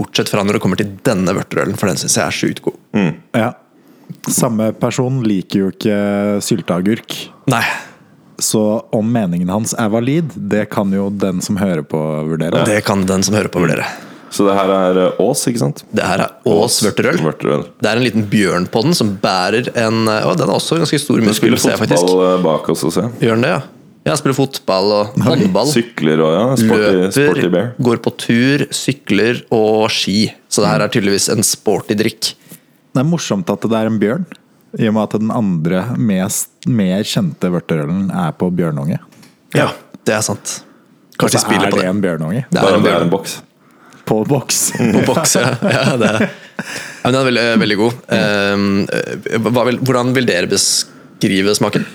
Bortsett 0.00 0.32
fra 0.32 0.42
når 0.42 0.56
det 0.58 0.62
kommer 0.64 0.80
til 0.80 0.90
denne 1.06 1.30
vørterølen, 1.36 1.76
for 1.78 1.86
den 1.92 2.00
syns 2.00 2.16
jeg 2.18 2.24
er 2.26 2.34
sjukt 2.34 2.62
god. 2.64 2.80
Ja. 3.36 3.52
Samme 4.30 4.70
person 4.76 5.22
liker 5.26 5.64
jo 5.64 5.72
ikke 5.72 5.96
sylteagurk. 6.44 7.16
Nei. 7.52 7.64
Så 8.42 8.62
om 8.90 9.12
meningen 9.12 9.50
hans 9.52 9.74
er 9.78 9.90
valid, 9.92 10.32
det 10.34 10.66
kan 10.72 10.90
jo 10.94 11.10
den 11.10 11.42
som 11.44 11.58
hører 11.60 11.84
på, 11.86 12.00
vurdere. 12.26 12.64
Det 12.66 12.80
kan 12.86 13.04
den 13.06 13.22
som 13.22 13.36
hører 13.38 13.52
på, 13.52 13.62
vurdere. 13.62 13.86
Så 14.32 14.46
det 14.48 14.54
her 14.56 14.70
er 14.72 14.98
eh, 15.02 15.20
Ås, 15.20 15.44
ikke 15.50 15.60
sant? 15.60 15.82
Det 15.92 16.04
her 16.08 16.22
er 16.24 16.48
Ås 16.48 16.78
vørterøl. 16.86 17.20
Vørterøl. 17.20 17.66
Det 17.84 17.90
er 17.90 18.00
en 18.00 18.06
liten 18.06 18.24
bjørn 18.32 18.66
på 18.72 18.80
den 18.86 18.96
som 18.96 19.12
bærer 19.20 19.68
en 19.76 20.06
Å, 20.08 20.32
den 20.38 20.48
er 20.48 20.54
også 20.56 20.80
ganske 20.80 21.00
stor 21.02 21.20
muskel, 21.20 21.52
spiller 21.52 21.60
ser 21.60 21.76
faktisk. 21.80 22.00
fotball 22.00 22.24
eh, 22.30 22.42
bak 22.46 22.72
oss 22.72 22.84
og 22.88 22.94
se. 22.96 23.04
Gjør 23.20 23.36
den 23.36 23.46
det, 23.46 23.54
ja? 23.58 23.62
Jeg 24.02 24.18
spiller 24.18 24.34
fotball 24.34 24.92
og 24.96 25.18
håndball. 25.28 25.68
Sykler 25.70 26.22
og 26.24 26.32
ja. 26.34 26.46
Sporty, 26.58 27.02
sporty 27.14 27.44
Løper, 27.46 27.68
går 27.86 28.00
på 28.02 28.12
tur, 28.18 28.64
sykler 28.74 29.44
og 29.54 29.84
ski. 29.94 30.24
Så 30.50 30.64
det 30.64 30.72
her 30.72 30.82
er 30.82 30.90
tydeligvis 30.90 31.28
en 31.30 31.46
sporty 31.46 31.94
drikk. 32.00 32.32
Det 32.92 33.00
er 33.00 33.08
morsomt 33.08 33.48
at 33.52 33.64
det 33.64 33.78
er 33.78 33.88
en 33.88 34.00
bjørn, 34.00 34.26
i 34.80 34.88
og 34.88 34.96
med 34.96 35.02
at 35.04 35.16
den 35.20 35.32
andre 35.34 35.84
mest, 36.00 36.50
mer 36.68 37.04
kjente 37.08 37.48
vørterølen 37.52 38.10
er 38.22 38.34
på 38.36 38.48
bjørnunge. 38.52 38.98
Ja. 39.56 39.70
Det 40.02 40.14
er 40.16 40.22
sant. 40.24 40.58
Kanskje 41.20 41.38
de 41.38 41.42
spiller 41.44 41.68
er 41.68 41.72
på 41.72 41.78
det 41.78 41.86
det. 41.86 41.90
en 41.92 42.02
bjørnunge. 42.02 42.44
Det 42.50 42.60
er 42.60 42.68
en 42.68 42.80
om 42.80 42.86
det 42.86 42.92
er 42.92 43.04
en 43.06 43.12
boks. 43.12 43.38
På 44.08 44.22
boks. 44.28 44.60
På 44.96 45.04
boks, 45.06 45.36
ja. 45.38 45.54
ja 45.62 45.96
det. 46.00 46.12
Ja, 46.22 47.08
men 47.08 47.14
den 47.14 47.20
er 47.20 47.28
veldig, 47.28 47.44
veldig 47.62 47.78
god. 47.80 48.00
Hva 49.48 49.66
vil, 49.68 49.78
hvordan 49.82 50.12
vil 50.16 50.28
dere 50.28 50.50
beskrive 50.50 51.54
smaken? 51.56 51.86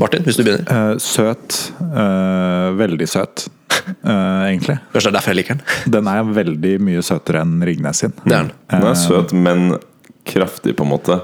Martin, 0.00 0.24
hvis 0.26 0.38
du 0.38 0.44
begynner. 0.44 0.66
Uh, 0.68 0.98
søt. 1.02 1.58
Uh, 1.80 2.72
veldig 2.80 3.08
søt, 3.08 3.48
Uh, 3.82 4.44
egentlig. 4.46 4.76
Kanskje 4.92 5.08
det 5.08 5.10
er 5.10 5.14
derfor 5.16 5.32
jeg 5.32 5.38
liker 5.40 5.56
den. 5.56 5.92
Den 5.94 6.08
er 6.10 6.26
veldig 6.36 6.72
mye 6.86 7.00
søtere 7.02 7.40
enn 7.42 7.56
Ringnes 7.66 8.02
sin. 8.04 8.12
Det 8.22 8.34
er 8.36 8.44
den. 8.44 8.50
Den 8.70 8.84
er 8.86 8.98
søt, 9.00 9.32
men 9.34 9.72
kraftig, 10.24 10.76
på 10.78 10.84
en 10.86 10.90
måte. 10.92 11.20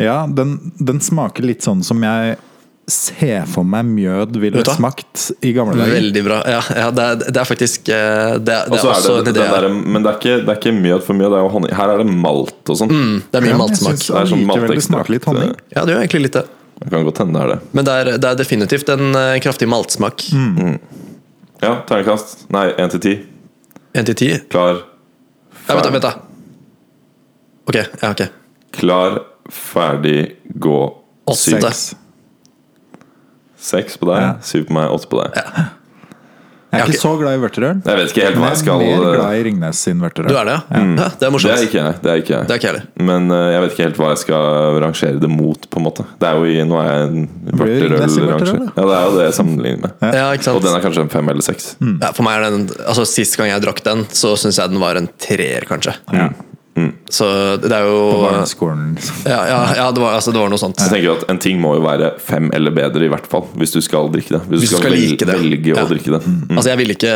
Ja, 0.00 0.24
den, 0.26 0.56
den 0.78 1.00
smaker 1.00 1.42
litt 1.46 1.62
sånn 1.62 1.82
som 1.86 2.02
jeg 2.02 2.36
ser 2.90 3.46
for 3.48 3.64
meg 3.64 3.86
mjød 3.88 4.34
ville 4.42 4.60
smakt 4.68 5.30
i 5.40 5.54
gamle 5.56 5.72
dager. 5.78 5.94
Veldig 5.96 6.22
bra. 6.26 6.40
Ja, 6.50 6.58
ja 6.76 6.88
det, 6.92 7.04
er, 7.04 7.22
det 7.32 7.40
er 7.40 7.46
faktisk 7.48 7.88
eh, 7.88 8.34
Det, 8.44 8.52
er- 8.52 8.66
det 8.68 8.76
er 8.76 8.82
er 8.84 8.90
også 8.90 9.14
det, 9.24 9.30
en 9.30 9.38
idé. 9.38 9.46
der, 9.54 9.68
men 9.72 10.02
det 10.04 10.10
er, 10.10 10.18
ikke, 10.18 10.34
det 10.44 10.52
er 10.52 10.58
ikke 10.60 10.74
mjød 10.82 11.06
for 11.06 11.16
mye. 11.16 11.30
Det 11.32 11.38
er 11.38 11.44
jo 11.46 11.52
honning. 11.54 11.72
Her 11.78 11.92
er 11.94 12.02
det 12.02 12.08
malt 12.12 12.72
og 12.74 12.80
sånn. 12.82 12.92
Det 13.32 13.40
er 13.40 13.46
mye 13.46 13.54
Ja, 13.54 13.60
maltsmak. 13.62 13.94
Jeg 13.96 14.02
syns 14.02 14.10
Det 14.10 14.20
er 14.20 14.30
sånn 14.34 14.44
allikevel 14.50 14.76
det 14.76 14.84
smaker 14.90 15.14
litt 15.16 15.28
honning. 15.30 15.54
eh, 15.54 15.72
Ja, 15.78 15.84
det 15.88 15.94
gjør 15.94 16.02
egentlig 16.04 16.22
litt 16.26 16.36
det. 16.40 16.44
Det 16.82 16.90
kan 16.92 17.06
godt 17.06 17.22
hende 17.22 17.38
det 17.38 17.44
er 17.46 17.52
det. 17.54 17.58
Men 17.78 17.86
det 17.88 17.94
er, 18.02 18.12
det 18.18 18.28
er 18.34 18.40
definitivt 18.42 18.92
en 18.98 19.06
eh, 19.22 19.38
kraftig 19.46 19.70
maltsmak. 19.70 20.26
Ja, 21.64 21.72
terningkast. 21.88 22.44
Nei, 22.52 22.66
én 22.82 22.90
til 22.92 23.00
ti. 23.00 23.14
Én 23.96 24.04
til 24.10 24.18
ti. 24.18 24.28
Ja, 24.34 24.42
Klar, 24.52 24.82
vent, 25.70 25.86
da, 25.86 25.90
vent, 25.94 26.04
da. 26.04 26.12
Ok, 27.68 27.78
ja, 28.02 28.10
ok. 28.10 28.22
klar, 28.76 29.20
ferdig, 29.50 30.36
gå. 30.60 30.78
Åtte. 31.26 31.60
Seks. 31.60 31.94
Seks 33.64 33.96
på 33.96 34.10
deg, 34.10 34.20
Ja. 34.22 34.34
syv 34.44 34.66
på 34.68 34.72
meg, 34.76 34.90
åtte 34.92 35.08
på 35.08 35.22
deg. 35.22 35.32
Jeg 35.34 36.80
er 36.82 36.82
Ja, 36.82 36.84
ok. 36.84 36.90
ikke 36.90 37.00
så 37.00 37.10
glad 37.20 37.34
i 37.38 37.40
vørterøl. 37.40 37.76
Jeg 37.86 37.96
vet 37.96 38.08
ikke 38.10 38.22
helt 38.24 38.34
hva 38.34 38.42
jeg 38.42 38.50
jeg 38.50 38.50
jeg 38.50 38.58
skal 38.58 38.80
er 38.82 38.84
mer 38.84 39.14
glad 39.16 39.34
i 39.38 39.42
Ringnes 39.46 39.78
sin 39.78 40.00
vørterøl. 40.02 40.26
Du 40.28 40.36
er 40.36 40.44
det, 40.44 40.54
ja? 40.58 40.60
ja 40.74 40.80
det 40.90 41.04
er 41.06 41.18
Det 41.22 41.30
morsomt. 41.32 41.52
er 41.54 41.62
ikke 41.68 41.78
jeg. 41.84 41.94
Det 42.02 42.10
er 42.10 42.16
ikke 42.18 42.32
jeg. 42.34 42.46
Det 42.48 42.50
er 42.50 42.58
ikke 42.58 42.66
jeg 42.66 42.74
heller. 42.74 42.86
Men 42.98 43.30
eh, 43.30 43.52
jeg 43.54 43.60
vet 43.62 43.70
ikke 43.72 43.84
helt 43.84 43.96
hva 44.02 44.08
jeg 44.10 44.18
skal 44.18 44.80
rangere 44.82 45.20
det 45.22 45.30
mot, 45.30 45.68
på 45.70 45.76
en 45.78 45.84
måte. 45.86 46.04
Det 46.18 46.28
er 46.28 46.34
jo 46.34 46.44
i, 46.50 46.64
Nå 46.66 46.80
er 46.82 46.88
jeg 46.90 47.06
en 47.06 47.28
blir 47.46 47.78
Ringnes 47.84 48.16
i 48.18 48.20
vørterøl-ranger. 48.20 48.44
vørterøl, 48.44 48.72
Ja, 48.74 48.82
det 48.82 48.96
er 48.98 49.04
jo 49.06 49.16
det 49.20 49.24
jeg 49.30 49.34
sammenligner 49.38 49.80
med. 49.86 50.14
Ja, 50.18 50.26
ikke 50.34 50.42
sant? 50.44 50.56
Og 50.56 50.62
den 50.66 50.74
er 50.74 50.80
kanskje 50.82 51.00
en 51.06 51.08
fem 51.14 51.28
eller 51.28 51.42
seks. 51.46 51.76
Ja, 52.02 52.10
for 52.12 52.22
meg 52.26 52.34
er 52.42 52.50
den 52.50 52.66
Altså 52.88 53.06
Sist 53.06 53.36
gang 53.38 53.48
jeg 53.54 53.62
drakk 53.62 53.82
den, 53.86 54.04
så 54.10 54.34
syns 54.36 54.58
jeg 54.58 54.68
den 54.74 54.80
var 54.82 54.96
en 54.96 55.08
treer, 55.16 55.62
kanskje. 55.64 55.94
Så 57.14 57.26
det 57.62 57.70
er 57.70 57.84
jo 57.86 57.98
På 58.10 58.22
barneskolen. 58.24 58.96
ja, 59.28 59.40
ja, 59.46 59.58
ja, 59.78 59.84
det 59.94 60.00
var, 60.02 60.16
altså, 60.18 60.32
det 60.34 60.40
var 60.42 60.50
noe 60.50 60.58
sånt. 60.58 60.80
Jeg 60.82 60.90
tenker 60.90 61.12
at 61.20 61.28
En 61.30 61.38
ting 61.38 61.60
må 61.62 61.76
jo 61.78 61.84
være 61.86 62.14
fem 62.18 62.50
eller 62.56 62.74
bedre, 62.74 63.04
i 63.06 63.12
hvert 63.12 63.28
fall. 63.30 63.46
Hvis 63.60 63.70
du 63.76 63.80
skal 63.84 64.10
drikke 64.10 64.34
det. 64.38 64.42
Hvis, 64.48 64.64
Hvis 64.64 64.70
du 64.74 64.76
skal, 64.76 64.88
skal 64.88 64.96
vel- 64.96 65.06
like 65.12 65.24
det. 65.30 65.38
velge 65.38 65.76
Ja. 65.76 65.84
å 65.84 65.88
drikke 65.92 66.10
det. 66.18 66.22
Mm. 66.26 66.56
Altså 66.58 66.68
jeg 66.74 66.78
ville 66.82 66.94
ikke 66.98 67.14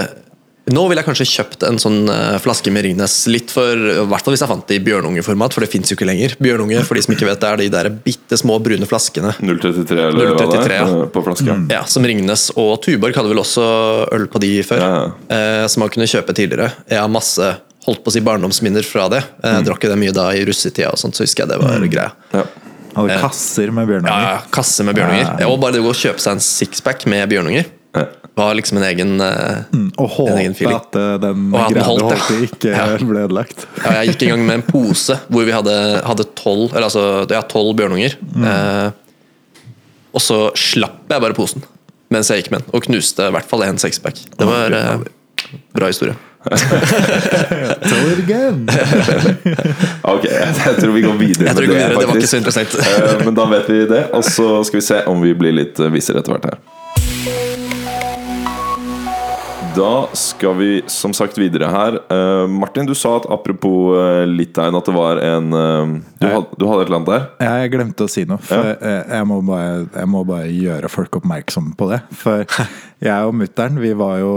Nå 0.68 0.82
ville 0.86 1.00
jeg 1.00 1.06
kanskje 1.08 1.24
kjøpt 1.32 1.62
en 1.64 1.78
sånn 1.80 2.10
eh, 2.12 2.34
flaske 2.44 2.68
med 2.70 2.84
Ringnes 2.84 3.14
litt 3.32 3.48
for 3.50 3.72
I 3.72 4.02
hvert 4.04 4.20
fall 4.26 4.34
hvis 4.34 4.42
jeg 4.44 4.50
fant 4.50 4.66
det 4.68 4.76
i 4.76 4.82
bjørnungeformat, 4.84 5.54
for 5.56 5.64
det 5.64 5.70
fins 5.72 5.88
jo 5.88 5.96
ikke 5.96 6.04
lenger. 6.04 6.34
Bjørnunge, 6.44 6.82
for 6.84 6.92
de 6.94 7.00
som 7.06 7.14
ikke 7.14 7.24
vet 7.24 7.40
det, 7.40 7.48
er 7.48 7.56
de 7.56 7.68
der 7.72 7.88
bitte 8.04 8.36
små 8.36 8.58
brune 8.60 8.84
flaskene. 8.84 9.32
033 9.40 9.96
eller 9.96 10.34
hva 10.34 10.36
det 10.36 10.50
033, 10.60 10.68
er 10.68 10.76
ja. 10.76 10.84
eh, 10.84 11.06
på 11.14 11.22
flaska. 11.24 11.56
Ja, 11.72 11.80
Som 11.88 12.04
Ringnes 12.04 12.50
og 12.54 12.82
Tuborg 12.84 13.16
hadde 13.16 13.32
vel 13.32 13.40
også 13.40 13.64
øl 14.12 14.26
på 14.28 14.38
de 14.44 14.52
før. 14.62 14.84
Ja, 14.84 15.08
Eh, 15.38 15.66
som 15.72 15.80
man 15.80 15.88
kunne 15.88 16.04
kjøpe 16.04 16.36
tidligere. 16.36 16.68
Jeg 16.90 17.00
har 17.00 17.08
masse 17.08 17.48
holdt 17.88 18.04
på 18.04 18.12
å 18.12 18.14
si 18.14 18.22
barndomsminner 18.24 18.86
fra 18.86 19.08
det. 19.12 19.24
Mm. 19.42 19.50
Jeg 19.56 19.66
drakk 19.70 19.84
jo 19.86 19.90
det 19.92 19.98
mye 20.04 20.14
da 20.16 20.28
i 20.36 20.44
russetida, 20.48 20.92
og 20.94 21.00
sånt, 21.00 21.16
så 21.18 21.24
husker 21.26 21.44
jeg 21.44 21.52
det 21.54 21.60
var 21.64 21.88
greia. 21.90 22.12
Ja. 22.36 22.44
Hadde 22.98 23.18
kasser 23.22 23.70
med 23.74 23.86
bjørnunger. 23.90 24.22
ja, 24.30 24.38
kasser 24.54 24.86
med 24.88 24.96
bjørnunger. 24.98 25.34
Ja, 25.42 25.48
og 25.52 25.58
bare 25.62 25.76
det 25.76 25.82
å 25.86 25.92
kjøpe 25.94 26.22
seg 26.22 26.38
en 26.38 26.42
sixpack 26.42 27.04
med 27.10 27.28
bjørnunger 27.30 27.66
Ja. 27.96 28.04
var 28.36 28.54
liksom 28.58 28.78
en 28.80 28.84
egen 28.84 29.12
mm, 29.18 29.84
Og 29.98 30.16
En 30.28 30.38
egen 30.38 30.54
håpe 30.56 30.74
at 30.76 30.96
eh, 30.98 31.12
den 31.22 31.46
Og 31.54 31.72
greia 31.72 31.78
du 31.78 31.86
holdt, 31.86 32.10
ja. 32.12 32.34
i, 32.34 32.48
ikke 32.48 32.72
Ja. 32.74 32.86
ble 33.00 33.22
ødelagt. 33.28 33.66
Ja, 33.84 33.92
jeg 34.02 34.12
gikk 34.12 34.24
en 34.26 34.32
gang 34.34 34.44
med 34.46 34.58
en 34.60 34.66
pose 34.66 35.16
hvor 35.28 35.46
vi 35.48 35.54
hadde, 35.54 35.76
hadde 36.04 36.26
tolv 36.38 36.72
Eller 36.74 36.88
altså, 36.88 37.04
ja, 37.30 37.40
tolv 37.48 37.76
bjørnunger. 37.78 38.16
Eh, 38.44 38.90
og 40.14 40.24
så 40.24 40.38
slapp 40.58 41.12
jeg 41.12 41.24
bare 41.24 41.36
posen 41.38 41.62
mens 42.12 42.30
jeg 42.32 42.40
gikk 42.42 42.50
med 42.54 42.62
den, 42.64 42.70
og 42.72 42.86
knuste 42.86 43.26
i 43.28 43.32
hvert 43.34 43.44
fall 43.50 43.62
en 43.66 43.76
sixpack. 43.78 44.16
Det 44.40 44.46
var 44.48 44.72
eh, 44.72 45.02
bra 45.76 45.90
historie. 45.92 46.16
Again! 48.18 48.68
Ok, 50.08 50.24
jeg, 50.24 50.74
tror 50.80 50.92
vi 50.94 51.02
går 51.02 51.16
videre 51.18 51.54
vi 51.58 51.66
går 51.66 51.74
videre, 51.74 51.98
det 51.98 52.06
var 52.08 52.16
ikke 52.16 52.30
så 52.30 52.40
interessant. 52.40 52.78
Eh, 52.88 53.24
Men 53.26 53.36
da 53.36 53.44
vet 53.50 53.68
vi 53.70 53.84
det, 53.90 54.02
og 54.14 54.24
så 54.24 54.62
skal 54.66 54.80
vi 54.80 54.84
se 54.86 55.02
om 55.10 55.22
vi 55.22 55.34
blir 55.36 55.54
litt 55.56 55.80
eh, 55.82 55.90
visere 55.92 56.22
etter 56.22 56.34
hvert 56.34 56.46
her. 56.48 56.58
Da 59.76 60.08
skal 60.16 60.56
vi 60.58 60.70
som 60.90 61.12
sagt 61.14 61.38
videre 61.38 61.68
her. 61.70 61.98
Eh, 62.10 62.46
Martin, 62.50 62.86
du 62.88 62.94
sa 62.98 63.16
at 63.18 63.28
apropos 63.30 63.92
uh, 63.94 64.24
Litauen, 64.26 64.74
at 64.74 64.88
det 64.88 64.94
var 64.96 65.20
en 65.22 65.52
eh, 65.54 65.92
du, 66.18 66.26
had, 66.26 66.48
du 66.58 66.64
hadde 66.66 66.86
et 66.86 66.88
eller 66.88 67.00
annet 67.02 67.12
der? 67.12 67.26
Jeg 67.46 67.74
glemte 67.74 68.06
å 68.08 68.10
si 68.10 68.24
noe, 68.26 68.42
for 68.42 68.72
jeg, 68.72 69.02
jeg, 69.12 69.28
må 69.28 69.42
bare, 69.46 69.84
jeg 69.92 70.10
må 70.10 70.24
bare 70.26 70.48
gjøre 70.50 70.90
folk 70.90 71.20
oppmerksom 71.20 71.74
på 71.78 71.90
det. 71.92 72.00
For 72.22 72.46
jeg 73.04 73.28
og 73.28 73.36
mutter'n, 73.38 73.78
vi 73.82 73.92
var 73.98 74.18
jo 74.22 74.34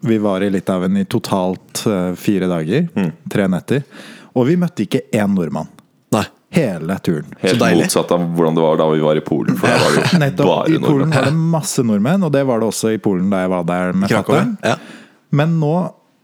Vi 0.00 0.16
var 0.18 0.42
i 0.42 0.50
Litauen 0.50 0.96
i 0.96 1.04
totalt 1.04 1.82
eh, 1.86 2.14
fire 2.16 2.46
dager. 2.48 2.86
Mm. 2.96 3.10
Tre 3.30 3.46
netter. 3.52 3.82
Og 4.38 4.46
vi 4.48 4.56
møtte 4.60 4.86
ikke 4.86 5.02
én 5.12 5.34
nordmann. 5.36 5.68
Nei. 6.14 6.24
Hele 6.56 6.96
turen. 7.04 7.28
Helt 7.44 7.60
deilig. 7.60 7.84
motsatt 7.84 8.10
av 8.16 8.22
hvordan 8.34 8.56
det 8.56 8.62
var 8.64 8.78
da 8.80 8.86
vi 8.90 9.02
var 9.04 9.18
i 9.20 9.22
Polen. 9.22 9.54
For 9.60 9.68
da 9.70 9.76
var 9.84 9.92
det 9.94 10.00
jo 10.14 10.18
Nettopp. 10.24 10.48
bare 10.50 10.70
I 10.72 10.78
Polen 10.78 10.86
nordmenn. 11.04 11.14
var 11.18 11.28
det 11.28 11.34
masse 11.52 11.84
nordmenn, 11.86 12.24
og 12.26 12.32
det 12.34 12.42
var 12.48 12.62
det 12.62 12.70
også 12.72 12.94
i 12.96 12.98
Polen 13.02 13.28
da 13.30 13.42
jeg 13.44 13.52
var 13.52 13.66
der 13.68 13.92
med 13.92 14.10
fatter'n. 14.10 14.56
Ja. 14.66 14.76
Men 15.36 15.58
nå 15.60 15.74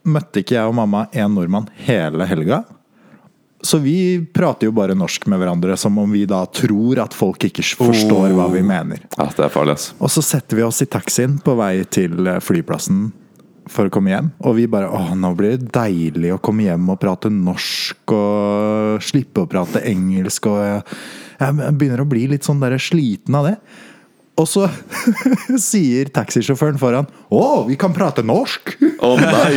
møtte 0.07 0.43
ikke 0.43 0.57
jeg 0.57 0.71
og 0.71 0.75
mamma 0.79 1.05
én 1.15 1.31
nordmann 1.35 1.69
hele 1.87 2.27
helga. 2.31 2.63
Så 3.67 3.79
vi 3.83 3.97
prater 4.35 4.69
jo 4.69 4.75
bare 4.77 4.95
norsk 4.95 5.25
med 5.31 5.41
hverandre, 5.41 5.77
som 5.81 5.97
om 5.99 6.11
vi 6.15 6.25
da 6.29 6.43
tror 6.55 7.01
at 7.03 7.15
folk 7.17 7.47
ikke 7.49 7.65
forstår 7.81 8.35
hva 8.37 8.49
vi 8.53 8.61
mener. 8.67 9.01
Ja, 9.17 9.27
det 9.35 9.47
er 9.47 9.51
farlig, 9.51 9.75
ass. 9.79 9.89
Og 9.99 10.11
så 10.13 10.23
setter 10.23 10.59
vi 10.61 10.63
oss 10.67 10.83
i 10.85 10.87
taxien 10.91 11.39
på 11.43 11.55
vei 11.59 11.81
til 11.91 12.27
eh, 12.31 12.39
flyplassen 12.43 13.09
for 13.71 13.89
å 13.89 13.93
komme 13.93 14.13
hjem. 14.13 14.31
Og 14.47 14.57
vi 14.59 14.69
bare 14.71 14.91
Å, 14.93 15.15
nå 15.19 15.33
blir 15.39 15.57
det 15.57 15.71
deilig 15.75 16.35
å 16.37 16.41
komme 16.43 16.69
hjem 16.69 16.91
og 16.93 17.01
prate 17.03 17.31
norsk 17.33 18.15
og 18.15 19.03
slippe 19.05 19.45
å 19.45 19.51
prate 19.51 19.83
engelsk. 19.91 20.49
Og 20.53 20.63
jeg, 20.63 20.81
jeg 21.41 21.77
begynner 21.77 22.05
å 22.05 22.09
bli 22.09 22.27
litt 22.31 22.47
sånn 22.47 22.63
der 22.63 22.79
sliten 22.83 23.39
av 23.39 23.51
det. 23.51 23.57
Og 24.37 24.49
så 24.49 24.67
sier 25.71 26.11
taxisjåføren 26.13 26.77
foran 26.81 27.07
Å, 27.33 27.65
vi 27.67 27.77
kan 27.81 27.95
prate 27.97 28.21
norsk! 28.27 28.75
Å 29.01 29.13
nei! 29.17 29.53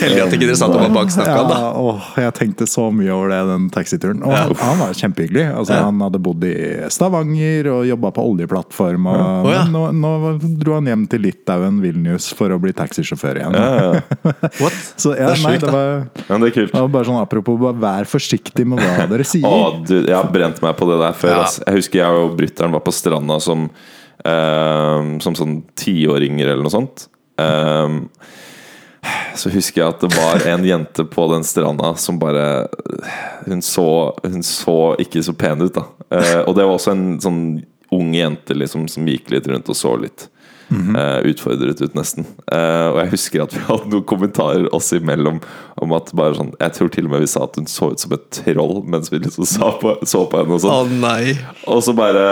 Heldig 0.00 0.20
at 0.24 0.34
ikke 0.34 0.46
dere 0.46 0.58
satt 0.58 0.74
og 0.74 0.82
var 0.82 0.92
baksnakka. 0.94 1.32
Ja, 1.34 1.44
da. 1.48 1.58
åh, 1.80 2.10
jeg 2.20 2.34
tenkte 2.36 2.66
så 2.70 2.86
mye 2.94 3.10
over 3.14 3.32
det 3.32 3.40
den 3.48 3.66
taxituren. 3.72 4.22
Og 4.24 4.34
han, 4.34 4.52
han 4.60 4.78
var 4.80 4.94
kjempehyggelig. 4.96 5.44
Altså, 5.60 5.78
Han 5.82 6.00
hadde 6.04 6.20
bodd 6.22 6.44
i 6.46 6.54
Stavanger 6.92 7.70
og 7.72 7.82
jobba 7.88 8.12
på 8.16 8.24
oljeplattform. 8.32 9.08
Og, 9.10 9.48
oh, 9.48 9.50
ja. 9.54 9.64
nå, 9.70 9.82
nå 9.96 10.12
dro 10.60 10.76
han 10.78 10.90
hjem 10.90 11.06
til 11.10 11.24
Litauen, 11.26 11.80
Vilnius, 11.82 12.30
for 12.36 12.54
å 12.54 12.60
bli 12.62 12.72
taxisjåfør 12.76 13.42
igjen. 13.42 13.58
What? 14.62 14.78
Så 15.00 15.16
ja, 15.16 15.32
Det 15.32 15.38
er 15.38 15.42
sjukt, 15.42 15.66
da. 15.66 15.84
det 16.30 16.52
er 16.52 16.56
kult. 16.56 16.72
det 16.74 16.84
var 16.84 16.92
bare 16.94 17.10
sånn 17.10 17.20
apropos, 17.20 17.58
bare 17.60 17.80
vær 17.82 18.10
forsiktig 18.10 18.66
med 18.68 18.80
hva 18.84 19.08
dere 19.10 19.26
sier. 19.26 19.48
Å, 19.48 19.82
du, 19.82 19.96
jeg 19.98 20.16
har 20.16 20.30
brent 20.32 20.62
meg 20.64 20.78
på 20.78 20.88
det 20.92 21.00
der 21.02 21.18
før. 21.18 21.34
Ja. 21.34 21.42
ass. 21.48 21.60
Jeg 21.66 21.82
husker 21.82 22.02
jeg 22.02 22.24
og 22.24 22.36
brytteren 22.38 22.74
var 22.74 22.84
på 22.86 22.89
stranda 22.94 23.40
som 23.40 23.68
eh, 24.24 25.18
Som 25.24 25.36
sånn 25.38 25.60
tiåringer 25.78 26.52
eller 26.52 26.64
noe 26.64 26.74
sånt. 26.74 27.08
Eh, 27.40 27.98
så 29.36 29.50
husker 29.50 29.80
jeg 29.80 29.94
at 29.94 30.02
det 30.04 30.10
var 30.12 30.42
en 30.50 30.64
jente 30.66 31.04
på 31.08 31.26
den 31.32 31.44
stranda 31.46 31.94
som 31.96 32.18
bare 32.20 32.68
Hun 33.46 33.62
så, 33.64 34.16
hun 34.22 34.42
så 34.44 34.94
ikke 35.00 35.22
så 35.24 35.32
pen 35.32 35.62
ut, 35.62 35.74
da. 35.74 35.86
Eh, 36.10 36.40
og 36.44 36.54
det 36.56 36.66
var 36.66 36.76
også 36.76 36.94
en 36.94 37.06
sånn 37.22 37.42
ung 37.90 38.12
jente 38.14 38.54
liksom, 38.54 38.86
som 38.88 39.08
gikk 39.08 39.32
litt 39.34 39.48
rundt 39.50 39.70
og 39.70 39.76
så 39.78 39.96
litt 39.98 40.28
eh, 40.70 41.18
utfordret 41.30 41.80
ut, 41.82 41.94
nesten. 41.98 42.24
Eh, 42.52 42.86
og 42.92 42.98
jeg 43.02 43.10
husker 43.16 43.42
at 43.44 43.54
vi 43.56 43.62
hadde 43.70 43.90
noen 43.92 44.06
kommentarer 44.06 44.68
oss 44.76 44.92
imellom 44.96 45.40
om 45.80 45.92
at 45.96 46.10
bare 46.12 46.34
sånn 46.36 46.50
Jeg 46.60 46.74
tror 46.76 46.90
til 46.92 47.06
og 47.08 47.12
med 47.14 47.22
vi 47.24 47.28
sa 47.30 47.44
at 47.46 47.54
hun 47.56 47.64
så 47.70 47.86
ut 47.94 48.02
som 48.02 48.12
et 48.12 48.26
troll 48.36 48.82
mens 48.90 49.08
vi 49.12 49.16
liksom 49.22 49.46
så 49.48 49.70
på, 49.80 49.94
så 50.04 50.26
på 50.28 50.42
henne. 50.42 50.58
og 50.58 50.60
sånn 50.60 50.98
nei. 51.00 51.32
Og 51.70 51.80
så 51.86 51.94
bare 51.96 52.24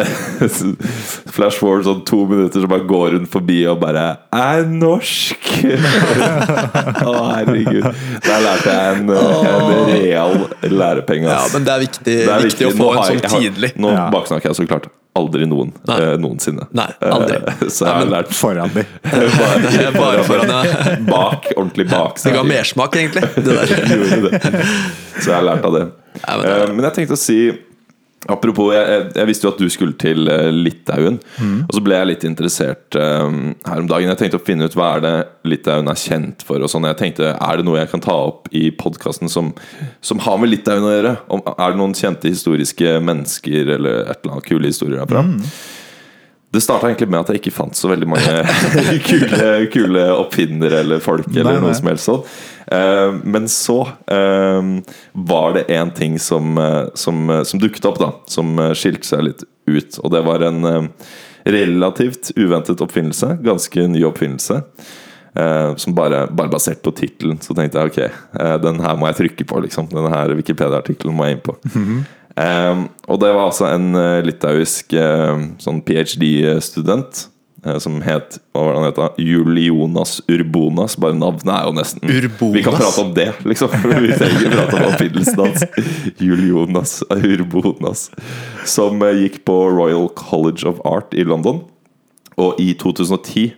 Flash 1.34 1.58
forward 1.60 1.84
sånn 1.86 2.00
to 2.08 2.22
minutter, 2.30 2.62
så 2.64 2.70
bare 2.70 2.86
går 2.88 3.18
hun 3.18 3.26
forbi 3.30 3.58
og 3.70 3.80
bare 3.82 4.06
Er 4.34 4.64
norsk! 4.70 5.50
Å, 7.04 7.12
herregud. 7.36 7.86
Der 8.24 8.42
lærte 8.44 8.72
jeg 8.74 8.98
en, 8.98 9.12
en 9.14 9.92
real 9.92 10.34
lærepenge. 10.72 11.28
Ja, 11.30 11.44
men 11.54 11.66
det 11.66 11.72
er 11.76 11.82
viktig, 11.84 12.16
Det 12.24 12.34
er 12.34 12.44
viktig, 12.48 12.68
å 12.70 12.74
få 12.78 12.90
en 12.96 13.04
sånn 13.12 13.40
tidlig. 13.40 13.74
Nå 13.80 13.92
Ja. 13.94 14.08
baksnakker 14.12 14.50
jeg 14.50 14.58
så 14.58 14.66
klart 14.68 14.88
aldri 15.14 15.46
noen. 15.46 15.72
Nei. 15.86 15.96
eh, 16.02 16.14
noensinne. 16.18 16.66
Nei, 16.74 16.88
aldri. 17.06 17.36
Eh, 17.38 17.68
så 17.70 17.86
jeg 17.86 17.94
har 18.00 18.08
lært 18.10 18.32
Foran 18.34 18.72
de. 18.74 18.82
bare, 19.40 19.92
Bare 20.00 20.24
foran 20.26 20.50
ja. 20.50 20.96
bak, 21.06 21.50
ordentlig 21.56 21.86
bak. 21.90 22.18
Det 22.24 22.32
ga 22.34 22.42
mersmak, 22.48 22.96
egentlig. 22.96 23.22
Det 23.36 23.44
der. 23.58 23.66
Det. 24.26 24.64
Så 25.20 25.30
jeg 25.30 25.36
har 25.38 25.46
lært 25.52 25.64
av 25.70 25.76
det. 25.78 25.84
Nei, 26.24 26.36
men 26.36 26.42
det- 26.48 26.56
Eh, 26.64 26.72
Men 26.74 26.84
jeg 26.90 26.94
tenkte 27.00 27.14
å 27.18 27.20
si 27.20 27.38
Apropos, 28.30 28.70
jeg, 28.72 29.10
jeg, 29.14 29.28
visste 29.28 29.46
jo 29.46 29.52
at 29.52 29.60
du 29.60 29.66
skulle 29.72 29.96
til 30.00 30.24
Litauen. 30.56 31.18
Mm. 31.36 31.58
Og 31.66 31.76
så 31.76 31.82
ble 31.84 31.98
jeg 31.98 32.08
litt 32.08 32.26
interessert 32.28 32.96
um, 32.96 33.52
her 33.66 33.82
om 33.82 33.90
dagen. 33.90 34.08
Jeg 34.12 34.20
tenkte 34.22 34.40
å 34.40 34.44
finne 34.46 34.68
ut 34.68 34.76
hva 34.78 34.94
er 34.96 35.04
det 35.04 35.14
Litauen 35.52 35.90
er 35.92 36.00
kjent 36.00 36.44
for. 36.46 36.62
Og 36.64 36.72
sånn. 36.72 36.88
Jeg 36.88 37.00
tenkte, 37.00 37.34
Er 37.34 37.60
det 37.60 37.68
noe 37.68 37.82
jeg 37.82 37.92
kan 37.92 38.04
ta 38.04 38.16
opp 38.30 38.48
i 38.54 38.70
podkasten 38.72 39.32
som, 39.32 39.52
som 40.04 40.22
har 40.24 40.40
med 40.40 40.54
Litauen 40.54 40.88
å 40.88 40.92
gjøre? 40.94 41.16
Om, 41.36 41.44
er 41.54 41.74
det 41.74 41.80
noen 41.82 41.96
kjente 41.98 42.32
historiske 42.32 42.98
mennesker 43.04 43.74
eller 43.76 44.04
et 44.06 44.20
eller 44.22 44.38
annet 44.38 44.48
kule 44.48 44.72
historier 44.72 45.04
herfra? 45.04 45.26
Det 46.54 46.62
starta 46.62 46.86
egentlig 46.86 47.08
med 47.10 47.20
at 47.24 47.32
jeg 47.32 47.40
ikke 47.42 47.52
fant 47.56 47.74
så 47.76 47.90
veldig 47.90 48.06
mange 48.08 48.34
kule, 49.08 49.48
kule 49.74 50.04
oppfinnere 50.14 50.84
eller 50.84 51.02
folk. 51.02 51.26
eller 51.32 51.56
Nei, 51.56 51.60
noe 51.64 51.72
nei. 51.72 51.78
som 51.78 51.90
helst 51.90 52.10
sånn. 52.10 52.22
Men 53.26 53.48
så 53.52 53.80
eh, 54.06 54.68
var 55.12 55.56
det 55.58 55.66
en 55.76 55.90
ting 55.94 56.14
som, 56.22 56.54
eh, 56.58 56.86
som, 56.94 57.26
som 57.44 57.60
dukket 57.62 57.88
opp, 57.90 57.98
da. 58.00 58.12
Som 58.30 58.54
skilte 58.78 59.10
seg 59.10 59.26
litt 59.28 59.44
ut. 59.68 59.98
Og 60.00 60.14
det 60.14 60.22
var 60.26 60.46
en 60.46 60.90
relativt 61.44 62.30
uventet 62.38 62.80
oppfinnelse. 62.86 63.34
Ganske 63.44 63.88
ny 63.90 64.04
oppfinnelse. 64.08 64.62
Som 65.82 65.96
bare, 65.98 66.28
bare 66.30 66.52
basert 66.52 66.78
på 66.86 66.92
tittelen, 66.94 67.40
så 67.42 67.56
tenkte 67.58 67.80
jeg 67.82 67.90
ok, 67.90 68.18
den 68.62 68.76
her 68.84 68.94
må 69.00 69.08
jeg 69.10 69.16
trykke 69.18 69.46
på. 69.50 69.62
liksom 69.64 69.88
Denne 69.90 70.12
her 70.12 70.30
Wikipedia-artikkelen 70.38 71.16
må 71.18 71.26
jeg 71.26 71.40
inn 71.40 71.42
på. 71.48 71.56
Eh, 72.34 72.80
og 73.06 73.20
det 73.22 73.28
var 73.30 73.46
altså 73.46 73.68
en 73.70 73.92
eh, 73.94 74.22
litauisk 74.26 74.92
eh, 74.98 75.44
sånn 75.62 75.76
ph.d.-student 75.86 77.20
eh, 77.62 77.76
som 77.78 78.00
het 78.02 78.40
Hva 78.50 78.64
var 78.64 78.72
det 78.74 78.80
han 78.80 78.86
het? 78.88 78.96
da? 78.98 79.06
Julionas 79.22 80.16
Urbonas. 80.26 80.96
Bare 80.98 81.14
navnet 81.14 81.52
er 81.54 81.68
jo 81.68 81.74
nesten 81.78 82.02
Urbonas? 82.10 82.56
Vi 82.56 82.64
kan 82.66 82.74
prate 82.78 83.04
om 83.04 83.12
det, 83.14 83.28
liksom. 83.46 83.76
Vi 84.02 84.10
trenger 84.18 84.40
ikke 84.40 84.56
prate 84.56 84.80
om 84.80 84.88
oppfinnelsen 84.88 85.44
hans. 85.44 85.64
Julionas 86.18 86.96
Urbonas. 87.14 88.08
Som 88.66 89.02
eh, 89.06 89.22
gikk 89.24 89.44
på 89.46 89.58
Royal 89.70 90.10
College 90.18 90.66
of 90.68 90.82
Art 90.90 91.14
i 91.14 91.22
London. 91.26 91.62
Og 92.34 92.58
i 92.58 92.72
2010 92.74 93.52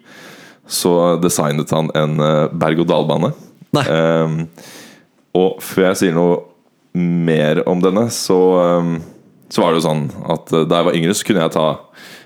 så 0.69 0.93
designet 1.23 1.71
han 1.73 1.89
en 1.97 2.19
berg-og-dal-bane. 2.59 3.31
Nei. 3.77 3.85
Ehm, 3.89 4.35
og 5.37 5.61
før 5.63 5.87
jeg 5.93 5.99
sier 6.01 6.17
noe 6.17 6.41
mer 6.97 7.61
om 7.69 7.81
denne, 7.85 8.09
så, 8.15 8.41
ehm, 8.65 8.97
så 9.53 9.63
var 9.63 9.73
det 9.75 9.83
jo 9.83 9.89
sånn 9.89 10.07
at 10.33 10.53
eh, 10.57 10.65
da 10.67 10.81
jeg 10.81 10.87
var 10.89 10.97
yngre, 10.99 11.15
så 11.15 11.27
kunne 11.29 11.45
jeg 11.47 11.53
ta 11.55 11.67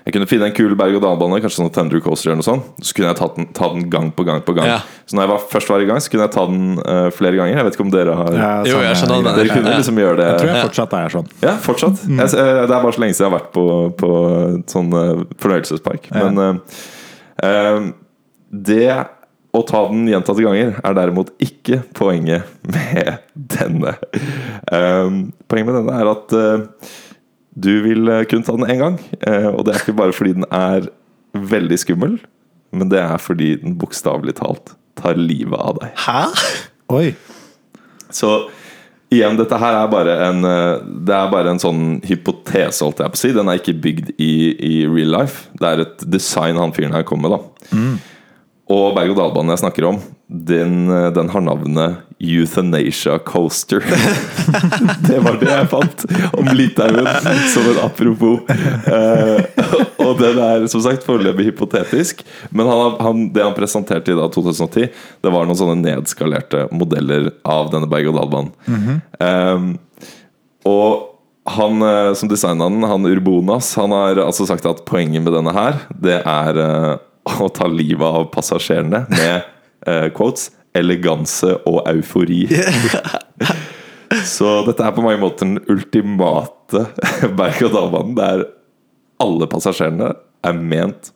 Jeg 0.01 0.15
kunne 0.15 0.25
finne 0.25 0.47
en 0.49 0.53
kul 0.57 0.71
berg-og-dal-bane, 0.73 1.37
kanskje 1.43 1.59
sånn 1.59 1.69
Thunder 1.75 1.99
Coaster 2.01 2.31
eller 2.31 2.39
noe 2.39 2.45
sånt. 2.47 2.69
Så 2.81 2.95
kunne 2.97 3.11
jeg 3.11 3.17
ta 3.19 3.27
den, 3.35 3.45
ta 3.53 3.67
den 3.69 3.83
gang 3.93 4.07
på 4.09 4.23
gang 4.25 4.39
på 4.41 4.55
gang. 4.57 4.65
Ja. 4.65 4.79
Så 5.05 5.13
når 5.13 5.27
jeg 5.27 5.29
var, 5.29 5.43
først 5.51 5.69
var 5.69 5.83
i 5.83 5.85
gang, 5.85 5.99
så 6.01 6.09
kunne 6.09 6.25
jeg 6.25 6.33
ta 6.33 6.45
den 6.49 6.79
uh, 6.81 7.09
flere 7.13 7.37
ganger. 7.37 7.53
Jeg 7.59 7.67
vet 7.67 7.77
ikke 7.77 7.85
om 7.85 7.91
dere 7.93 8.15
har 8.17 8.33
Ja, 8.33 8.49
Jo, 8.65 8.79
jeg 8.81 8.97
skjønner 8.97 9.21
hva 9.21 9.35
jeg. 9.35 9.37
Dere 9.37 9.53
kunne 9.59 9.69
Ja. 9.75 9.77
liksom 9.77 10.01
gjøre 10.01 10.17
det 10.17 10.25
Jeg 10.25 10.39
tror 10.41 10.49
jeg 10.55 10.65
fortsatt 10.65 10.95
er 10.97 11.13
sånn. 11.13 11.29
ja, 11.45 11.53
fortsatt. 11.67 12.01
Jeg, 12.09 12.33
eh, 12.33 12.65
det 12.65 12.73
er 12.73 12.81
bare 12.87 12.95
så 12.97 13.03
lenge 13.03 13.13
siden 13.13 13.27
jeg 13.27 13.29
har 13.29 13.37
vært 13.37 13.53
på, 13.53 13.65
på 14.01 14.09
sånn 14.73 14.89
uh, 14.97 15.23
fornøyelsespark. 15.45 16.09
Ja. 16.09 16.23
Men 16.25 16.61
uh, 17.45 17.93
det 18.49 18.89
å 19.51 19.61
ta 19.67 19.83
den 19.89 20.05
gjentatte 20.07 20.45
ganger 20.45 20.77
er 20.79 20.95
derimot 20.95 21.33
ikke 21.43 21.81
poenget 21.97 22.47
med 22.63 23.17
denne. 23.35 23.95
Eh, 24.71 25.15
poenget 25.51 25.67
med 25.67 25.77
denne 25.81 25.97
er 25.99 26.11
at 26.11 26.35
uh, 26.37 26.93
du 27.51 27.71
vil 27.83 28.11
kun 28.31 28.45
ta 28.47 28.55
den 28.55 28.69
én 28.71 28.79
gang. 28.79 28.99
Uh, 29.25 29.49
og 29.51 29.65
det 29.67 29.75
er 29.75 29.83
ikke 29.83 29.97
bare 29.99 30.15
fordi 30.15 30.37
den 30.39 30.47
er 30.47 30.87
veldig 31.35 31.79
skummel, 31.79 32.17
men 32.71 32.91
det 32.91 33.01
er 33.03 33.19
fordi 33.19 33.55
den 33.61 33.75
bokstavelig 33.79 34.37
talt 34.39 34.73
tar 34.99 35.19
livet 35.19 35.59
av 35.59 35.79
deg. 35.81 35.93
Hæ? 36.05 36.23
Oi! 36.91 37.05
Så 38.11 38.31
igjen, 39.11 39.37
dette 39.39 39.59
her 39.59 39.77
er 39.77 39.91
bare 39.91 40.15
en 40.27 40.47
eh, 40.47 40.83
Det 41.07 41.15
er 41.15 41.31
bare 41.31 41.53
en 41.53 41.61
sånn 41.61 41.83
hypotese, 42.07 42.83
holdt 42.83 42.99
jeg 43.03 43.13
på 43.13 43.19
å 43.19 43.21
si. 43.21 43.33
Den 43.35 43.51
er 43.51 43.59
ikke 43.59 43.77
bygd 43.83 44.13
i, 44.17 44.33
i 44.55 44.73
real 44.87 45.15
life. 45.15 45.47
Det 45.59 45.67
er 45.67 45.83
et 45.85 46.05
design 46.11 46.59
han 46.59 46.75
fyren 46.75 46.95
her 46.95 47.07
kommer 47.07 47.29
med, 47.29 47.37
da. 47.37 47.77
Og 48.71 48.93
berg-og-dal-banen 48.95 49.51
jeg 49.55 49.63
snakker 49.65 49.89
om, 49.89 49.99
den, 50.31 50.85
eh, 50.93 51.09
den 51.11 51.29
har 51.33 51.43
navnet 51.43 52.05
Euthanasia 52.21 53.17
Coaster. 53.19 53.83
det 55.07 55.19
var 55.25 55.39
det 55.41 55.49
jeg 55.49 55.69
fant 55.71 56.05
om 56.37 56.51
Litauen, 56.55 57.09
som 57.51 57.67
en 57.71 57.81
apropos. 57.83 58.45
Eh, 58.47 59.67
og 60.05 60.21
den 60.21 60.39
er 60.45 60.67
som 60.71 60.83
sagt 60.85 61.05
foreløpig 61.07 61.49
hypotetisk. 61.49 62.23
Men 62.53 62.69
han, 62.69 62.97
han, 63.01 63.27
det 63.33 63.43
han 63.43 63.57
presenterte 63.57 64.13
i 64.13 64.17
da 64.17 64.29
2010, 64.31 64.87
det 65.21 65.33
var 65.33 65.49
noen 65.49 65.59
sånne 65.59 65.79
nedskalerte 65.81 66.67
modeller 66.71 67.33
av 67.43 67.73
denne 67.73 67.89
berg-og-dal-banen. 67.91 68.53
Eh, 69.19 69.71
og 70.69 71.07
han 71.57 71.81
eh, 71.83 72.13
som 72.15 72.29
designa 72.29 72.69
den, 72.69 72.85
han 72.85 73.09
Urbonas, 73.09 73.73
han 73.81 73.97
har 73.97 74.21
altså 74.29 74.45
sagt 74.47 74.67
at 74.69 74.85
poenget 74.87 75.25
med 75.25 75.33
denne 75.33 75.57
her, 75.57 75.81
det 75.89 76.21
er 76.21 76.65
å 77.27 77.49
ta 77.53 77.67
livet 77.69 78.07
av 78.07 78.29
passasjerene 78.33 79.05
med 79.11 79.45
uh, 79.87 80.07
quotes 80.15 80.49
'eleganse 80.73 81.57
og 81.67 81.83
eufori'. 81.91 82.47
Så 84.27 84.49
dette 84.67 84.83
er 84.83 84.95
på 84.95 85.03
mange 85.03 85.21
måter 85.21 85.47
den 85.47 85.61
ultimate 85.71 86.85
berg-og-dal-banen, 87.39 88.15
der 88.17 88.45
alle 89.21 89.47
passasjerene 89.51 90.13
er 90.47 90.57
ment 90.57 91.13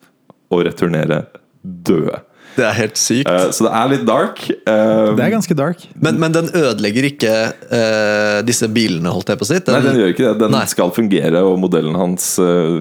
å 0.52 0.62
returnere 0.64 1.24
døde. 1.62 2.22
Det 2.56 2.64
er 2.64 2.76
helt 2.78 2.96
sykt. 2.96 3.28
Uh, 3.28 3.50
Så 3.52 3.66
det 3.66 3.72
er 3.76 3.90
litt 3.92 4.04
dark. 4.08 4.40
Uh, 4.64 5.12
Det 5.16 5.24
er 5.26 5.32
ganske 5.34 5.56
dark. 5.58 5.82
Men, 6.00 6.20
men 6.22 6.32
den 6.32 6.48
ødelegger 6.56 7.08
ikke 7.10 7.34
uh, 7.52 8.38
disse 8.46 8.68
bilene, 8.72 9.12
holdt 9.12 9.32
jeg 9.32 9.40
på 9.40 9.44
å 9.44 9.50
si? 9.50 9.58
Nei, 9.66 9.82
den 9.84 10.00
gjør 10.00 10.14
ikke 10.14 10.28
det. 10.30 10.36
Den 10.46 10.56
Nei. 10.56 10.62
skal 10.72 10.94
fungere, 10.96 11.42
og 11.44 11.58
modellen 11.60 11.98
hans 11.98 12.30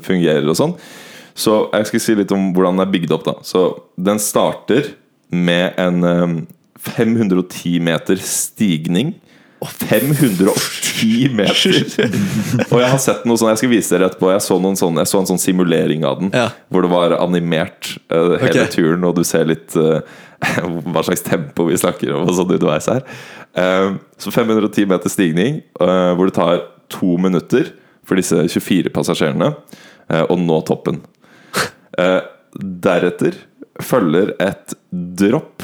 fungerer 0.06 0.48
og 0.48 0.60
sånn. 0.60 0.78
Så 1.36 1.66
jeg 1.74 1.90
skal 1.90 2.04
si 2.04 2.16
litt 2.22 2.32
om 2.32 2.52
hvordan 2.56 2.78
den 2.78 2.86
er 2.86 2.94
bygd 2.94 3.14
opp. 3.16 3.26
da 3.28 3.36
Så 3.44 3.68
Den 4.00 4.22
starter 4.24 4.94
med 5.36 5.76
en 5.82 6.04
eh, 6.04 6.36
510 6.86 7.80
meter 7.84 8.20
stigning. 8.22 9.16
510 9.66 11.32
meter! 11.34 11.78
og 12.72 12.82
jeg 12.82 12.90
har 12.92 13.00
sett 13.02 13.24
noe 13.26 13.40
sånn 13.40 13.50
Jeg 13.54 13.62
skal 13.62 13.72
vise 13.72 13.94
dere 13.96 14.10
etterpå. 14.12 14.30
Jeg 14.34 14.44
så, 14.46 14.60
noen 14.62 14.78
sånn, 14.80 15.00
jeg 15.02 15.10
så 15.10 15.22
en 15.22 15.30
sånn 15.32 15.42
simulering 15.42 16.06
av 16.08 16.22
den. 16.22 16.30
Ja. 16.36 16.50
Hvor 16.70 16.86
det 16.86 16.92
var 16.92 17.16
animert 17.18 17.96
uh, 18.14 18.36
hele 18.42 18.68
okay. 18.68 18.72
turen, 18.76 19.08
og 19.08 19.16
du 19.18 19.24
ser 19.28 19.48
litt 19.50 19.76
uh, 19.80 20.04
hva 20.92 21.06
slags 21.08 21.26
tempo 21.26 21.68
vi 21.72 21.80
snakker 21.82 22.14
om. 22.14 22.30
Og 22.30 22.38
sånn 22.38 22.54
underveis 22.58 22.92
her 22.92 23.02
uh, 23.58 23.98
Så 24.22 24.36
510 24.36 24.92
meter 24.92 25.12
stigning, 25.12 25.64
hvor 25.80 26.30
det 26.30 26.38
tar 26.38 26.62
to 26.94 27.16
minutter 27.18 27.74
for 28.06 28.20
disse 28.20 28.38
24 28.54 28.92
passasjerene 28.94 29.50
å 30.30 30.36
nå 30.38 30.60
toppen. 30.68 31.00
Eh, 32.02 32.22
Deretter 32.86 33.36
følger 33.84 34.30
et 34.40 34.76
dropp 35.20 35.64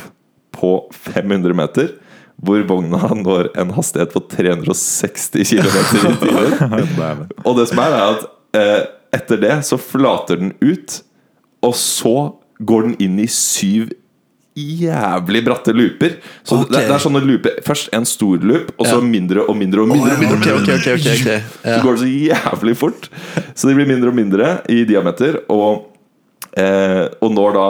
på 0.52 0.72
500 0.92 1.56
meter, 1.56 1.94
hvor 2.42 2.64
vogna 2.68 3.00
når 3.16 3.52
en 3.62 3.72
hastighet 3.78 4.12
på 4.12 4.24
360 4.34 5.54
km 5.54 5.78
i 6.02 6.16
timen. 6.26 7.24
Og 7.48 7.56
det 7.60 7.70
som 7.72 7.80
er, 7.84 7.96
er 7.96 8.18
at 8.18 8.28
eh, 8.60 8.82
etter 9.16 9.40
det 9.42 9.56
så 9.68 9.80
flater 9.80 10.42
den 10.42 10.52
ut, 10.60 11.00
og 11.64 11.76
så 11.78 12.16
går 12.62 12.90
den 12.90 12.96
inn 13.08 13.20
i 13.24 13.28
syv 13.32 13.92
jævlig 14.58 15.46
bratte 15.46 15.72
looper. 15.74 16.18
Så 16.44 16.58
okay. 16.60 16.74
det, 16.74 16.82
det 16.90 16.96
er 16.96 17.04
sånne 17.06 17.22
looper 17.24 17.62
Først 17.64 17.92
en 17.96 18.06
stor 18.10 18.42
loop, 18.44 18.74
og 18.78 18.88
så 18.90 18.98
Ja. 19.00 19.06
mindre 19.06 19.46
og 19.48 19.56
mindre 19.58 19.86
og 19.86 19.88
mindre. 19.94 20.12
og 20.12 20.18
Ok, 20.18 20.26
mindre. 20.26 20.58
okay, 20.60 20.76
okay, 20.76 20.96
ok, 20.98 21.08
ok. 21.16 21.30
Så 21.72 21.78
går 21.86 21.96
det 21.96 22.02
så 22.02 22.12
jævlig 22.12 22.76
fort. 22.78 23.08
Så 23.56 23.70
de 23.70 23.78
blir 23.78 23.88
mindre 23.88 24.12
og 24.12 24.16
mindre 24.18 24.52
i 24.70 24.84
diameter, 24.84 25.40
og, 25.50 25.88
eh, 26.58 27.06
og 27.22 27.32
når 27.36 27.54
da 27.58 27.66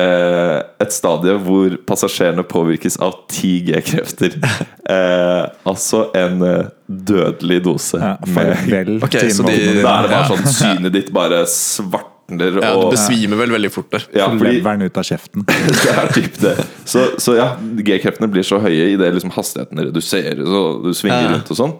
eh, 0.00 0.58
et 0.84 0.92
stadie 0.94 1.34
hvor 1.44 1.74
passasjerene 1.88 2.44
påvirkes 2.48 2.98
av 3.02 3.18
10G-krefter. 3.32 4.38
Eh, 4.90 5.44
altså 5.70 6.08
en 6.18 6.40
eh, 6.42 6.64
dødelig 6.90 7.60
dose. 7.62 8.00
Ja, 8.02 8.16
farvel 8.34 8.96
Ok, 9.04 9.12
til 9.14 9.28
så 9.36 9.44
de- 9.46 9.52
innvollene 9.54 9.84
da 9.84 9.92
er 9.92 10.08
det 10.08 10.10
bare 10.16 10.30
sånn 10.32 10.48
synet 10.56 10.92
ditt 10.96 11.12
bare 11.14 11.38
svartner. 11.46 12.56
Ja, 12.58 12.72
du 12.74 12.88
besvimer 12.90 13.38
vel 13.38 13.52
veldig 13.54 13.70
fort 13.70 13.92
der. 13.94 14.08
ja, 14.18 14.26
fordi, 14.32 14.56
leveren 14.56 14.82
ut 14.82 14.98
av 14.98 15.06
kjeften. 15.06 15.44
det 15.84 15.92
er 15.94 16.10
typ 16.16 16.40
det. 16.42 16.56
Så, 16.90 17.04
så 17.22 17.36
ja, 17.38 17.46
G-kreftene 17.86 18.26
blir 18.34 18.42
så 18.50 18.58
høye 18.64 18.88
idet 18.96 19.12
liksom 19.14 19.30
hastigheten 19.36 19.78
reduseres 19.86 20.50
og 20.50 20.88
du 20.88 20.90
svinger 20.98 21.28
Ja. 21.28 21.30
rundt 21.36 21.54
og 21.54 21.60
sånn. 21.62 21.76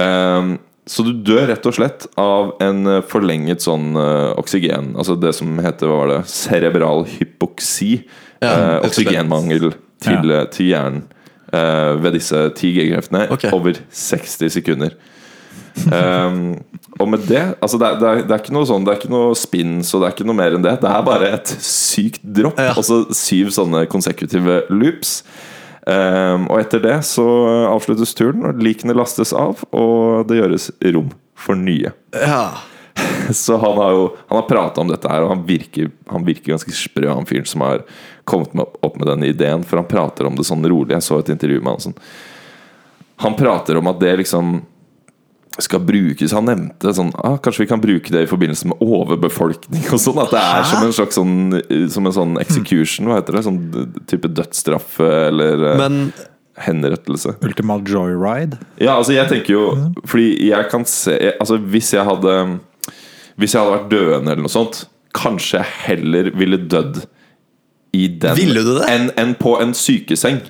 Ehm, 0.00 0.54
så 0.86 1.04
du 1.06 1.14
dør 1.24 1.46
rett 1.48 1.64
og 1.64 1.76
slett 1.78 2.04
av 2.20 2.52
en 2.64 2.84
eh, 2.90 3.00
forlenget 3.08 3.64
sånn 3.64 3.94
uh, 3.96 4.34
oksygen 4.36 4.92
Altså 5.00 5.16
det 5.16 5.32
som 5.32 5.56
heter 5.64 5.88
hva 5.88 6.02
var 6.02 6.10
det, 6.12 6.18
cerebral 6.28 7.06
hypoksi. 7.08 8.02
Ja, 8.42 8.52
slett. 8.52 8.90
oksygenmangel 8.90 9.70
til, 10.04 10.30
Ja. 10.34 10.44
til 10.52 10.68
hjernen 10.68 11.06
uh, 11.54 11.96
ved 12.02 12.18
disse 12.18 12.36
10G-kreftene 12.52 13.30
okay. 13.32 13.52
over 13.56 13.80
60 13.88 14.52
sekunder. 14.58 14.92
Um, 15.88 16.60
og 17.00 17.08
med 17.10 17.24
det 17.26 17.40
altså 17.58 17.80
det, 17.80 17.88
er, 17.88 17.96
det, 17.98 18.28
det 18.28 18.34
er 18.36 18.42
ikke 18.44 18.54
noe 18.54 18.66
sånn 18.68 18.84
Det 18.86 18.92
er 18.92 18.98
ikke 19.00 19.10
noe 19.10 19.32
spins 19.34 19.88
og 19.90 20.04
det 20.04 20.06
er 20.06 20.12
ikke 20.14 20.26
noe 20.28 20.38
mer 20.38 20.54
enn 20.54 20.62
det. 20.62 20.76
Det 20.84 20.90
er 20.90 21.08
bare 21.08 21.32
et 21.38 21.56
sykt 21.64 22.22
dropp. 22.22 22.60
Ja. 22.60 22.76
Altså 22.76 23.00
syv 23.16 23.50
sånne 23.56 23.86
konsekutive 23.90 24.62
loops. 24.70 25.22
Ehm, 25.86 26.46
og 26.48 26.60
etter 26.62 26.80
det 26.80 26.98
så 27.04 27.24
avsluttes 27.68 28.14
turen, 28.16 28.46
og 28.48 28.62
likene 28.62 28.96
lastes 28.96 29.34
av, 29.36 29.64
og 29.74 30.24
det 30.28 30.40
gjøres 30.40 30.70
rom 30.94 31.10
for 31.36 31.58
nye. 31.58 31.92
Ja. 32.16 32.46
Så 33.34 33.56
han 33.58 33.78
har 33.80 33.90
jo 33.90 34.02
Han 34.28 34.36
har 34.38 34.48
prata 34.48 34.80
om 34.80 34.88
dette 34.88 35.08
her, 35.10 35.24
og 35.24 35.32
han 35.32 35.42
virker, 35.46 35.90
han 36.10 36.24
virker 36.24 36.54
ganske 36.54 36.72
sprø, 36.76 37.08
han 37.10 37.26
fyren 37.26 37.48
som 37.48 37.64
har 37.66 37.82
kommet 38.24 38.54
med, 38.54 38.76
opp 38.86 39.00
med 39.00 39.08
denne 39.10 39.32
ideen. 39.32 39.64
For 39.66 39.80
han 39.80 39.90
prater 39.90 40.28
om 40.28 40.38
det 40.38 40.46
sånn 40.46 40.64
rolig. 40.64 40.94
Jeg 40.94 41.06
så 41.06 41.18
et 41.18 41.32
intervju 41.34 41.60
med 41.60 41.74
han 41.74 41.84
sånn. 41.88 41.98
Han 43.24 43.36
prater 43.38 43.78
om 43.78 43.90
at 43.90 44.00
det 44.00 44.14
liksom 44.22 44.60
skal 45.62 45.82
brukes 45.86 46.32
Han 46.34 46.48
nevnte 46.48 46.92
sånn 46.96 47.12
ah, 47.22 47.36
Kanskje 47.42 47.64
vi 47.64 47.70
kan 47.70 47.82
bruke 47.82 48.10
det 48.14 48.24
i 48.24 48.30
forbindelse 48.30 48.70
med 48.72 48.82
overbefolkning 48.82 49.86
og 49.94 50.00
sånn. 50.02 50.20
At 50.24 50.34
det 50.34 50.42
er 50.42 50.68
som 50.70 50.86
en 50.86 50.94
slags 50.96 51.18
sånn 51.18 51.34
Som 51.94 52.10
en 52.10 52.16
sånn 52.16 52.36
execution, 52.42 53.10
hva 53.10 53.20
heter 53.20 53.38
det? 53.38 53.44
Sånn 53.46 53.60
type 54.10 54.30
dødsstraff 54.34 54.98
eller 55.04 55.68
eh, 55.70 55.76
Men 55.78 56.00
henrettelse. 56.54 57.32
Ultimal 57.42 57.82
joyride. 57.82 58.60
Ja, 58.78 58.94
altså 58.96 59.14
jeg 59.16 59.26
tenker 59.30 59.56
jo 59.56 59.64
Fordi 60.06 60.32
jeg 60.50 60.70
kan 60.72 60.86
se 60.90 61.16
Altså 61.34 61.58
hvis 61.58 61.92
jeg 61.94 62.06
hadde 62.06 62.36
Hvis 63.38 63.54
jeg 63.54 63.62
hadde 63.62 63.76
vært 63.78 63.90
døende 63.94 64.34
eller 64.34 64.46
noe 64.46 64.54
sånt 64.54 64.84
Kanskje 65.14 65.60
jeg 65.60 65.78
heller 65.86 66.32
ville 66.34 66.58
dødd 66.66 67.04
I 67.94 68.08
den 68.22 68.38
Ville 68.38 68.66
du 68.66 68.74
det? 68.80 68.90
Enn 68.90 69.10
enn 69.20 69.38
på 69.38 69.56
en 69.62 69.74
sykeseng 69.78 70.42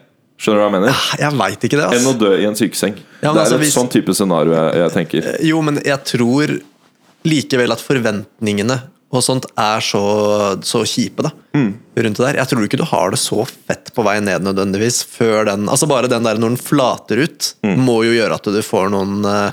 Skjønner 0.44 0.61
du 0.61 0.64
hva 0.64 0.68
jeg 0.68 0.76
mener? 0.76 1.02
jeg 1.24 1.37
veit 1.40 1.66
ikke 1.70 1.78
det, 1.80 1.90
Enn 1.96 2.09
å 2.11 2.16
dø 2.20 2.33
i 2.37 2.44
en 2.50 2.57
sykeseng 2.59 2.98
Ja, 3.22 3.30
Det 3.33 3.35
er 3.35 3.42
altså, 3.46 3.57
et 3.57 3.62
hvis- 3.64 3.76
sånn 3.78 3.88
type 3.92 4.14
scenario 4.16 4.52
jeg, 4.59 4.74
jeg 4.83 4.94
tenker 4.98 5.28
Jo, 5.48 5.62
men 5.64 5.80
jeg 5.85 6.04
tror 6.12 6.59
likevel 7.24 7.72
at 7.72 7.80
forventningene 7.80 8.83
og 9.14 9.22
sånt 9.22 9.44
er 9.62 9.78
så, 9.85 10.00
så 10.66 10.80
kjipe 10.90 11.22
da 11.22 11.30
rundt 11.54 12.16
det 12.18 12.24
der. 12.24 12.37
Jeg 12.40 12.48
tror 12.50 12.64
ikke 12.66 12.80
du 12.80 12.88
har 12.90 13.12
det 13.14 13.20
så 13.22 13.44
fett 13.46 13.92
på 13.94 14.02
vei 14.02 14.16
ned 14.18 14.42
nødvendigvis 14.42 15.04
før 15.07 15.44
den 15.46 15.68
Altså 15.70 15.87
Bare 15.87 16.09
den 16.11 16.26
der 16.26 16.35
når 16.42 16.57
den 16.57 16.59
flater 16.59 17.22
ut, 17.22 17.52
må 17.62 18.00
jo 18.02 18.11
gjøre 18.16 18.35
at 18.35 18.48
du 18.50 18.59
får 18.66 18.90
noen 18.90 19.22
eh, 19.30 19.52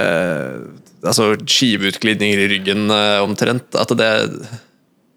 eh, 0.00 0.56
Altså 1.04 1.34
skiveutglidninger 1.44 2.40
i 2.42 2.48
ryggen 2.54 2.88
eh, 2.90 3.18
omtrent. 3.22 3.68
At 3.78 3.92
det 4.00 4.08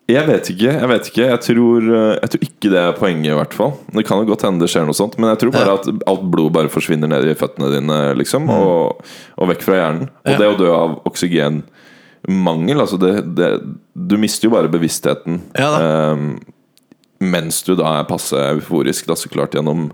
Jeg 0.10 0.26
vet 0.26 0.48
ikke, 0.50 0.72
jeg 0.74 0.88
vet 0.90 1.08
ikke 1.12 1.26
Jeg 1.30 1.40
tror, 1.46 1.86
eh, 1.94 2.14
jeg 2.24 2.30
tror 2.34 2.44
ikke 2.48 2.70
det 2.74 2.80
er 2.82 2.96
poenget 2.98 3.30
i 3.30 3.36
hvert 3.38 3.54
fall 3.54 3.74
Det 3.94 4.06
kan 4.08 4.18
jo 4.24 4.30
godt 4.32 4.46
hende 4.48 4.64
det 4.64 4.70
skjer 4.74 4.88
noe 4.90 4.98
sånt 4.98 5.18
Men 5.22 5.30
jeg 5.36 5.42
tror 5.44 5.52
bare 5.54 5.70
Ja. 5.70 5.76
at 5.78 6.08
alt 6.10 6.24
blod 6.34 6.52
bare 6.56 6.72
forsvinner 6.74 7.12
ned 7.12 7.28
i 7.30 7.36
føttene 7.38 7.70
dine 7.76 8.00
liksom, 8.18 8.50
og, 8.50 9.04
og 9.38 9.52
vekk 9.54 9.62
fra 9.68 9.78
hjernen 9.82 10.08
Og 10.10 10.26
Mm. 10.26 10.32
Ja. 10.34 10.38
det 10.42 10.50
å 10.50 10.58
dø 10.60 10.72
av 10.74 10.96
oksygenmangel 11.10 12.82
altså 12.84 12.98
det, 13.02 13.14
det, 13.38 13.50
Du 13.94 14.18
mister 14.18 14.48
jo 14.50 14.56
bare 14.56 14.72
bevisstheten 14.72 15.42
Ja 15.58 15.70
da. 15.76 15.80
ehm, 16.14 16.40
Mens 17.20 17.58
du 17.68 17.74
da 17.76 17.98
er 18.00 18.06
passe 18.08 18.32
euforisk 18.56 19.06
da, 19.10 19.16
så 19.20 19.28
klart 19.28 19.52
gjennom 19.58 19.90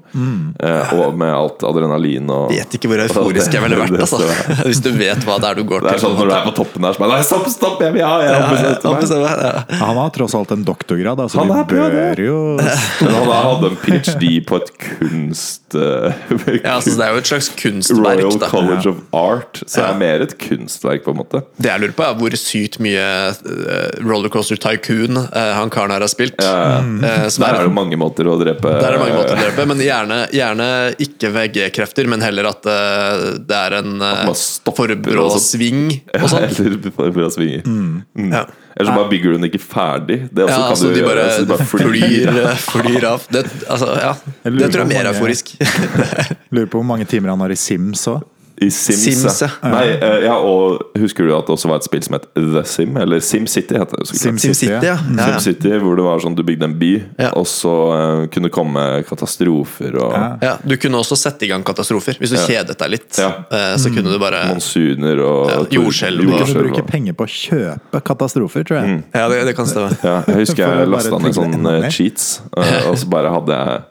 eh, 0.61 0.91
Og 0.93 1.15
med 1.17 1.31
alt 1.33 1.63
adrenalin 1.65 2.29
og 2.29 2.51
vet 2.53 2.75
ikke 2.77 2.91
hvor 2.91 3.01
euforisk 3.01 3.55
jeg 3.55 3.63
ville 3.63 3.79
vært. 3.79 3.95
Altså. 4.03 4.19
Hvis 4.67 4.81
du 4.85 4.91
vet 4.93 5.23
hva 5.25 5.39
det 5.41 5.49
er 5.49 5.57
du 5.57 5.63
går 5.65 5.81
Det 5.87 5.89
er 5.89 5.97
til. 5.97 6.03
sånn 6.05 6.19
når 6.19 6.29
du 6.29 6.33
er 6.37 6.43
på 6.45 6.53
toppen 6.59 6.85
der 6.85 6.93
så 6.93 7.01
bare, 7.01 7.15
Nei, 7.17 7.25
stopp, 7.25 7.47
stopp, 7.49 7.81
jeg 7.81 7.95
vil 7.95 8.05
ha 8.05 8.11
jeg 8.21 8.29
Ja, 8.29 8.43
har 8.45 8.55
ja, 8.55 8.75
ja, 8.77 8.91
meg." 8.93 9.41
ja. 9.41 9.79
Han 9.81 9.97
har 10.03 10.13
tross 10.19 10.35
alt 10.37 10.53
en 10.53 10.67
doktorgrad, 10.67 11.23
altså 11.25 11.41
Han 11.41 11.55
er 11.55 11.65
bra, 11.71 11.87
det. 11.89 12.27
jo 12.27 12.37
han 12.61 13.31
hadde 13.33 13.71
en 13.71 13.79
PhD 13.81 14.27
på 14.45 14.59
et 14.61 14.69
kunst 14.85 15.75
eh, 15.75 16.13
Ja, 16.61 16.75
altså, 16.77 16.93
det 16.93 17.07
er 17.07 17.15
jo 17.17 17.23
et 17.23 17.29
slags 17.31 17.49
kunstverk. 17.57 18.21
Royal 18.21 18.37
da. 18.41 18.51
College 18.53 18.91
of 18.93 19.01
Art. 19.17 19.63
Så 19.65 19.79
det 19.79 19.83
Ja. 19.85 19.89
er 19.95 19.97
mer 19.99 20.21
et 20.27 20.37
kunstverk, 20.41 21.03
på 21.05 21.11
en 21.15 21.19
måte. 21.23 21.41
Det 21.57 21.69
jeg 21.71 21.81
lurer 21.81 21.95
på, 21.97 22.05
er 22.05 22.15
hvor 22.21 22.37
sykt 22.39 22.77
mye 22.83 23.01
eh, 23.01 23.99
Rollercoaster 24.05 24.61
Tycoon 24.61 25.17
eh, 25.25 25.51
han 25.57 25.73
karen 25.73 25.91
her 25.95 26.05
har 26.05 26.11
spilt. 26.11 26.37
Ja 26.45 26.77
som 26.85 27.01
Der 27.15 27.47
er, 27.47 27.59
er 27.61 27.69
det 27.69 27.73
mange 27.75 27.97
måter 27.99 28.27
å 28.29 28.35
drepe 28.41 28.73
der 28.75 28.87
er 28.89 28.97
det 28.97 29.01
mange 29.01 29.15
måter 29.19 29.35
å 29.37 29.39
drepe, 29.45 29.65
men 29.71 29.81
gjerne, 29.85 30.17
gjerne 30.35 30.67
ikke 31.05 31.31
VG-krefter, 31.35 32.07
men 32.11 32.21
heller 32.25 32.49
at 32.51 32.67
eh, 32.69 33.25
det 33.47 33.55
er 33.61 33.77
en 33.79 33.95
uh, 34.01 34.25
man 34.29 34.37
stopper 34.39 34.91
for 34.93 34.95
brå 35.07 35.25
og 35.29 35.33
så- 35.37 35.43
sving 35.55 35.87
og 36.19 36.29
sånt. 36.31 36.59
Eller 36.65 36.91
forbrå 36.95 37.29
svinger. 37.33 37.65
Mm. 37.65 38.03
Ja. 38.33 38.45
Eller 38.75 38.91
så 38.91 38.95
bare 38.97 39.09
bygger 39.13 39.31
du 39.31 39.37
den 39.39 39.47
ikke 39.47 39.61
ferdig. 39.63 40.17
Det 40.35 40.43
også 40.43 40.51
Ja, 40.51 40.61
kan 40.65 40.73
altså 40.73 40.89
du 40.89 40.93
de 40.93 40.99
gjøre. 40.99 41.15
bare, 41.15 41.31
så 41.31 41.45
du 41.45 41.51
bare 41.53 41.67
flyr, 41.73 41.89
flyr. 41.95 42.39
eh, 42.43 42.63
flyr 42.67 43.05
av. 43.13 43.27
Det, 43.31 43.43
altså, 43.71 43.87
ja, 44.01 44.13
Jeg 44.43 44.57
det 44.59 44.67
tror 44.73 44.81
jeg 44.81 44.85
er 44.85 44.93
mer 44.97 45.11
euforisk. 45.13 45.53
Lurer 46.55 46.67
på 46.71 46.81
hvor 46.81 46.87
mange 46.89 47.07
timer 47.07 47.31
han 47.31 47.39
har 47.45 47.53
i 47.55 47.59
Sims 47.59 48.03
òg. 48.11 48.23
I 48.61 48.69
Sims, 48.71 49.03
Sims, 49.03 49.41
ja. 49.41 49.49
ja. 49.63 49.69
Nei, 49.69 49.87
eh, 49.99 50.21
ja, 50.25 50.35
og 50.39 50.79
husker 50.95 51.25
du 51.27 51.33
at 51.35 51.45
det 51.47 51.51
også 51.57 51.67
var 51.67 51.81
et 51.81 51.83
spill 51.83 52.03
som 52.05 52.13
het 52.15 52.27
The 52.37 52.61
Sim? 52.63 52.95
Eller 53.01 53.19
Sim 53.19 53.47
City, 53.51 53.75
heter 53.75 53.99
det. 53.99 54.07
så. 54.07 54.15
Sim 54.15 54.37
City, 54.39 54.69
ja. 54.71 54.79
ja. 54.81 54.95
Sim 55.01 55.39
City, 55.43 55.73
hvor 55.83 55.97
det 55.99 56.05
var 56.05 56.21
sånn 56.23 56.37
du 56.37 56.43
bygde 56.47 56.63
en 56.69 56.75
by, 56.79 56.91
Ja. 57.19 57.31
og 57.35 57.43
så 57.51 57.73
uh, 57.91 58.27
kunne 58.31 58.47
komme 58.53 58.85
katastrofer 59.09 59.97
og 59.99 60.13
Ja. 60.15 60.37
Ja, 60.41 60.53
du 60.63 60.77
kunne 60.79 61.01
også 61.01 61.17
sette 61.19 61.43
i 61.43 61.49
gang 61.51 61.63
katastrofer. 61.67 62.15
Hvis 62.21 62.31
du 62.31 62.37
Ja. 62.39 62.45
kjedet 62.47 62.77
deg 62.79 62.89
litt, 62.95 63.17
Ja. 63.19 63.31
eh, 63.51 63.75
så 63.81 63.91
kunne 63.91 64.11
du 64.13 64.19
bare 64.19 64.45
monsuner 64.53 65.19
og 65.25 65.49
Ja, 65.51 65.57
jordskjelv 65.81 66.21
Du 66.21 66.31
kunne 66.31 66.63
bruke 66.63 66.83
og- 66.83 66.87
penger 66.87 67.13
på 67.13 67.25
å 67.27 67.31
kjøpe 67.31 68.01
katastrofer, 68.03 68.63
tror 68.63 68.79
jeg. 68.81 69.03
Ja, 69.13 69.27
det, 69.27 69.45
det 69.45 69.55
kan 69.55 69.65
stemme. 69.65 69.91
Ja, 70.03 70.21
jeg 70.27 70.35
husker 70.45 70.63
jeg 70.63 70.87
lasta 70.87 71.19
ned 71.19 71.33
sånn 71.35 71.53
sånne 71.59 71.91
cheats, 71.91 72.39
og 72.55 72.95
så 72.97 73.09
bare 73.09 73.29
hadde 73.35 73.51
jeg 73.59 73.83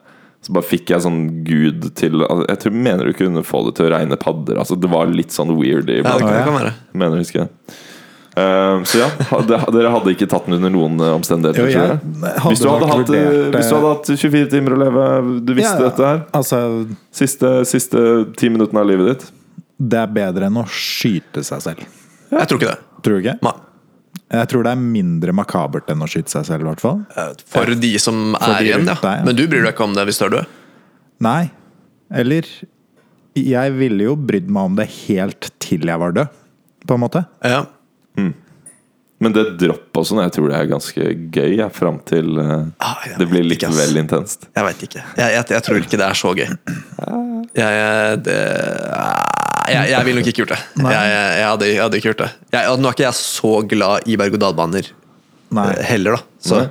Så 0.45 0.53
bare 0.53 0.67
fikk 0.69 0.91
jeg 0.93 1.01
sånn 1.01 1.23
gud 1.47 1.87
til 1.97 2.21
Jeg 2.21 2.59
tror, 2.61 2.75
mener 2.77 3.09
du 3.09 3.17
kunne 3.17 3.41
få 3.47 3.63
det 3.69 3.79
til 3.79 3.87
å 3.89 3.95
regne 3.95 4.19
padder. 4.21 4.59
Altså 4.61 4.77
Det 4.77 4.91
var 4.93 5.09
litt 5.09 5.33
sånn 5.33 5.55
weird 5.57 5.89
Ja, 5.89 6.03
det 6.05 6.05
kan, 6.05 6.21
ja. 6.29 6.37
det 6.37 6.45
kan 6.51 6.59
være. 6.59 6.73
Mener 7.01 7.23
husker 7.23 7.41
jeg. 7.47 7.79
uh, 8.37 8.83
så 8.85 8.99
ja, 8.99 9.09
hadde, 9.31 9.61
dere 9.73 9.93
hadde 9.95 10.13
ikke 10.13 10.27
tatt 10.29 10.49
den 10.51 10.59
under 10.59 10.73
noen 10.75 10.99
eh, 11.01 11.13
omstendigheter, 11.17 11.63
Jo, 11.63 11.71
jeg 11.71 11.79
tror 11.79 11.93
jeg. 11.95 12.43
Hvis 12.51 12.61
du 12.65 12.69
hadde, 12.69 12.89
hatt, 12.91 13.01
eh, 13.15 13.29
vurdert 13.31 13.57
hvis 13.57 13.71
du 13.71 13.77
hadde 13.79 13.93
hatt 13.95 14.11
24 14.11 14.51
timer 14.53 14.75
å 14.77 14.81
leve, 14.85 15.05
du 15.47 15.53
visste 15.55 15.79
Ja, 15.79 15.89
dette 15.89 16.09
her 16.11 16.25
Altså, 16.41 16.61
Siste, 17.15 17.53
siste 17.71 18.03
ti 18.37 18.51
minuttene 18.53 18.83
av 18.85 18.91
livet 18.91 19.13
ditt. 19.15 19.29
det 19.79 20.01
er 20.05 20.11
bedre 20.21 20.49
enn 20.51 20.59
å 20.61 20.67
skyte 20.71 21.43
seg 21.47 21.63
selv. 21.65 21.87
Jeg 22.35 22.51
tror 22.51 22.61
ikke 22.61 22.73
det. 22.75 22.81
Tror 23.07 23.17
du 23.17 23.23
ikke? 23.25 23.39
Nei. 23.47 23.55
Jeg 24.33 24.49
tror 24.51 24.65
det 24.67 24.73
er 24.73 24.81
mindre 24.81 25.35
makabert 25.37 25.91
enn 25.93 26.03
å 26.03 26.09
skyte 26.11 26.33
seg 26.33 26.47
selv, 26.49 26.65
i 26.65 26.71
hvert 26.71 26.83
fall. 26.83 27.03
For 27.51 27.75
de 27.79 27.93
som 28.03 28.33
er 28.39 28.55
de 28.57 28.71
igjen, 28.71 28.87
ja. 28.89 28.97
deg, 28.97 29.19
ja. 29.21 29.27
Men 29.27 29.37
du 29.37 29.45
bryr 29.47 29.67
deg 29.67 29.75
ikke 29.75 29.87
om 29.87 29.97
det 29.97 30.07
hvis 30.09 30.21
du 30.23 30.25
er 30.27 30.35
død? 30.39 30.57
Nei. 31.25 31.43
Eller 32.15 32.49
Jeg 33.35 33.75
ville 33.77 34.09
jo 34.09 34.17
brydd 34.19 34.51
meg 34.53 34.71
om 34.71 34.77
det 34.79 34.89
helt 35.05 35.51
til 35.63 35.87
jeg 35.89 36.01
var 36.01 36.15
død, 36.17 36.43
på 36.87 36.97
en 36.97 37.03
måte. 37.05 37.25
Ja. 37.45 37.65
Men 39.25 39.33
det 39.33 39.45
droppet 39.61 40.01
og 40.01 40.07
sånn, 40.09 40.21
jeg 40.25 40.35
tror 40.37 40.51
det 40.51 40.57
er 40.59 40.67
ganske 40.69 41.05
gøy 41.33 41.55
ja, 41.57 41.69
fram 41.73 42.01
til 42.09 42.35
eh, 42.43 42.67
Ah, 42.85 43.05
det 43.17 43.29
blir 43.31 43.47
litt 43.47 43.63
ikke, 43.63 43.71
vel 43.77 44.01
intenst. 44.03 44.49
Jeg 44.53 44.67
veit 44.67 44.83
ikke. 44.85 45.05
Jeg, 45.17 45.37
jeg, 45.37 45.47
jeg 45.55 45.65
tror 45.65 45.81
ikke 45.81 46.01
det 46.01 46.09
er 46.09 46.19
så 46.19 46.35
gøy. 46.37 46.51
Jeg, 47.55 47.71
jeg, 47.71 48.15
det, 48.27 48.37
jeg, 49.73 49.91
jeg 49.95 50.07
ville 50.07 50.21
nok 50.21 50.31
ikke 50.31 50.43
gjort 50.45 50.55
det. 50.55 50.61
Jeg, 50.77 50.93
jeg, 50.93 51.27
jeg, 51.41 51.49
hadde, 51.49 51.69
jeg 51.73 51.83
hadde 51.83 52.01
ikke 52.01 52.11
gjort 52.13 52.23
det. 52.25 52.31
Jeg, 52.57 52.79
nå 52.79 52.89
er 52.91 52.97
ikke 52.97 53.07
jeg 53.07 53.19
så 53.21 53.53
glad 53.75 54.09
i 54.09 54.17
berg-og-dal-baner 54.21 54.89
eh, 54.91 55.85
heller, 55.89 56.19
da. 56.19 56.41
Så 56.45 56.63
Nei. 56.63 56.71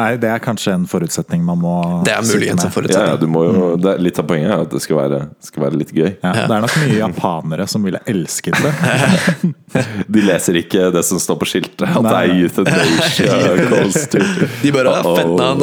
Nei, 0.00 0.14
det 0.16 0.30
er 0.32 0.40
kanskje 0.40 0.72
en 0.72 0.84
forutsetning 0.88 1.42
man 1.44 1.58
må 1.60 1.72
det 2.06 2.12
er 2.14 2.22
muligens 2.24 2.62
en 2.64 2.72
forutsetning. 2.72 3.04
Ja, 3.04 3.10
ja, 3.10 3.18
forutsetning. 3.18 3.20
du 3.20 3.32
må 3.34 3.42
jo, 3.44 3.70
det 3.76 3.90
er, 3.90 4.02
litt 4.06 4.20
av 4.22 4.28
poenget 4.30 4.52
er 4.54 4.62
at 4.64 4.72
det 4.72 4.80
skal 4.84 4.96
være, 4.96 5.18
skal 5.44 5.64
være 5.66 5.80
litt 5.80 5.90
gøy. 5.92 6.08
Ja, 6.22 6.30
det 6.38 6.56
er 6.56 6.64
nok 6.64 6.76
mye 6.80 6.96
japanere 7.02 7.66
som 7.68 7.84
ville 7.84 8.00
elsket 8.08 8.56
det. 8.64 8.72
De 10.14 10.24
leser 10.24 10.60
ikke 10.62 10.88
det 10.94 11.02
som 11.06 11.20
står 11.20 11.40
på 11.42 11.50
skiltet, 11.50 11.84
at 11.84 12.00
det 12.00 12.06
Nei, 12.06 12.22
er 12.22 12.32
nei. 12.32 12.46
euthanasia 12.46 13.36
calls 13.70 14.06
to 14.14 14.24
De 14.62 14.72
bare. 14.78 14.96
Fett 15.04 15.36
navn! 15.42 15.60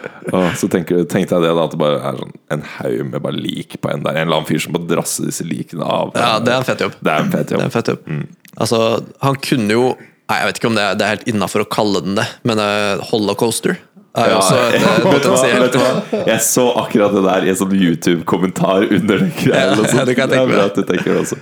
Åh, 0.36 0.48
Så 0.58 0.68
tenker, 0.72 1.04
tenkte 1.10 1.36
jeg 1.36 1.44
det 1.44 1.52
da, 1.52 1.66
at 1.66 1.74
det 1.74 1.80
bare 1.80 2.00
er 2.00 2.18
sånn 2.20 2.34
en 2.54 2.64
haug 2.78 3.04
med 3.10 3.20
bare 3.24 3.36
lik 3.38 3.76
på 3.80 3.92
en 3.92 4.04
der. 4.06 4.16
En 4.16 4.28
eller 4.28 4.40
annen 4.40 4.48
fyr 4.48 4.62
som 4.64 4.74
må 4.76 4.82
drasse 4.88 5.26
disse 5.26 5.44
likene 5.46 5.84
av. 5.84 6.14
Ja, 6.16 6.38
det 6.40 6.54
er 6.54 6.62
en 6.62 6.68
fett 6.68 6.84
jobb. 6.86 6.98
Det 7.00 7.12
er 7.12 7.24
en 7.24 7.32
fet 7.34 7.54
jobb. 7.54 7.64
en 7.64 7.74
fett 7.74 7.92
jobb. 7.92 8.10
Altså, 8.54 8.80
han 9.24 9.40
kunne 9.42 9.74
jo 9.74 9.86
Nei, 10.24 10.38
Jeg 10.40 10.46
vet 10.48 10.58
ikke 10.60 10.68
om 10.70 10.76
det 10.78 10.84
er, 10.84 10.94
det 10.96 11.04
er 11.04 11.10
helt 11.18 11.26
innafor 11.28 11.64
å 11.64 11.68
kalle 11.68 12.00
den 12.00 12.14
det, 12.16 12.24
men 12.48 12.56
uh, 12.56 13.02
holocauster 13.10 13.74
er 14.16 14.30
jo 14.30 14.32
Ja, 14.32 14.38
også 14.38 14.60
et, 14.62 14.74
eh, 14.78 14.84
hva, 14.86 14.94
vet 14.94 15.26
potensielt? 15.26 16.26
Jeg 16.30 16.44
så 16.46 16.64
akkurat 16.80 17.12
det 17.12 17.24
der 17.26 17.44
i 17.44 17.52
en 17.52 17.58
sånn 17.60 17.74
YouTube-kommentar 17.76 18.86
under 18.86 19.20
den 19.20 19.32
greia. 19.36 19.74
Ja, 19.74 20.04
det 20.08 20.16
kan 20.16 20.32
jeg 20.32 20.32
det 20.32 20.38
tenke 20.38 20.46
meg. 20.48 20.60
at 20.64 20.78
du 20.78 20.84
tenker 20.88 21.10
det 21.10 21.20
også. 21.26 21.40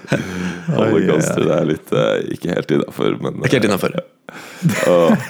Holocauster 0.73 1.47
det 1.47 1.59
er 1.61 1.69
litt 1.69 1.95
uh, 1.95 2.35
ikke 2.35 2.57
helt 2.57 2.75
innafor, 2.79 3.19
men 3.23 3.43
Ikke 3.47 3.61
helt 3.61 3.71
innafor. 3.71 3.99
Åh. 4.89 5.29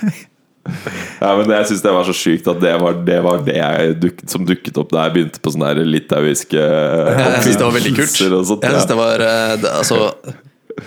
Ja, 0.63 1.33
men 1.39 1.51
jeg 1.51 1.67
syns 1.71 1.83
det 1.83 1.93
var 1.95 2.07
så 2.07 2.15
sjukt 2.15 2.47
at 2.51 2.61
det 2.63 2.73
var 2.79 3.01
det, 3.07 3.19
var 3.25 3.43
det 3.47 3.63
duk, 3.99 4.23
som 4.31 4.45
dukket 4.47 4.79
opp 4.79 4.93
da 4.95 5.09
jeg 5.09 5.17
begynte 5.17 5.43
på 5.43 5.53
sånne 5.55 5.73
der 5.75 5.89
litauiske 5.89 6.63
Jeg 7.23 7.43
syns 7.49 7.59
det 7.59 7.67
var 7.67 7.77
veldig 7.79 7.95
kult. 7.97 8.21
Jeg 8.23 8.47
synes 8.47 8.89
det 8.91 8.99
var 9.01 9.27
eh, 9.27 9.57
det, 9.63 9.75
Altså 9.81 10.01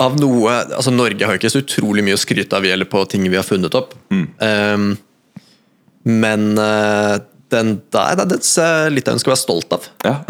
av 0.01 0.15
noe 0.19 0.53
altså 0.75 0.91
Norge 0.91 1.27
har 1.27 1.37
ikke 1.37 1.51
så 1.51 1.61
utrolig 1.61 2.03
mye 2.05 2.17
å 2.17 2.19
skryte 2.19 2.57
av 2.57 2.65
gjelder 2.65 2.89
på 2.89 3.03
ting 3.11 3.27
vi 3.29 3.37
har 3.37 3.45
funnet 3.45 3.75
opp. 3.77 3.93
Mm. 4.09 4.25
Um, 4.41 4.87
men 6.05 6.47
eh, 6.61 7.15
Den 7.53 7.75
der, 7.93 8.17
det 8.25 8.39
er 8.41 8.87
litt 8.89 9.05
jeg 9.05 9.19
ønsker 9.19 9.29
å 9.29 9.35
være 9.35 9.43
stolt 9.43 9.75
av. 9.75 9.83
Ja. 10.01 10.15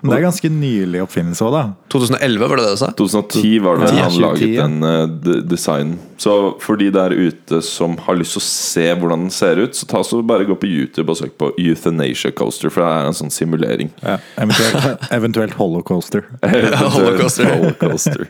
Men 0.00 0.10
det 0.10 0.16
er 0.16 0.24
ganske 0.24 0.48
nylig 0.50 1.00
oppfinnelse 1.04 1.44
òg, 1.46 1.54
da. 1.54 1.62
2011, 1.94 2.42
var 2.50 2.58
det 2.58 2.64
det 2.66 2.72
du 2.74 2.80
sa? 2.80 2.88
2010 2.98 3.52
var 3.62 3.78
det 3.78 3.86
Ja, 3.86 4.08
han 4.08 4.16
2010, 4.16 4.24
laget 4.24 4.50
ja. 4.50 4.66
den 4.66 4.82
uh, 4.82 5.44
designen. 5.48 5.94
Så 6.18 6.34
for 6.62 6.80
de 6.80 6.88
der 6.94 7.14
ute 7.14 7.60
som 7.64 7.94
har 8.06 8.18
lyst 8.18 8.34
til 8.34 8.42
å 8.42 8.46
se 8.48 8.86
hvordan 8.98 9.28
den 9.28 9.34
ser 9.34 9.62
ut, 9.62 9.78
så 9.78 9.88
ta 9.90 10.02
så 10.06 10.20
bare 10.26 10.48
gå 10.48 10.58
på 10.58 10.68
YouTube 10.68 11.14
og 11.14 11.20
søk 11.20 11.38
på 11.40 11.52
Euthanasia 11.54 12.34
Coaster, 12.34 12.74
for 12.74 12.84
det 12.84 12.90
er 12.90 13.12
en 13.12 13.18
sånn 13.20 13.32
simulering. 13.34 13.94
Ja. 14.02 14.18
Eventuelt, 14.42 15.06
eventuelt 15.20 15.58
Holocauster. 15.60 16.26
holocauster. 16.98 17.54
holocauster. 17.54 18.26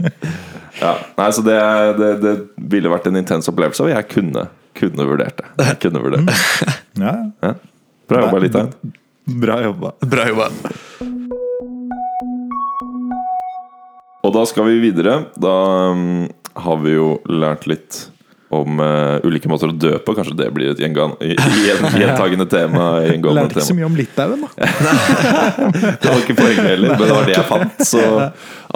Ja, 0.79 0.95
nei, 1.17 1.33
så 1.35 1.43
det, 1.43 1.59
det, 1.99 2.13
det 2.23 2.37
ville 2.71 2.93
vært 2.93 3.09
en 3.11 3.19
intens 3.19 3.49
opplevelse, 3.51 3.89
og 3.89 3.93
jeg 3.93 4.09
kunne, 4.13 4.47
kunne 4.79 5.07
vurdert 5.09 5.41
det. 5.43 5.49
Jeg 5.67 5.79
kunne 5.85 6.03
vurdert 6.05 6.29
det. 6.31 6.75
Ja, 7.05 7.15
Ja. 7.45 7.55
Bra 8.09 8.23
jobba, 8.25 8.39
Litauen. 8.41 8.71
bra 9.43 9.59
jobba. 9.63 9.91
Bra 10.09 10.25
jobba. 10.31 10.49
Og 14.25 14.33
da 14.35 14.43
skal 14.49 14.67
vi 14.69 14.79
videre. 14.83 15.19
Da 15.41 15.53
um, 15.93 16.27
har 16.59 16.79
vi 16.83 16.95
jo 16.97 17.11
lært 17.31 17.67
litt 17.71 18.01
om 18.49 18.81
uh, 18.81 19.19
ulike 19.27 19.51
måter 19.51 19.69
å 19.69 19.77
dø 19.77 19.95
på. 20.01 20.15
Kanskje 20.17 20.37
det 20.39 20.49
blir 20.57 20.73
et 20.73 20.81
gjentagende 20.81 22.47
tema. 22.49 22.87
Lærte 23.05 23.59
ikke 23.59 23.67
så 23.67 23.77
mye 23.77 23.89
om 23.89 23.99
Litauen, 23.99 24.47
da. 24.47 24.69
Det 25.99 26.09
var 26.09 26.23
ikke 26.23 26.37
poenget 26.39 26.65
heller, 26.65 26.95
men 26.95 27.03
det 27.03 27.15
var 27.15 27.29
det 27.29 27.35
jeg 27.35 27.47
fant. 27.49 27.83
Så 27.85 28.03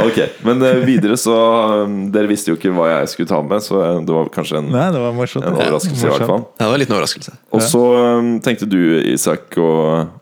ok, 0.03 0.19
Men 0.47 0.65
uh, 0.65 0.83
videre 0.87 1.17
så 1.21 1.37
um, 1.85 1.97
Dere 2.13 2.29
visste 2.31 2.53
jo 2.53 2.59
ikke 2.59 2.73
hva 2.75 2.89
jeg 2.91 3.13
skulle 3.13 3.31
ta 3.31 3.41
med, 3.45 3.65
så 3.65 3.79
uh, 3.81 4.01
det 4.05 4.17
var 4.17 4.29
kanskje 4.35 4.61
en, 4.61 4.69
Nei, 4.73 4.89
det 4.95 5.03
var 5.03 5.17
morsomt. 5.17 5.47
en 5.49 5.57
overraskelse, 5.57 6.05
i 6.05 6.13
hvert 6.13 6.29
fall. 6.29 6.45
Ja, 6.45 6.65
det 6.65 6.71
var 6.71 6.77
en 6.77 6.85
liten 6.85 6.97
overraskelse. 6.97 7.37
Og 7.53 7.65
så 7.65 7.83
um, 8.19 8.31
tenkte 8.45 8.69
du, 8.69 8.81
Isak, 9.13 9.57
å, 9.61 9.71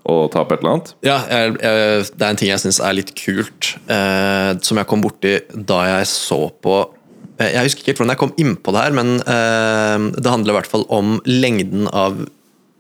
å 0.07 0.17
ta 0.33 0.45
opp 0.45 0.55
et 0.55 0.63
eller 0.63 0.77
annet. 0.77 0.95
Ja, 1.07 1.19
jeg, 1.27 1.59
jeg, 1.59 2.07
Det 2.15 2.27
er 2.27 2.31
en 2.31 2.41
ting 2.41 2.53
jeg 2.53 2.63
syns 2.63 2.81
er 2.85 2.97
litt 2.97 3.13
kult, 3.19 3.75
uh, 3.91 4.55
som 4.67 4.81
jeg 4.81 4.91
kom 4.91 5.05
borti 5.05 5.37
da 5.55 5.83
jeg 5.89 6.09
så 6.11 6.45
på 6.63 6.79
eh, 6.81 7.00
Jeg 7.41 7.65
husker 7.71 7.81
ikke 7.87 7.97
hvordan 8.03 8.13
jeg 8.15 8.21
kom 8.21 8.33
innpå 8.43 8.73
det 8.77 8.83
her, 8.85 8.93
men 8.99 9.15
eh, 9.25 10.07
det 10.21 10.31
handler 10.33 10.53
i 10.53 10.59
hvert 10.59 10.71
fall 10.71 10.85
om 10.93 11.17
lengden 11.25 11.87
av 11.89 12.19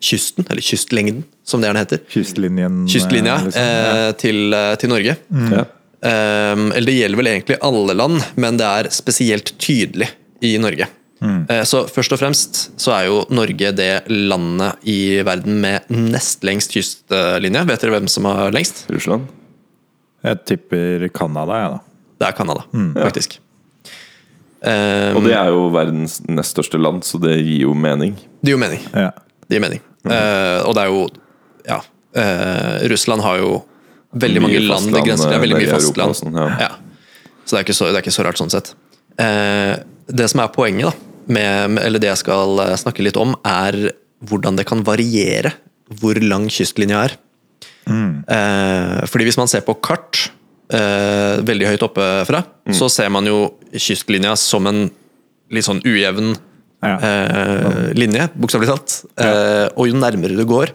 kysten, 0.05 0.47
eller 0.49 0.65
kystlengden, 0.65 1.25
som 1.45 1.61
det 1.61 1.69
gjerne 1.71 1.83
heter. 1.85 2.01
Kystlinjen. 2.13 2.79
Kystlinja 2.89 3.35
eh, 3.41 3.45
liksom. 3.49 3.67
Ja. 3.67 3.91
eh, 4.09 4.13
til, 4.21 4.41
eh, 4.57 4.75
til 4.81 4.93
Norge. 4.93 5.17
Ja. 5.57 5.65
Eh, 6.01 6.63
eller 6.77 6.89
det 6.89 6.95
gjelder 6.99 7.21
vel 7.21 7.31
egentlig 7.35 7.59
alle 7.67 7.97
land, 7.99 8.23
men 8.41 8.57
det 8.61 8.69
er 8.69 8.89
spesielt 8.97 9.53
tydelig 9.61 10.09
i 10.45 10.55
Norge. 10.63 10.89
Eh, 11.21 11.65
Så 11.69 11.83
først 11.93 12.15
og 12.17 12.21
fremst 12.23 12.63
så 12.81 12.95
er 12.97 13.11
jo 13.11 13.19
Norge 13.29 13.75
det 13.77 13.91
landet 14.09 14.87
i 14.89 15.21
verden 15.27 15.59
med 15.61 15.85
nest 15.93 16.45
lengst 16.49 16.73
kystlinje. 16.73 17.67
Vet 17.69 17.83
dere 17.85 17.93
hvem 17.99 18.09
som 18.09 18.25
har 18.31 18.53
lengst? 18.57 18.87
Russland. 18.89 19.29
Jeg 20.25 20.41
tipper 20.49 21.09
Canada, 21.13 21.61
jeg, 21.61 21.71
da. 21.77 21.79
Det 22.21 22.29
er 22.31 22.37
Canada, 22.41 22.65
faktisk. 23.05 23.39
Eh, 24.61 25.17
Og 25.17 25.25
det 25.25 25.33
er 25.37 25.49
jo 25.55 25.69
verdens 25.73 26.19
nest 26.29 26.57
største 26.57 26.81
land, 26.81 27.05
så 27.07 27.21
det 27.23 27.39
gir 27.39 27.67
jo 27.69 27.75
mening. 27.75 28.15
det 28.43 28.51
gir 28.53 28.59
jo 28.59 28.61
mening. 28.61 28.83
Ja. 28.93 29.11
Det 29.47 29.57
gir 29.57 29.65
mening. 29.65 29.83
Eh, 30.05 30.59
og 30.67 30.75
det 30.77 30.85
er 30.85 30.93
jo 30.93 31.09
Ja. 31.69 31.81
Uh, 32.11 32.89
Russland 32.91 33.23
har 33.23 33.37
jo 33.39 33.51
veldig 34.19 34.41
Mye 34.43 34.49
mange 34.49 34.61
land 34.67 34.89
det 34.91 35.03
grenser 35.07 35.31
Det 35.31 35.37
er 35.37 35.43
veldig 35.45 35.59
mye 35.61 35.71
fastland. 35.71 36.17
sånn, 36.19 36.35
ja. 36.35 36.47
ja. 36.59 36.71
Så 37.47 37.55
det 37.55 37.75
så, 37.77 37.87
det 37.87 38.01
er 38.01 38.03
ikke 38.03 38.15
så 38.17 38.25
rart 38.27 38.41
sånn 38.41 38.51
sett. 38.51 38.73
Uh, 39.15 39.79
det 40.11 40.27
som 40.33 40.43
er 40.43 40.51
poenget, 40.51 40.91
da, 40.91 41.11
med, 41.31 41.79
eller 41.79 42.03
det 42.03 42.11
jeg 42.11 42.23
skal 42.25 42.59
eh, 42.65 42.77
snakke 42.81 43.05
litt 43.05 43.19
om, 43.21 43.37
er 43.47 43.93
hvordan 44.27 44.59
det 44.59 44.67
kan 44.69 44.83
variere 44.87 45.53
hvor 46.01 46.19
lang 46.23 46.49
kystlinja 46.51 47.05
er. 47.07 47.17
Eh, 47.91 48.99
fordi 49.11 49.27
hvis 49.27 49.39
man 49.41 49.51
ser 49.51 49.65
på 49.67 49.77
kart 49.83 50.29
eh, 50.75 51.41
veldig 51.47 51.71
høyt 51.73 51.87
oppe 51.87 52.09
fra, 52.29 52.43
så 52.75 52.91
ser 52.93 53.11
man 53.15 53.27
jo 53.27 53.43
kystlinja 53.75 54.37
som 54.39 54.67
en 54.71 54.91
litt 55.51 55.67
sånn 55.67 55.83
ujevn 55.85 56.37
Ja. 56.83 56.95
eh, 56.97 57.91
linje, 57.95 58.29
bokstavelig 58.41 58.71
talt. 58.71 58.95
Eh, 59.21 59.67
og 59.77 59.89
jo 59.91 59.95
nærmere 60.01 60.37
du 60.39 60.45
går, 60.49 60.71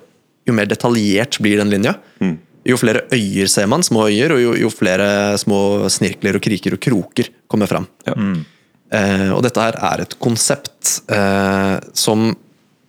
jo 0.45 0.53
mer 0.53 0.67
detaljert 0.69 1.39
blir 1.41 1.57
den 1.57 1.71
linja. 1.73 1.95
Jo 2.65 2.77
flere 2.77 3.03
øyer 3.13 3.47
ser 3.49 3.67
man, 3.69 3.81
små 3.85 4.07
øyer, 4.09 4.31
og 4.33 4.39
jo, 4.41 4.53
jo 4.57 4.69
flere 4.73 5.37
små 5.37 5.87
snirkler 5.89 6.35
og 6.37 6.41
kriker 6.41 6.73
og 6.73 6.81
kroker 6.81 7.29
kommer 7.47 7.67
fram. 7.69 7.87
Ja. 8.07 8.13
Eh, 8.95 9.29
og 9.33 9.41
dette 9.45 9.61
her 9.61 9.77
er 9.81 10.01
et 10.05 10.15
konsept 10.21 11.01
eh, 11.09 11.79
som 11.93 12.35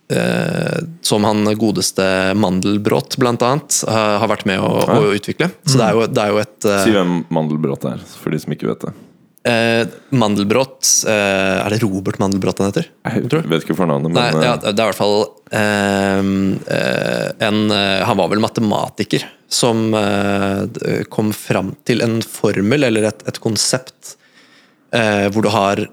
eh, 0.09 0.77
som 1.01 1.23
han 1.25 1.43
godeste 1.57 2.33
Mandelbrot 2.37 3.17
blant 3.17 3.41
annet 3.41 3.81
eh, 3.87 4.17
har 4.21 4.29
vært 4.29 4.45
med 4.45 4.61
å, 4.61 4.69
å 4.85 5.11
utvikle. 5.17 5.49
Så 5.65 5.77
det 5.81 5.87
er 5.89 5.97
jo, 5.97 6.05
det 6.07 6.23
er 6.23 6.33
jo 6.33 6.41
et 6.45 6.69
Si 6.85 6.93
hvem 6.93 7.17
Mandelbrot 7.33 7.85
er, 7.89 8.01
for 8.21 8.33
de 8.33 8.39
som 8.39 8.53
ikke 8.53 8.69
vet 8.69 8.85
det. 8.87 8.93
Eh, 9.47 9.83
Mandelbrot 10.17 10.89
eh, 11.07 11.57
Er 11.65 11.73
det 11.73 11.79
Robert 11.83 12.19
Mandelbrot 12.21 12.59
han 12.61 12.69
heter? 12.71 12.89
Jeg 13.07 13.29
Tror 13.31 13.47
vet 13.51 13.63
ikke 13.65 13.77
fornavnet, 13.79 14.11
Nei, 14.15 14.27
men 14.35 14.43
ja, 14.45 14.53
eh, 14.59 14.71
det 14.71 14.83
er 14.83 14.85
i 14.85 14.91
hvert 14.91 14.99
fall 14.99 15.17
eh, 15.55 16.31
eh, 16.77 17.47
en 17.47 17.59
eh, 17.71 18.01
Han 18.09 18.19
var 18.21 18.31
vel 18.33 18.43
matematiker 18.43 19.25
som 19.47 19.85
kom 21.13 21.29
fram 21.31 21.69
til 21.87 22.01
en 22.03 22.17
formel, 22.25 22.83
eller 22.83 23.05
et, 23.07 23.21
et 23.31 23.37
konsept, 23.39 24.17
eh, 24.91 25.29
hvor 25.31 25.45
du 25.45 25.47
har 25.55 25.85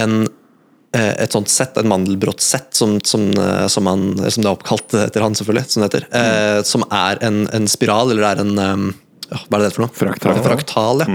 en 0.00 0.22
et 0.94 1.32
sånt 1.34 1.50
sett, 1.50 1.74
en 1.80 1.88
Mandelbrot-sett, 1.90 2.68
som, 2.78 2.92
som, 3.02 3.24
som, 3.68 3.88
han- 3.90 4.14
som 4.30 4.44
det 4.44 4.46
er 4.46 4.52
oppkalt 4.54 4.92
etter 4.94 5.24
han, 5.26 5.34
selvfølgelig. 5.34 5.64
Som, 5.72 5.82
det 5.82 5.88
heter, 5.90 6.04
eh, 6.14 6.58
som 6.62 6.84
er 6.94 7.18
en, 7.26 7.40
en 7.50 7.66
spiral, 7.68 8.12
eller 8.14 8.28
er 8.28 8.42
en 8.44 8.52
Hva 8.54 8.70
er 8.78 9.56
det 9.58 9.64
det 9.64 9.72
for 9.74 9.82
noe? 9.88 9.90
Fraktal. 9.98 10.38
Fraktal, 10.46 11.02
ja. 11.02 11.08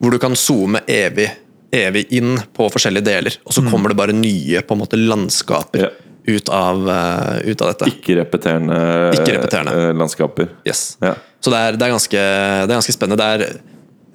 Hvor 0.00 0.10
du 0.14 0.18
kan 0.22 0.32
zoome 0.38 0.80
evig, 0.88 1.28
evig 1.76 2.06
inn 2.16 2.38
på 2.56 2.66
forskjellige 2.72 3.04
deler, 3.04 3.34
og 3.44 3.52
så 3.52 3.62
kommer 3.68 3.92
det 3.92 3.98
bare 4.00 4.14
nye 4.16 4.62
på 4.64 4.74
en 4.74 4.80
måte 4.80 4.96
landskaper 4.98 5.82
Ja. 5.84 5.90
ut, 6.30 6.48
av, 6.48 6.80
uh, 6.88 7.40
ut 7.44 7.62
av 7.62 7.72
dette. 7.74 7.90
ikke-repeterende 7.92 8.78
Ikke-repeterende. 9.18 9.74
eh, 9.90 9.92
landskaper. 10.00 10.48
Yes. 10.66 10.96
Ja. 11.02 11.14
Så 11.40 11.50
det 11.52 11.58
er, 11.60 11.76
det, 11.76 11.86
er 11.86 11.92
ganske, 11.94 12.16
det 12.16 12.70
er 12.70 12.78
ganske 12.80 12.96
spennende. 12.96 13.20
Det 13.20 13.28
er 13.34 13.60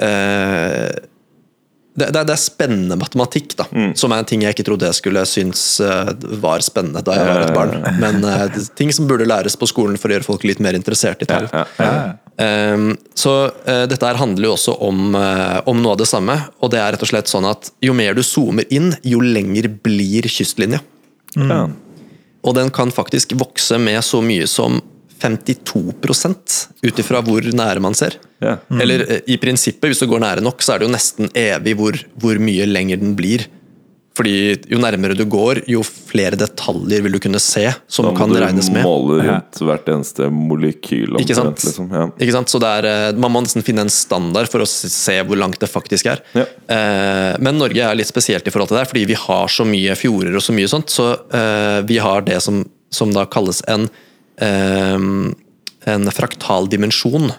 uh, 0.02 1.06
det, 1.95 2.10
det, 2.12 2.19
er, 2.19 2.26
det 2.28 2.34
er 2.36 2.41
spennende 2.43 2.98
matematikk, 3.00 3.54
da. 3.56 3.65
Mm. 3.71 3.93
Som 3.95 4.12
er 4.12 4.19
en 4.19 4.28
ting 4.28 4.41
jeg 4.43 4.52
ikke 4.58 4.65
trodde 4.67 4.89
jeg 4.89 4.98
skulle 4.98 5.21
synes 5.30 5.62
var 6.43 6.60
spennende 6.65 7.00
da 7.08 7.13
jeg 7.15 7.30
var 7.30 7.45
et 7.45 7.56
barn. 7.56 7.78
Men 8.02 8.19
uh, 8.26 8.50
ting 8.76 8.91
som 8.91 9.08
burde 9.08 9.28
læres 9.30 9.56
på 9.56 9.69
skolen 9.71 9.95
for 10.02 10.12
å 10.12 10.17
gjøre 10.17 10.28
folk 10.28 10.43
litt 10.43 10.60
mer 10.60 10.76
interessert 10.76 11.24
i 11.24 11.30
tall. 11.30 11.48
Ja, 11.54 11.63
ja. 11.80 11.91
Um, 12.12 12.24
så 13.15 13.34
eh, 13.63 13.86
dette 13.88 14.08
her 14.08 14.19
handler 14.19 14.50
jo 14.50 14.56
også 14.58 14.76
om, 14.84 15.15
eh, 15.15 15.60
om 15.71 15.80
noe 15.82 15.95
av 15.95 16.02
det 16.02 16.10
samme. 16.10 16.36
Og 16.60 16.74
det 16.74 16.82
er 16.82 16.95
rett 16.95 17.06
og 17.06 17.12
slett 17.12 17.32
sånn 17.32 17.48
at 17.48 17.71
jo 17.84 17.95
mer 17.95 18.17
du 18.17 18.24
zoomer 18.26 18.67
inn, 18.76 18.91
jo 19.08 19.21
lenger 19.24 19.69
blir 19.86 20.28
kystlinja. 20.32 20.82
Mm. 21.36 21.76
Og 22.45 22.58
den 22.58 22.69
kan 22.76 22.91
faktisk 22.93 23.34
vokse 23.39 23.80
med 23.82 24.04
så 24.06 24.21
mye 24.24 24.48
som 24.52 24.82
52 25.24 25.93
ut 26.84 27.00
ifra 27.00 27.21
hvor 27.24 27.41
nære 27.41 27.82
man 27.82 27.95
ser. 27.98 28.19
Ja. 28.43 28.58
Eller 28.69 29.06
eh, 29.08 29.21
i 29.32 29.39
prinsippet, 29.41 29.88
hvis 29.89 30.04
du 30.04 30.10
går 30.12 30.24
nære 30.26 30.43
nok, 30.43 30.63
så 30.63 30.76
er 30.76 30.82
det 30.82 30.89
jo 30.89 30.95
nesten 30.95 31.32
evig 31.32 31.76
hvor, 31.80 31.98
hvor 32.19 32.39
mye 32.41 32.67
lenger 32.67 33.00
den 33.02 33.15
blir. 33.17 33.48
Fordi 34.15 34.56
jo 34.71 34.78
nærmere 34.80 35.15
du 35.17 35.25
går, 35.28 35.60
jo 35.67 35.82
flere 35.84 36.38
detaljer 36.39 37.04
vil 37.04 37.17
du 37.17 37.19
kunne 37.19 37.39
se 37.43 37.65
som 37.91 38.08
Da 38.08 38.13
må 38.13 38.17
kan 38.17 38.32
du 38.32 38.38
regnes 38.39 38.69
med. 38.71 38.86
måle 38.88 39.17
rundt 39.25 39.60
hvert 39.60 39.89
eneste 39.91 40.30
molekyl. 40.32 41.17
Ikke 41.19 41.36
sant? 41.36 41.60
Liksom. 41.67 41.89
Ja. 41.91 42.06
Ikke 42.23 42.36
sant? 42.38 42.51
Så 42.51 42.62
er, 42.63 42.88
eh, 42.88 43.12
Man 43.19 43.34
må 43.34 43.41
nesten 43.43 43.65
finne 43.65 43.84
en 43.84 43.91
standard 43.91 44.47
for 44.47 44.63
å 44.63 44.67
se 44.69 45.17
hvor 45.28 45.36
langt 45.36 45.60
det 45.60 45.67
faktisk 45.67 46.08
er. 46.13 46.23
Ja. 46.34 46.45
Eh, 46.71 47.36
men 47.43 47.60
Norge 47.60 47.84
er 47.84 47.95
litt 47.95 48.08
spesielt 48.08 48.47
i 48.47 48.51
forhold 48.56 48.71
til 48.71 48.80
det, 48.80 48.88
fordi 48.88 49.06
vi 49.06 49.19
har 49.19 49.51
så 49.51 49.67
mye 49.67 49.97
fjorder 49.99 50.36
og 50.39 50.41
så 50.47 50.56
mye 50.56 50.71
sånt. 50.71 50.88
Så 50.95 51.12
eh, 51.36 51.82
vi 51.84 51.99
har 51.99 52.21
det 52.21 52.39
som, 52.41 52.63
som 52.89 53.12
da 53.12 53.25
kalles 53.25 53.62
en, 53.67 53.89
eh, 54.39 54.95
en 55.91 56.12
fraktal 56.15 56.71
dimensjon 56.71 57.34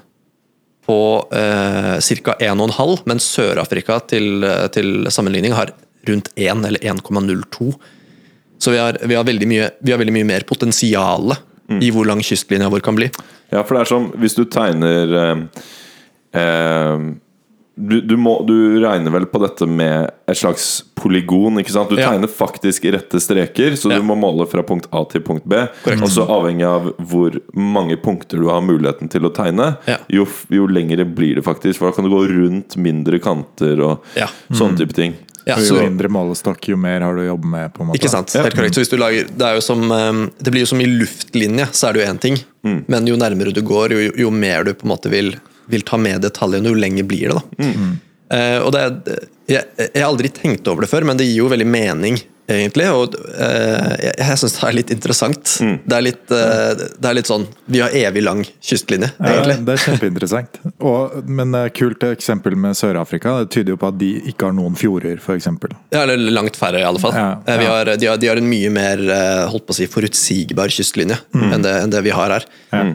på 0.86 1.00
eh, 1.32 1.96
ca. 2.20 2.36
1,5, 2.38 3.00
mens 3.08 3.32
Sør-Afrika 3.32 3.96
til, 4.06 4.44
til 4.76 5.08
sammenligning 5.08 5.56
har 5.56 5.72
rundt 6.08 6.30
1 6.36 6.64
eller 6.66 6.80
1,02. 6.80 7.74
Så 8.58 8.70
vi 8.72 8.78
har, 8.78 8.98
vi, 9.02 9.14
har 9.14 9.24
mye, 9.24 9.70
vi 9.80 9.92
har 9.92 9.98
veldig 10.00 10.14
mye 10.16 10.28
mer 10.32 10.46
potensial 10.48 11.34
i 11.82 11.90
hvor 11.90 12.06
lang 12.06 12.22
kystlinja 12.22 12.70
vår 12.70 12.80
kan 12.86 12.96
bli. 12.96 13.10
Ja, 13.50 13.62
for 13.66 13.76
det 13.76 13.84
er 13.84 13.90
som 13.90 14.08
hvis 14.22 14.36
du 14.38 14.44
tegner 14.50 15.14
eh, 15.20 15.44
eh, 16.40 17.06
du, 17.76 17.98
du, 18.00 18.14
må, 18.16 18.38
du 18.48 18.54
regner 18.80 19.12
vel 19.12 19.26
på 19.28 19.40
dette 19.42 19.66
med 19.68 20.08
et 20.30 20.38
slags 20.40 20.64
polygon, 20.96 21.58
ikke 21.60 21.74
sant? 21.74 21.90
Du 21.92 21.98
Ja. 22.00 22.08
tegner 22.08 22.30
faktisk 22.32 22.86
rette 22.94 23.20
streker, 23.20 23.76
så 23.76 23.90
Ja. 23.92 23.98
du 23.98 24.02
må 24.08 24.16
måle 24.16 24.46
fra 24.48 24.62
punkt 24.64 24.86
A 24.96 25.04
til 25.04 25.20
punkt 25.20 25.44
B. 25.44 25.54
Og 26.00 26.08
så 26.08 26.24
avhengig 26.24 26.64
av 26.64 26.94
hvor 26.96 27.36
mange 27.52 27.98
punkter 28.00 28.40
du 28.40 28.48
har 28.48 28.62
muligheten 28.64 29.10
til 29.12 29.28
å 29.28 29.32
tegne, 29.34 29.76
Ja. 29.86 29.98
jo, 30.08 30.24
jo 30.48 30.66
lengre 30.66 31.04
blir 31.04 31.34
det 31.36 31.44
faktisk. 31.44 31.76
For 31.76 31.90
da 31.90 31.92
kan 31.92 32.08
du 32.08 32.10
gå 32.10 32.24
rundt 32.26 32.76
mindre 32.78 33.18
kanter 33.20 33.78
og 33.84 34.02
sånne 34.50 34.78
type 34.78 34.94
ting. 34.94 35.14
Ja, 35.46 35.56
så, 35.62 35.76
jo 35.76 35.82
mindre 35.84 36.08
målestokk, 36.10 36.64
jo 36.72 36.76
mer 36.80 37.04
har 37.06 37.14
du 37.14 37.22
å 37.22 37.26
jobbe 37.28 37.48
med. 37.52 37.70
på 37.74 37.84
en 37.84 37.90
måte. 37.90 38.00
Ikke 38.00 38.10
sant? 38.10 38.32
Helt 38.34 38.56
korrekt. 38.56 38.74
Så 38.74 38.82
hvis 38.82 38.90
du 38.90 38.96
lager, 38.98 39.28
det, 39.30 39.44
er 39.46 39.54
jo 39.54 39.62
som, 39.62 39.84
eh, 39.94 40.22
det 40.42 40.50
blir 40.50 40.64
jo 40.64 40.70
som 40.72 40.82
i 40.82 40.88
luftlinje, 40.90 41.68
så 41.70 41.88
er 41.88 41.94
det 41.94 42.02
jo 42.02 42.08
én 42.10 42.18
ting. 42.22 42.40
Mm. 42.66 42.80
Men 42.90 43.06
jo 43.06 43.18
nærmere 43.20 43.54
du 43.54 43.62
går, 43.66 43.94
jo, 43.94 44.08
jo 44.26 44.32
mer 44.34 44.66
du 44.66 44.72
på 44.74 44.88
en 44.88 44.94
måte 44.96 45.12
vil, 45.12 45.36
vil 45.70 45.86
ta 45.86 46.00
med 46.02 46.26
detaljene, 46.26 46.72
jo 46.72 46.80
lenger 46.82 47.06
blir 47.06 47.30
det. 47.30 47.38
da. 47.38 47.62
Mm. 47.62 47.94
Uh, 48.26 48.58
og 48.66 48.72
det, 48.74 48.82
jeg, 49.46 49.62
jeg 49.78 50.00
har 50.00 50.08
aldri 50.08 50.32
tenkt 50.34 50.66
over 50.66 50.82
det 50.82 50.90
før, 50.90 51.06
men 51.06 51.18
det 51.20 51.28
gir 51.28 51.44
jo 51.44 51.52
veldig 51.52 51.68
mening, 51.70 52.18
egentlig. 52.48 52.86
Og 52.94 53.14
eh, 53.36 53.96
jeg, 54.06 54.14
jeg 54.20 54.38
syns 54.42 54.54
det 54.56 54.64
er 54.68 54.76
litt 54.78 54.90
interessant. 54.94 55.52
Mm. 55.62 55.74
Det, 55.84 55.96
er 55.98 56.04
litt, 56.06 56.34
eh, 56.34 56.84
det 57.00 57.10
er 57.10 57.16
litt 57.18 57.30
sånn 57.30 57.46
Vi 57.72 57.80
har 57.82 57.94
evig 57.96 58.22
lang 58.24 58.42
kystlinje, 58.62 59.10
egentlig. 59.18 59.56
Ja, 59.58 59.64
det 59.66 59.74
er 59.76 59.82
kjempeinteressant. 59.84 60.60
Og, 60.80 61.16
men 61.28 61.52
det 61.56 61.62
er 61.68 61.74
kult 61.76 62.06
eksempel 62.10 62.56
med 62.60 62.76
Sør-Afrika. 62.78 63.38
Det 63.44 63.50
tyder 63.56 63.74
jo 63.74 63.80
på 63.82 63.90
at 63.92 63.98
de 64.00 64.10
ikke 64.32 64.48
har 64.50 64.56
noen 64.56 64.76
fjorder, 64.78 65.18
f.eks. 65.22 65.48
Ja, 65.94 66.02
eller 66.04 66.16
langt 66.34 66.56
færre, 66.60 66.80
i 66.82 66.86
alle 66.86 67.02
fall. 67.02 67.14
Ja, 67.16 67.26
Eh, 67.46 67.58
Vi 67.60 67.64
ja. 67.66 67.70
har, 67.76 67.88
de, 67.96 68.06
har, 68.10 68.16
de 68.20 68.28
har 68.30 68.38
en 68.40 68.48
mye 68.48 68.70
mer 68.74 69.00
eh, 69.02 69.42
holdt 69.50 69.66
på 69.68 69.74
å 69.74 69.76
si, 69.80 69.86
forutsigbar 69.90 70.70
kystlinje 70.72 71.16
Mm. 71.36 71.50
enn, 71.52 71.62
det, 71.64 71.72
enn 71.82 71.90
det 71.92 72.00
vi 72.06 72.12
har 72.14 72.30
her. 72.32 72.44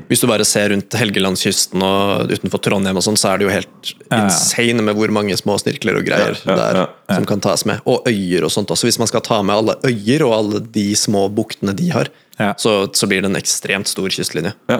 Hvis 0.09 0.21
du 0.23 0.27
bare 0.29 0.45
ser 0.47 0.69
rundt 0.73 0.93
Helgelandskysten 0.97 1.81
og 1.85 2.31
utenfor 2.31 2.61
Trondheim, 2.63 2.97
og 2.97 3.03
sånn, 3.05 3.17
så 3.19 3.31
er 3.33 3.41
det 3.41 3.45
jo 3.47 3.51
helt 3.53 3.91
Ja. 4.11 4.23
insane 4.25 4.81
med 4.83 4.95
hvor 4.97 5.11
mange 5.13 5.35
små 5.39 5.55
snirkler 5.61 5.97
og 5.99 6.05
greier 6.07 6.35
Ja, 6.35 6.51
ja, 6.51 6.55
det 6.57 6.65
er 6.65 6.79
ja, 6.81 6.85
som 7.15 7.25
kan 7.29 7.41
tas 7.43 7.65
med. 7.65 7.81
Og 7.85 8.07
øyer 8.09 8.43
og 8.47 8.51
sånt 8.53 8.71
også. 8.73 8.87
Hvis 8.89 8.99
man 9.01 9.07
skal 9.11 9.21
ta 9.25 9.41
med 9.43 9.55
alle 9.55 9.75
øyer 9.87 10.23
og 10.27 10.33
alle 10.37 10.61
de 10.71 10.87
små 10.95 11.27
buktene 11.33 11.75
de 11.77 11.89
har, 11.93 12.09
Ja. 12.39 12.53
så, 12.57 12.87
så 12.95 13.05
blir 13.07 13.21
det 13.21 13.29
en 13.29 13.37
ekstremt 13.37 13.87
stor 13.91 14.09
kystlinje. 14.09 14.53
Ja. 14.71 14.79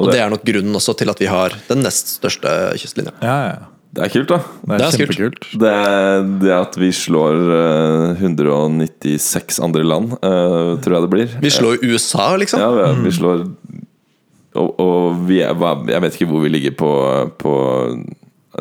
Og 0.00 0.08
det 0.12 0.20
er 0.22 0.30
nok 0.32 0.44
grunnen 0.48 0.72
også 0.78 0.94
til 0.96 1.10
at 1.12 1.18
vi 1.20 1.26
har 1.28 1.52
den 1.68 1.82
nest 1.84 2.14
største 2.20 2.48
kystlinja. 2.80 3.12
Ja, 3.20 3.36
ja. 3.50 3.58
Det 3.92 4.04
er 4.06 4.08
kult, 4.14 4.28
da. 4.30 4.36
Det 4.38 4.70
er, 4.70 4.78
Det 4.78 4.86
er 4.86 5.06
kult. 5.06 5.16
kjempekult. 5.18 5.46
Det, 5.60 5.70
det 6.44 6.52
at 6.54 6.76
vi 6.78 6.88
slår 6.94 7.40
eh, 8.14 8.22
196 8.22 9.58
andre 9.66 9.82
land, 9.84 10.12
eh, 10.22 10.78
tror 10.80 10.94
jeg 10.94 11.02
det 11.04 11.10
blir. 11.10 11.34
Vi 11.42 11.50
slår 11.50 11.82
USA, 11.82 12.28
liksom. 12.38 12.62
Ja, 12.62 12.70
vi, 12.70 13.08
vi 13.08 13.12
slår 13.18 13.42
Og, 14.54 14.70
og 14.82 15.20
vi 15.28 15.40
er, 15.46 15.54
jeg 15.90 16.02
vet 16.02 16.16
ikke 16.16 16.26
hvor 16.30 16.42
vi 16.42 16.48
ligger 16.50 16.72
på, 16.78 16.88
på 17.38 17.52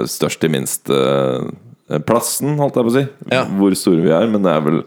størst 0.05 0.41
til 0.43 0.51
minst 0.53 0.89
eh, 0.93 1.47
plassen, 2.05 2.57
holdt 2.59 2.77
jeg 2.77 2.87
på 2.87 2.91
å 2.91 2.97
si. 2.97 3.05
Ja. 3.33 3.45
Hvor 3.59 3.75
store 3.77 4.03
vi 4.05 4.13
er. 4.13 4.27
Men 4.31 4.45
det 4.45 4.51
er 4.53 4.65
vel 4.65 4.83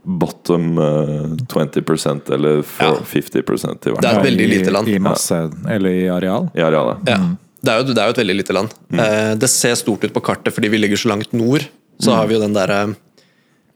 bottom 0.00 0.78
uh, 0.80 1.28
20 1.52 2.32
eller 2.34 2.64
Ja. 2.80 2.94
50 3.04 3.36
i 3.36 3.42
hvert 3.44 4.00
Det 4.00 4.08
er 4.08 4.16
et 4.18 4.24
veldig 4.24 4.48
lite 4.48 4.72
land. 4.72 4.88
I 4.88 4.98
masse, 4.98 5.36
eller 5.68 5.90
i 5.90 6.08
areal. 6.08 6.48
I 6.56 6.64
areal 6.66 6.96
Ja. 7.06 7.20
Det, 7.60 7.70
er 7.70 7.82
jo, 7.82 7.92
det 7.92 8.00
er 8.00 8.08
jo 8.08 8.14
et 8.16 8.22
veldig 8.22 8.36
lite 8.38 8.56
land. 8.56 8.72
Eh, 8.96 9.34
det 9.36 9.50
ser 9.52 9.74
stort 9.76 10.04
ut 10.06 10.14
på 10.14 10.22
kartet 10.24 10.54
fordi 10.56 10.70
vi 10.72 10.78
ligger 10.80 10.96
så 10.96 11.10
langt 11.12 11.34
nord. 11.36 11.66
Så 12.00 12.14
har 12.16 12.26
vi 12.26 12.38
jo 12.38 12.40
den 12.40 12.56
der 12.56 12.72
eh, 12.72 12.94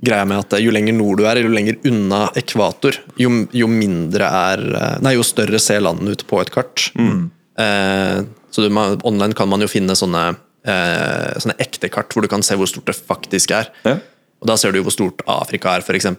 greia 0.05 0.25
med 0.29 0.41
at 0.45 0.57
eh, 0.57 0.64
jo 0.64 0.72
lenger 0.75 0.97
nord 0.97 1.20
du 1.20 1.27
er, 1.29 1.43
jo 1.43 1.53
lenger 1.53 1.77
unna 1.91 2.22
ekvator, 2.41 2.97
jo, 3.20 3.31
jo 3.53 3.68
mindre 3.70 4.31
er 4.49 4.64
eh, 4.70 4.97
Nei, 5.05 5.16
jo 5.18 5.27
større 5.27 5.61
ser 5.62 5.85
landet 5.85 6.16
ut 6.16 6.27
på 6.31 6.41
et 6.41 6.53
kart. 6.55 6.89
Eh, 6.97 8.18
så 8.55 8.64
du, 8.64 8.70
online 9.05 9.37
kan 9.37 9.51
man 9.51 9.64
jo 9.64 9.70
finne 9.70 9.97
sånne, 9.99 10.27
eh, 10.65 11.39
sånne 11.41 11.57
ekte 11.62 11.91
kart 11.93 12.12
hvor 12.15 12.25
du 12.25 12.31
kan 12.33 12.45
se 12.45 12.57
hvor 12.59 12.71
stort 12.71 12.91
det 12.91 12.97
faktisk 12.99 13.55
er. 13.57 13.71
Ja. 13.87 13.99
Og 14.45 14.51
Da 14.51 14.59
ser 14.61 14.75
du 14.75 14.83
hvor 14.85 14.93
stort 14.93 15.23
Afrika 15.31 15.73
er, 15.73 15.85
f.eks. 15.85 16.11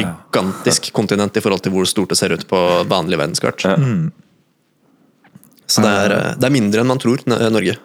Gigantisk 0.00 0.90
kontinent 0.96 1.36
i 1.38 1.42
forhold 1.44 1.62
til 1.62 1.74
hvor 1.74 1.86
stort 1.86 2.10
det 2.10 2.18
ser 2.18 2.34
ut 2.34 2.46
på 2.50 2.60
vanlig 2.90 3.20
verdenskart. 3.20 3.62
Så 5.70 5.84
det 5.84 5.92
er, 5.92 6.16
eh, 6.16 6.34
det 6.36 6.48
er 6.48 6.54
mindre 6.54 6.82
enn 6.82 6.90
man 6.90 7.00
tror, 7.02 7.22
Norge. 7.26 7.78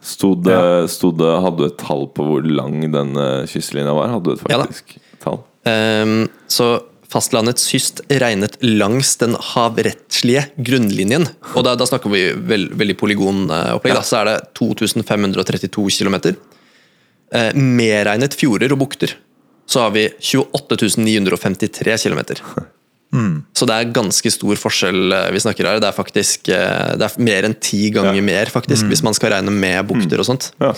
Stod 0.00 0.46
det, 0.46 0.56
stod 0.88 1.18
det, 1.20 1.28
hadde 1.44 1.60
du 1.60 1.66
et 1.68 1.80
tall 1.80 2.06
på 2.16 2.24
hvor 2.24 2.46
lang 2.48 2.80
den 2.88 3.12
eh, 3.20 3.44
kystlinja 3.50 3.92
var? 3.92 4.08
Hadde 4.14 4.32
du 4.32 4.38
et 4.38 4.46
Ja 4.48 4.62
faktisk 4.62 4.96
tall? 5.20 5.42
Um, 5.68 6.22
så 6.48 6.70
fastlandets 7.10 7.66
kyst 7.70 8.02
regnet 8.22 8.56
langs 8.62 9.16
den 9.20 9.34
havrettslige 9.52 10.46
grunnlinjen. 10.62 11.26
Og 11.54 11.66
da, 11.66 11.74
da 11.78 11.88
snakker 11.88 12.12
vi 12.12 12.24
veld, 12.34 12.74
veldig 12.78 12.96
polygonopplegg. 13.00 13.96
da, 13.96 14.04
Så 14.06 14.20
er 14.20 14.30
det 14.30 14.36
2532 14.58 15.90
km. 15.98 16.20
Eh, 17.34 17.50
medregnet 17.54 18.34
fjorder 18.38 18.74
og 18.74 18.84
bukter, 18.84 19.14
så 19.70 19.86
har 19.86 19.94
vi 19.94 20.08
28.953 20.18 21.98
km. 22.02 22.22
Mm. 23.10 23.42
Så 23.58 23.66
det 23.66 23.74
er 23.74 23.92
ganske 23.94 24.30
stor 24.30 24.58
forskjell 24.58 25.14
eh, 25.14 25.28
vi 25.34 25.42
snakker 25.42 25.66
her. 25.66 25.82
Det 25.82 25.90
er 25.90 25.96
faktisk 25.96 26.50
eh, 26.54 26.94
det 26.98 27.06
er 27.06 27.20
mer 27.26 27.46
enn 27.48 27.58
ti 27.58 27.88
ganger 27.94 28.18
Ja. 28.18 28.26
mer, 28.26 28.50
faktisk, 28.54 28.86
hvis 28.90 29.02
man 29.06 29.14
skal 29.18 29.34
regne 29.34 29.54
med 29.54 29.86
bukter 29.90 30.22
og 30.22 30.30
sånt. 30.30 30.52
Ja. 30.62 30.74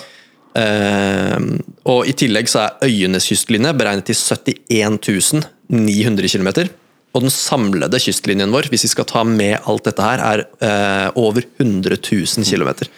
Uh, 0.53 1.57
og 1.89 2.05
I 2.05 2.13
tillegg 2.13 2.45
så 2.53 2.67
er 2.67 2.91
øyenes 2.91 3.25
kystlinje 3.25 3.71
beregnet 3.73 4.11
til 4.11 4.59
71 4.69 5.47
900 5.73 6.29
km. 6.29 6.69
Og 7.13 7.27
den 7.27 7.33
samlede 7.33 8.01
kystlinjen 8.01 8.53
vår, 8.53 8.71
hvis 8.73 8.87
vi 8.87 8.93
skal 8.95 9.09
ta 9.09 9.23
med 9.29 9.59
alt 9.69 9.85
dette 9.89 10.05
her, 10.05 10.23
er 10.25 10.45
eh, 10.65 11.09
over 11.21 11.45
100 11.61 11.99
000 12.01 12.47
km. 12.49 12.89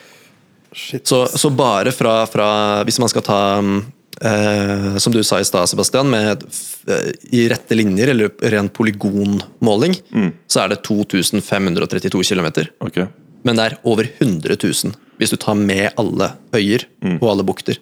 Så, 0.74 1.24
så 1.30 1.50
bare 1.54 1.92
fra, 1.94 2.24
fra 2.26 2.46
Hvis 2.82 2.96
man 2.98 3.06
skal 3.06 3.22
ta 3.22 3.42
eh, 3.62 4.96
Som 4.98 5.12
du 5.14 5.20
sa 5.22 5.38
i 5.38 5.46
stad, 5.46 5.70
Sebastian, 5.70 6.10
med, 6.10 6.42
eh, 6.90 7.12
i 7.30 7.44
rette 7.50 7.78
linjer, 7.78 8.10
eller 8.10 8.34
ren 8.54 8.70
polygonmåling, 8.74 9.94
så 10.50 10.64
er 10.64 10.74
det 10.74 10.82
2532 10.86 12.24
km. 12.26 12.50
Okay. 12.82 13.06
Men 13.46 13.58
det 13.58 13.66
er 13.68 13.80
over 13.86 14.08
100 14.18 14.58
000 14.58 14.94
hvis 15.18 15.30
du 15.30 15.36
tar 15.38 15.54
med 15.54 15.92
alle 16.00 16.32
øyer 16.56 16.88
og 17.20 17.28
alle 17.30 17.44
bukter. 17.46 17.78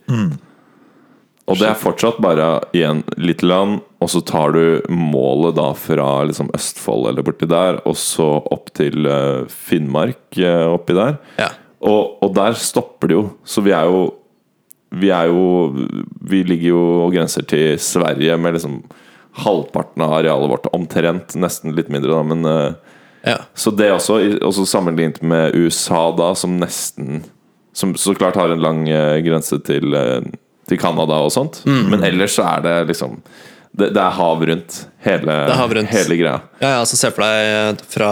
Og 1.49 1.59
det 1.59 1.68
er 1.68 1.78
fortsatt 1.78 2.20
bare 2.22 2.49
igjen 2.76 3.01
litt 3.16 3.43
land, 3.45 3.80
og 4.03 4.11
så 4.11 4.22
tar 4.26 4.55
du 4.57 4.62
målet 4.90 5.55
da 5.59 5.68
fra 5.78 6.07
liksom 6.26 6.50
Østfold 6.57 7.07
eller 7.11 7.24
borti 7.26 7.46
der, 7.50 7.78
og 7.88 7.96
så 7.98 8.26
opp 8.42 8.72
til 8.76 9.07
eh, 9.07 9.44
Finnmark 9.53 10.38
eh, 10.40 10.64
oppi 10.66 10.96
der. 10.96 11.18
Ja. 11.38 11.53
Og, 11.86 12.18
og 12.22 12.34
der 12.34 12.59
stopper 12.59 13.11
det 13.11 13.18
jo. 13.18 13.24
Så 13.44 13.62
vi 13.64 13.74
er 13.74 13.90
jo 13.90 14.03
Vi 14.92 15.09
er 15.11 15.30
jo 15.32 15.72
Vi 16.30 16.42
ligger 16.46 16.68
jo 16.68 16.82
og 17.07 17.14
grenser 17.14 17.42
til 17.48 17.78
Sverige 17.80 18.36
med 18.38 18.55
liksom 18.55 18.82
halvparten 19.42 20.03
av 20.05 20.18
arealet 20.18 20.50
vårt, 20.50 20.66
omtrent. 20.76 21.32
Nesten 21.40 21.72
litt 21.72 21.88
mindre, 21.88 22.12
da, 22.12 22.22
men 22.22 22.44
eh, 22.48 22.98
Ja. 23.22 23.36
Så 23.55 23.70
det 23.70 23.86
også, 23.94 24.16
også 24.42 24.64
sammenlignet 24.66 25.22
med 25.22 25.55
USA, 25.55 26.09
da, 26.18 26.32
som 26.34 26.57
nesten 26.59 27.22
Som 27.72 27.94
så 27.94 28.14
klart 28.18 28.36
har 28.36 28.50
en 28.50 28.61
lang 28.61 28.82
grense 29.24 29.57
til, 29.64 29.94
til 30.68 30.78
Canada 30.78 31.22
og 31.24 31.30
sånt. 31.32 31.62
Mm. 31.64 31.86
Men 31.88 32.03
ellers 32.05 32.34
så 32.36 32.44
er 32.44 32.66
det 32.66 32.74
liksom 32.90 33.22
Det, 33.73 33.89
det 33.97 34.03
er 34.03 34.11
hav 34.18 34.43
rundt 34.45 34.75
hele, 35.07 35.33
er 35.33 35.57
hav 35.57 35.73
rundt. 35.73 35.89
hele 35.95 36.16
greia. 36.20 36.41
Ja, 36.61 36.75
ja, 36.79 36.85
så 36.85 36.97
Se 37.01 37.09
for 37.11 37.25
deg 37.25 37.81
fra, 37.89 38.11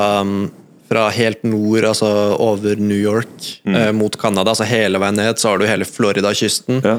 fra 0.88 1.02
helt 1.12 1.42
nord, 1.44 1.84
altså 1.84 2.08
over 2.40 2.80
New 2.80 2.96
York, 2.96 3.50
eh, 3.68 3.90
mot 3.92 4.16
Canada, 4.18 4.50
altså 4.54 4.64
hele 4.64 4.98
veien 5.02 5.18
ned, 5.20 5.36
så 5.38 5.52
har 5.52 5.60
du 5.60 5.66
hele 5.68 5.84
Florida-kysten. 5.84 6.80
Ja. 6.84 6.96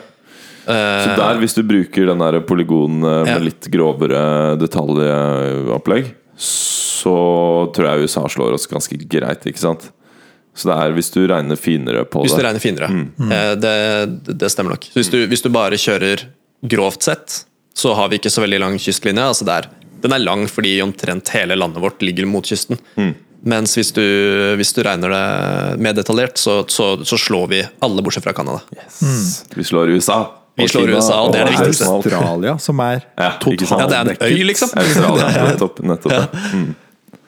Så 0.61 1.15
der, 1.17 1.39
hvis 1.41 1.55
du 1.57 1.63
bruker 1.65 2.05
den 2.11 2.21
der 2.21 2.37
polygonen 2.45 3.01
eh, 3.01 3.23
med 3.25 3.31
Ja. 3.33 3.39
litt 3.41 3.65
grovere 3.73 4.21
detaljopplegg, 4.61 6.11
så 6.41 7.15
tror 7.73 7.87
jeg 7.89 8.05
USA 8.05 8.27
slår 8.29 8.53
oss 8.59 8.67
ganske 8.69 8.97
greit, 9.09 9.45
ikke 9.49 9.59
sant? 9.61 9.89
Så 10.53 10.67
det 10.69 10.75
er 10.77 10.93
hvis 10.93 11.09
du 11.13 11.21
regner 11.31 11.57
finere 11.57 12.03
på 12.05 12.21
Hvis 12.25 12.33
du 12.35 12.41
det. 12.41 12.45
regner 12.45 12.61
finere. 12.61 12.87
Mm. 12.91 13.59
Det, 13.61 14.35
det 14.37 14.49
stemmer 14.51 14.75
nok. 14.75 14.83
Så 14.91 14.99
hvis 14.99 15.09
du, 15.13 15.19
hvis 15.31 15.41
du 15.45 15.49
bare 15.53 15.79
kjører 15.79 16.25
grovt 16.69 17.07
sett, 17.07 17.45
så 17.73 17.93
har 17.97 18.11
vi 18.11 18.19
ikke 18.19 18.31
så 18.33 18.43
veldig 18.43 18.59
lang 18.61 18.77
kystlinje. 18.81 19.25
Altså 19.33 19.47
det 19.47 19.57
er, 19.57 19.69
den 20.03 20.15
er 20.15 20.23
lang 20.23 20.47
fordi 20.51 20.75
omtrent 20.83 21.31
hele 21.35 21.57
landet 21.57 21.83
vårt 21.83 22.03
ligger 22.03 22.27
mot 22.29 22.45
kysten. 22.47 22.79
Mens 23.41 23.73
hvis 23.77 23.89
du, 23.95 24.03
hvis 24.59 24.73
du 24.77 24.83
regner 24.85 25.09
det 25.09 25.79
mer 25.81 25.95
detaljert, 25.97 26.37
så, 26.37 26.61
så, 26.69 26.93
så 27.07 27.17
slår 27.17 27.47
vi 27.49 27.63
alle 27.81 28.03
bortsett 28.05 28.27
fra 28.27 28.35
Canada. 28.37 28.61
Yes. 28.75 29.45
Vi 29.55 29.65
slår 29.65 29.95
USA. 29.95 30.19
Vi 30.55 30.67
slår 30.67 30.85
Kina, 30.85 30.97
USA, 30.99 31.17
og 31.23 31.33
det 31.33 31.41
er 31.41 31.49
det 31.49 31.55
viktigste. 31.55 31.87
Australia, 31.89 32.55
som 32.59 32.79
er 32.83 33.05
Ja, 33.17 33.31
totalt? 33.41 33.71
Ja, 33.71 33.87
det 33.87 33.97
er 33.97 34.09
en 34.11 34.17
øy, 34.27 34.43
liksom. 34.45 34.73
Australia, 34.77 35.29
nettopp. 35.47 35.79
nettopp 35.79 36.13
ja. 36.13 36.25
Mm. 36.53 36.65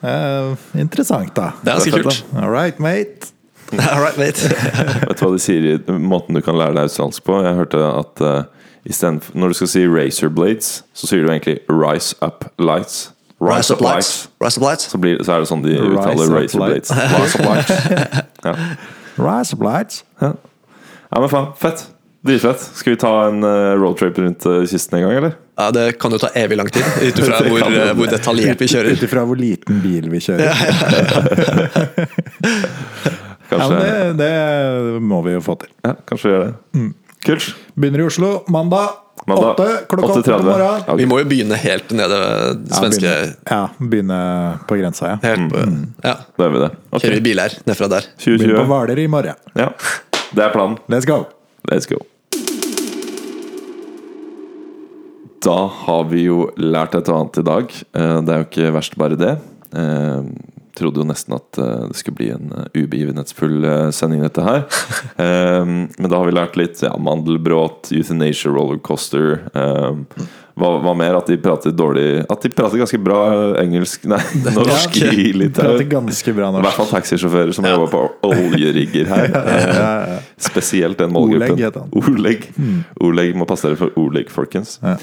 uh, 0.04 0.80
interessant, 0.80 1.32
da. 1.34 1.50
Det 1.62 1.72
er 1.72 1.80
ganske 1.80 2.02
kult. 2.04 2.20
All 2.36 2.52
right, 2.52 2.78
mate. 2.78 3.32
All 3.72 4.02
right, 4.04 4.18
mate. 4.20 4.52
Vet 5.08 5.18
du 5.18 5.24
hva 5.24 5.32
de 5.32 5.40
sier 5.42 5.70
i 5.72 5.98
måten 5.98 6.36
du 6.36 6.44
kan 6.44 6.58
lære 6.60 6.76
deg 6.76 6.86
australsk 6.86 7.24
på? 7.26 7.40
Jeg 7.42 7.58
hørte 7.58 7.80
at 7.88 8.22
uh, 8.22 8.63
Når 8.84 9.48
du 9.48 9.54
skal 9.54 9.68
si 9.68 9.86
razor 9.88 10.28
blades, 10.28 10.84
så 10.92 11.08
sier 11.08 11.24
du 11.24 11.30
egentlig 11.32 11.58
rise 11.72 12.16
up 12.20 12.44
lights. 12.58 13.12
Rise 13.40 13.72
up 13.74 13.80
lights. 13.80 14.28
Rise 14.40 14.60
up 14.60 14.66
lights. 14.66 14.90
Så, 14.90 14.98
blir, 15.00 15.22
så 15.24 15.32
er 15.32 15.44
det 15.44 15.48
sånn 15.48 15.64
de 15.64 15.78
Rise 15.78 15.94
uttaler 15.94 16.28
up 16.28 16.36
razor 16.36 16.66
blades. 16.66 16.92
Rise 16.92 17.40
up 17.40 17.48
lights. 17.48 17.72
Ja. 18.44 18.52
Rise 19.16 19.56
Up 19.56 19.62
lights. 19.64 20.04
Ja. 20.20 20.34
ja, 21.10 21.20
men 21.20 21.30
faen. 21.32 21.52
Fett. 21.56 21.86
Dritfett. 22.24 22.60
Skal 22.74 22.92
vi 22.92 22.98
ta 23.00 23.12
en 23.28 23.44
uh, 23.44 23.72
roadtrip 23.80 24.18
rundt 24.18 24.44
uh, 24.48 24.62
kysten 24.68 24.98
en 24.98 25.04
gang, 25.06 25.16
eller? 25.16 25.32
Ja, 25.56 25.70
Det 25.70 25.98
kan 26.00 26.12
jo 26.12 26.18
ta 26.18 26.28
evig 26.34 26.56
lang 26.56 26.68
tid, 26.72 26.84
ut 27.00 27.18
ifra 27.20 27.40
hvor, 27.48 27.64
hvor 28.00 28.10
detaljert 28.10 28.60
vi 28.64 28.68
kjører. 28.72 28.96
Ut 28.96 29.04
ifra 29.06 29.24
hvor 29.28 29.40
liten 29.40 29.80
bil 29.84 30.10
vi 30.12 30.20
kjører. 30.24 30.52
Ja, 33.44 33.58
Kanskje, 33.60 33.76
men 33.76 34.16
det, 34.16 34.28
det 34.96 35.00
må 35.04 35.18
vi 35.22 35.34
jo 35.34 35.40
få 35.44 35.54
til. 35.60 35.68
Ja, 35.84 35.92
kanskje 36.08 36.26
vi 36.26 36.32
gjør 36.32 36.44
det. 36.46 36.54
Kult. 37.24 37.54
Begynner 37.74 38.02
i 38.04 38.06
Oslo 38.08 38.30
mandag. 38.52 39.00
Mandag, 39.26 39.54
8, 39.56 39.66
klokka 39.88 40.06
8 40.06 40.22
på 40.22 40.30
8.30. 40.34 40.44
morgenen. 40.44 40.80
Okay. 40.82 40.96
Vi 41.00 41.04
må 41.08 41.18
jo 41.22 41.26
begynne 41.30 41.56
helt 41.56 41.92
nede 41.96 42.16
ved 42.20 42.64
Ja, 42.68 42.80
begynne, 42.82 43.12
ja, 43.48 43.60
begynne 43.78 44.18
på 44.68 44.76
grensa, 44.76 45.14
ja. 45.14 45.18
helt 45.22 45.46
på, 45.54 45.62
Ja. 46.04 46.16
Da 46.36 46.44
gjør 46.44 46.52
vi 46.56 46.60
det. 46.64 46.70
Okay. 46.90 47.04
Kjører 47.06 47.14
vi 47.14 47.24
biler 47.30 47.54
nedfra 47.70 47.88
der. 47.94 48.08
Begynne 48.18 48.58
på 48.58 48.66
2020. 48.66 48.66
Hvaler 48.74 49.00
i 49.00 49.06
morgen. 49.14 49.38
Ja, 49.56 49.68
det 50.34 50.44
er 50.44 50.52
planen. 50.52 50.76
Let's 50.92 51.08
go! 51.08 51.22
Let's 51.70 51.88
go. 51.88 52.02
Da 55.44 55.56
har 55.86 56.04
vi 56.10 56.26
jo 56.26 56.50
lært 56.60 56.94
et 56.98 57.08
og 57.12 57.22
annet 57.22 57.40
i 57.40 57.46
dag. 57.48 57.72
Eh, 57.94 58.20
Det 58.24 58.34
er 58.34 58.42
jo 58.42 58.48
ikke 58.50 58.72
verst 58.76 58.98
bare 59.00 59.16
det. 59.20 59.34
Trodde 60.74 61.02
jo 61.02 61.06
nesten 61.06 61.36
at 61.36 61.58
eh, 61.62 61.84
det 61.90 61.98
skulle 62.00 62.18
bli 62.18 62.30
en 62.34 62.52
eh, 62.52 62.64
ubegivenhetsfull 62.82 63.64
eh, 63.64 63.90
sending, 63.94 64.22
dette 64.26 64.42
her. 64.42 64.64
Eh, 65.24 65.64
Men 65.64 66.08
da 66.10 66.16
har 66.18 66.26
vi 66.26 66.34
lært 66.34 66.56
litt 66.58 66.80
ja, 66.82 66.90
mandelbråt, 66.98 67.92
euthanasia 67.94 68.50
rollercoaster. 68.50 69.44
eh, 69.54 70.26
Hva, 70.54 70.68
hva 70.84 70.92
mer? 70.94 71.16
At 71.18 71.26
de 71.26 71.34
prater 71.42 71.72
dårlig 71.74 72.24
At 72.30 72.44
de 72.44 72.50
prater 72.54 72.78
ganske 72.78 72.98
bra 73.02 73.18
engelsk 73.58 74.04
Nei, 74.06 74.20
norsk 74.54 75.00
Ja, 75.02 75.10
i 75.10 75.32
Litauen. 75.34 75.82
ganske 75.90 76.34
bra 76.36 76.52
I 76.54 76.62
hvert 76.62 76.78
fall 76.78 76.90
taxisjåfører 76.92 77.50
som 77.56 77.66
jobber 77.66 77.90
på 77.90 78.04
oljerigger 78.30 79.10
her. 79.10 79.34
Eh, 79.74 80.18
Spesielt 80.38 80.98
den 80.98 81.12
målgruppen. 81.14 81.54
Oleg 81.54 81.64
heter 81.64 81.80
han. 81.84 81.90
Oleg. 82.14 82.44
Oleg 83.02 83.34
må 83.38 83.46
passe 83.48 83.66
dere 83.68 83.78
for 83.78 83.94
Oleg, 83.98 84.28
folkens. 84.32 84.76
Ja. 84.82 84.94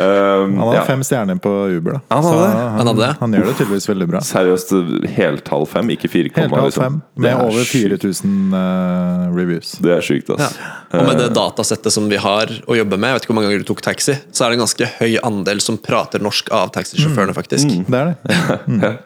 Um, 0.00 0.54
Han 0.56 0.68
har 0.68 0.74
ja. 0.78 0.82
fem 0.86 1.02
stjerner 1.04 1.38
på 1.42 1.50
Uber, 1.74 1.98
da. 1.98 2.00
Han 2.14 2.24
hadde 2.24 2.36
Så 2.36 2.40
det. 2.40 2.50
han, 2.54 2.78
Han 2.78 2.90
hadde 2.90 3.08
han 3.20 3.34
gjør 3.36 3.46
det 3.50 3.54
tydeligvis 3.58 3.88
veldig 3.90 4.08
bra. 4.12 4.20
Seriøst 4.24 4.72
heltall 5.16 5.66
fem, 5.68 5.90
ikke 5.96 6.10
fire 6.12 6.30
Helt 6.36 6.54
halv 6.54 6.68
liksom. 6.70 6.84
fem, 6.86 6.98
med 7.20 7.30
er 7.32 7.42
over 7.44 7.66
sjukt. 7.66 7.98
4000 8.00 8.54
uh, 8.54 9.26
reviews. 9.36 9.72
Det 9.82 9.94
er 9.98 10.06
sjukt, 10.06 10.30
Ja. 10.32 10.46
ass. 10.48 10.58
Og 10.94 11.06
med 11.06 11.20
det 11.22 11.28
datasettet 11.36 11.92
som 11.94 12.08
vi 12.10 12.18
har 12.22 12.50
å 12.66 12.76
jobbe 12.78 12.96
med, 12.98 13.10
jeg 13.12 13.18
vet 13.20 13.26
ikke 13.26 13.32
hvor 13.34 13.40
mange 13.40 13.50
ganger 13.50 13.64
du 13.66 13.68
tok 13.72 13.82
taxi, 13.84 14.16
så 14.34 14.46
er 14.46 14.50
det 14.54 14.60
en 14.60 14.64
ganske 14.80 14.98
høy 15.00 15.18
andel 15.22 15.60
som 15.60 15.78
prater 15.78 16.22
norsk 16.22 16.50
av 16.52 16.72
taxisjåførene, 16.74 17.34
faktisk. 17.36 17.68
Det 17.86 18.00
er 18.00 18.14
det. 18.14 18.40
Mm. 18.70 18.98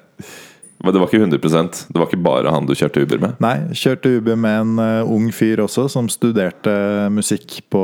Men 0.85 0.93
det 0.93 1.01
var 1.01 1.09
ikke 1.09 1.25
100% 1.25 1.79
Det 1.89 1.97
var 1.97 2.09
ikke 2.11 2.18
bare 2.20 2.51
han 2.53 2.66
du 2.68 2.75
kjørte 2.77 3.01
Uber 3.01 3.20
med. 3.22 3.39
Nei, 3.41 3.55
kjørte 3.79 4.11
Uber 4.18 4.37
med 4.37 4.59
en 4.61 4.72
uh, 4.83 5.12
ung 5.14 5.31
fyr 5.33 5.62
også, 5.64 5.87
som 5.89 6.11
studerte 6.12 6.75
musikk 7.14 7.62
på, 7.72 7.81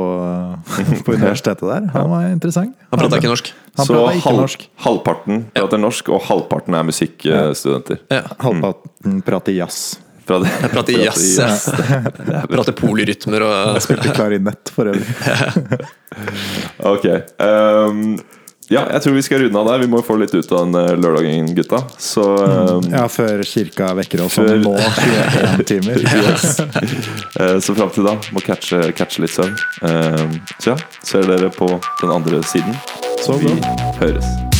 på 1.07 1.15
universitetet 1.15 1.65
der. 1.65 1.87
Han 1.95 2.11
var 2.11 2.27
interessant. 2.29 2.75
Han 2.91 3.01
prata 3.01 3.17
ikke 3.17 3.31
norsk. 3.31 3.49
Han 3.79 3.89
Så 3.89 3.97
ikke 4.11 4.27
halv, 4.27 4.41
norsk. 4.43 4.67
halvparten 4.85 5.43
prater 5.55 5.81
norsk, 5.81 6.13
og 6.13 6.21
halvparten 6.27 6.77
er 6.77 6.87
musikkstudenter. 6.91 8.03
Ja. 8.13 8.21
Halvparten 8.43 9.21
prater 9.25 9.57
jazz. 9.57 9.97
Fra 10.27 10.39
det- 10.43 10.51
Jeg 10.61 10.71
prater 10.75 10.99
jazz. 11.05 11.23
Yes. 11.39 11.65
Jeg 12.35 12.49
prater 12.51 12.75
polyrytmer 12.77 13.41
og 13.47 13.81
Spilte 13.81 14.13
klarinett 14.15 14.69
for 14.75 14.91
øvrig. 14.91 15.81
Ok. 16.91 17.05
Um, 17.39 18.19
ja, 18.71 18.85
jeg 18.93 19.01
tror 19.03 19.13
vi 19.17 19.21
skal 19.25 19.41
runde 19.43 19.59
av 19.59 19.67
der. 19.67 19.79
Vi 19.83 19.87
må 19.91 19.99
få 20.05 20.15
litt 20.19 20.31
ut 20.35 20.51
av 20.55 20.61
den 20.65 20.75
eh, 20.79 20.93
lørdagen, 20.99 21.49
gutta. 21.57 21.81
Så 21.99 22.23
um, 22.23 22.85
Ja, 22.91 23.05
før 23.11 23.41
kirka 23.47 23.89
vekker 23.99 24.23
oss 24.25 24.37
Før- 24.39 24.53
om 24.55 24.63
nå 24.63 24.75
21 24.77 25.65
timer. 25.71 26.03
Eh, 27.39 27.57
Så 27.63 27.75
fram 27.75 27.91
til 27.95 28.07
da 28.07 28.15
må 28.35 28.43
catche, 28.45 28.91
catche 28.95 29.23
litt 29.25 29.35
søvn. 29.35 29.55
Um, 29.83 30.37
Så 30.59 30.71
ja, 30.75 30.77
ser 31.03 31.27
dere 31.31 31.51
på 31.55 31.67
den 32.03 32.11
andre 32.15 32.43
siden. 32.47 32.75
Så 33.23 33.39
Vi 33.41 33.51
bra. 33.55 33.75
høres. 33.99 34.50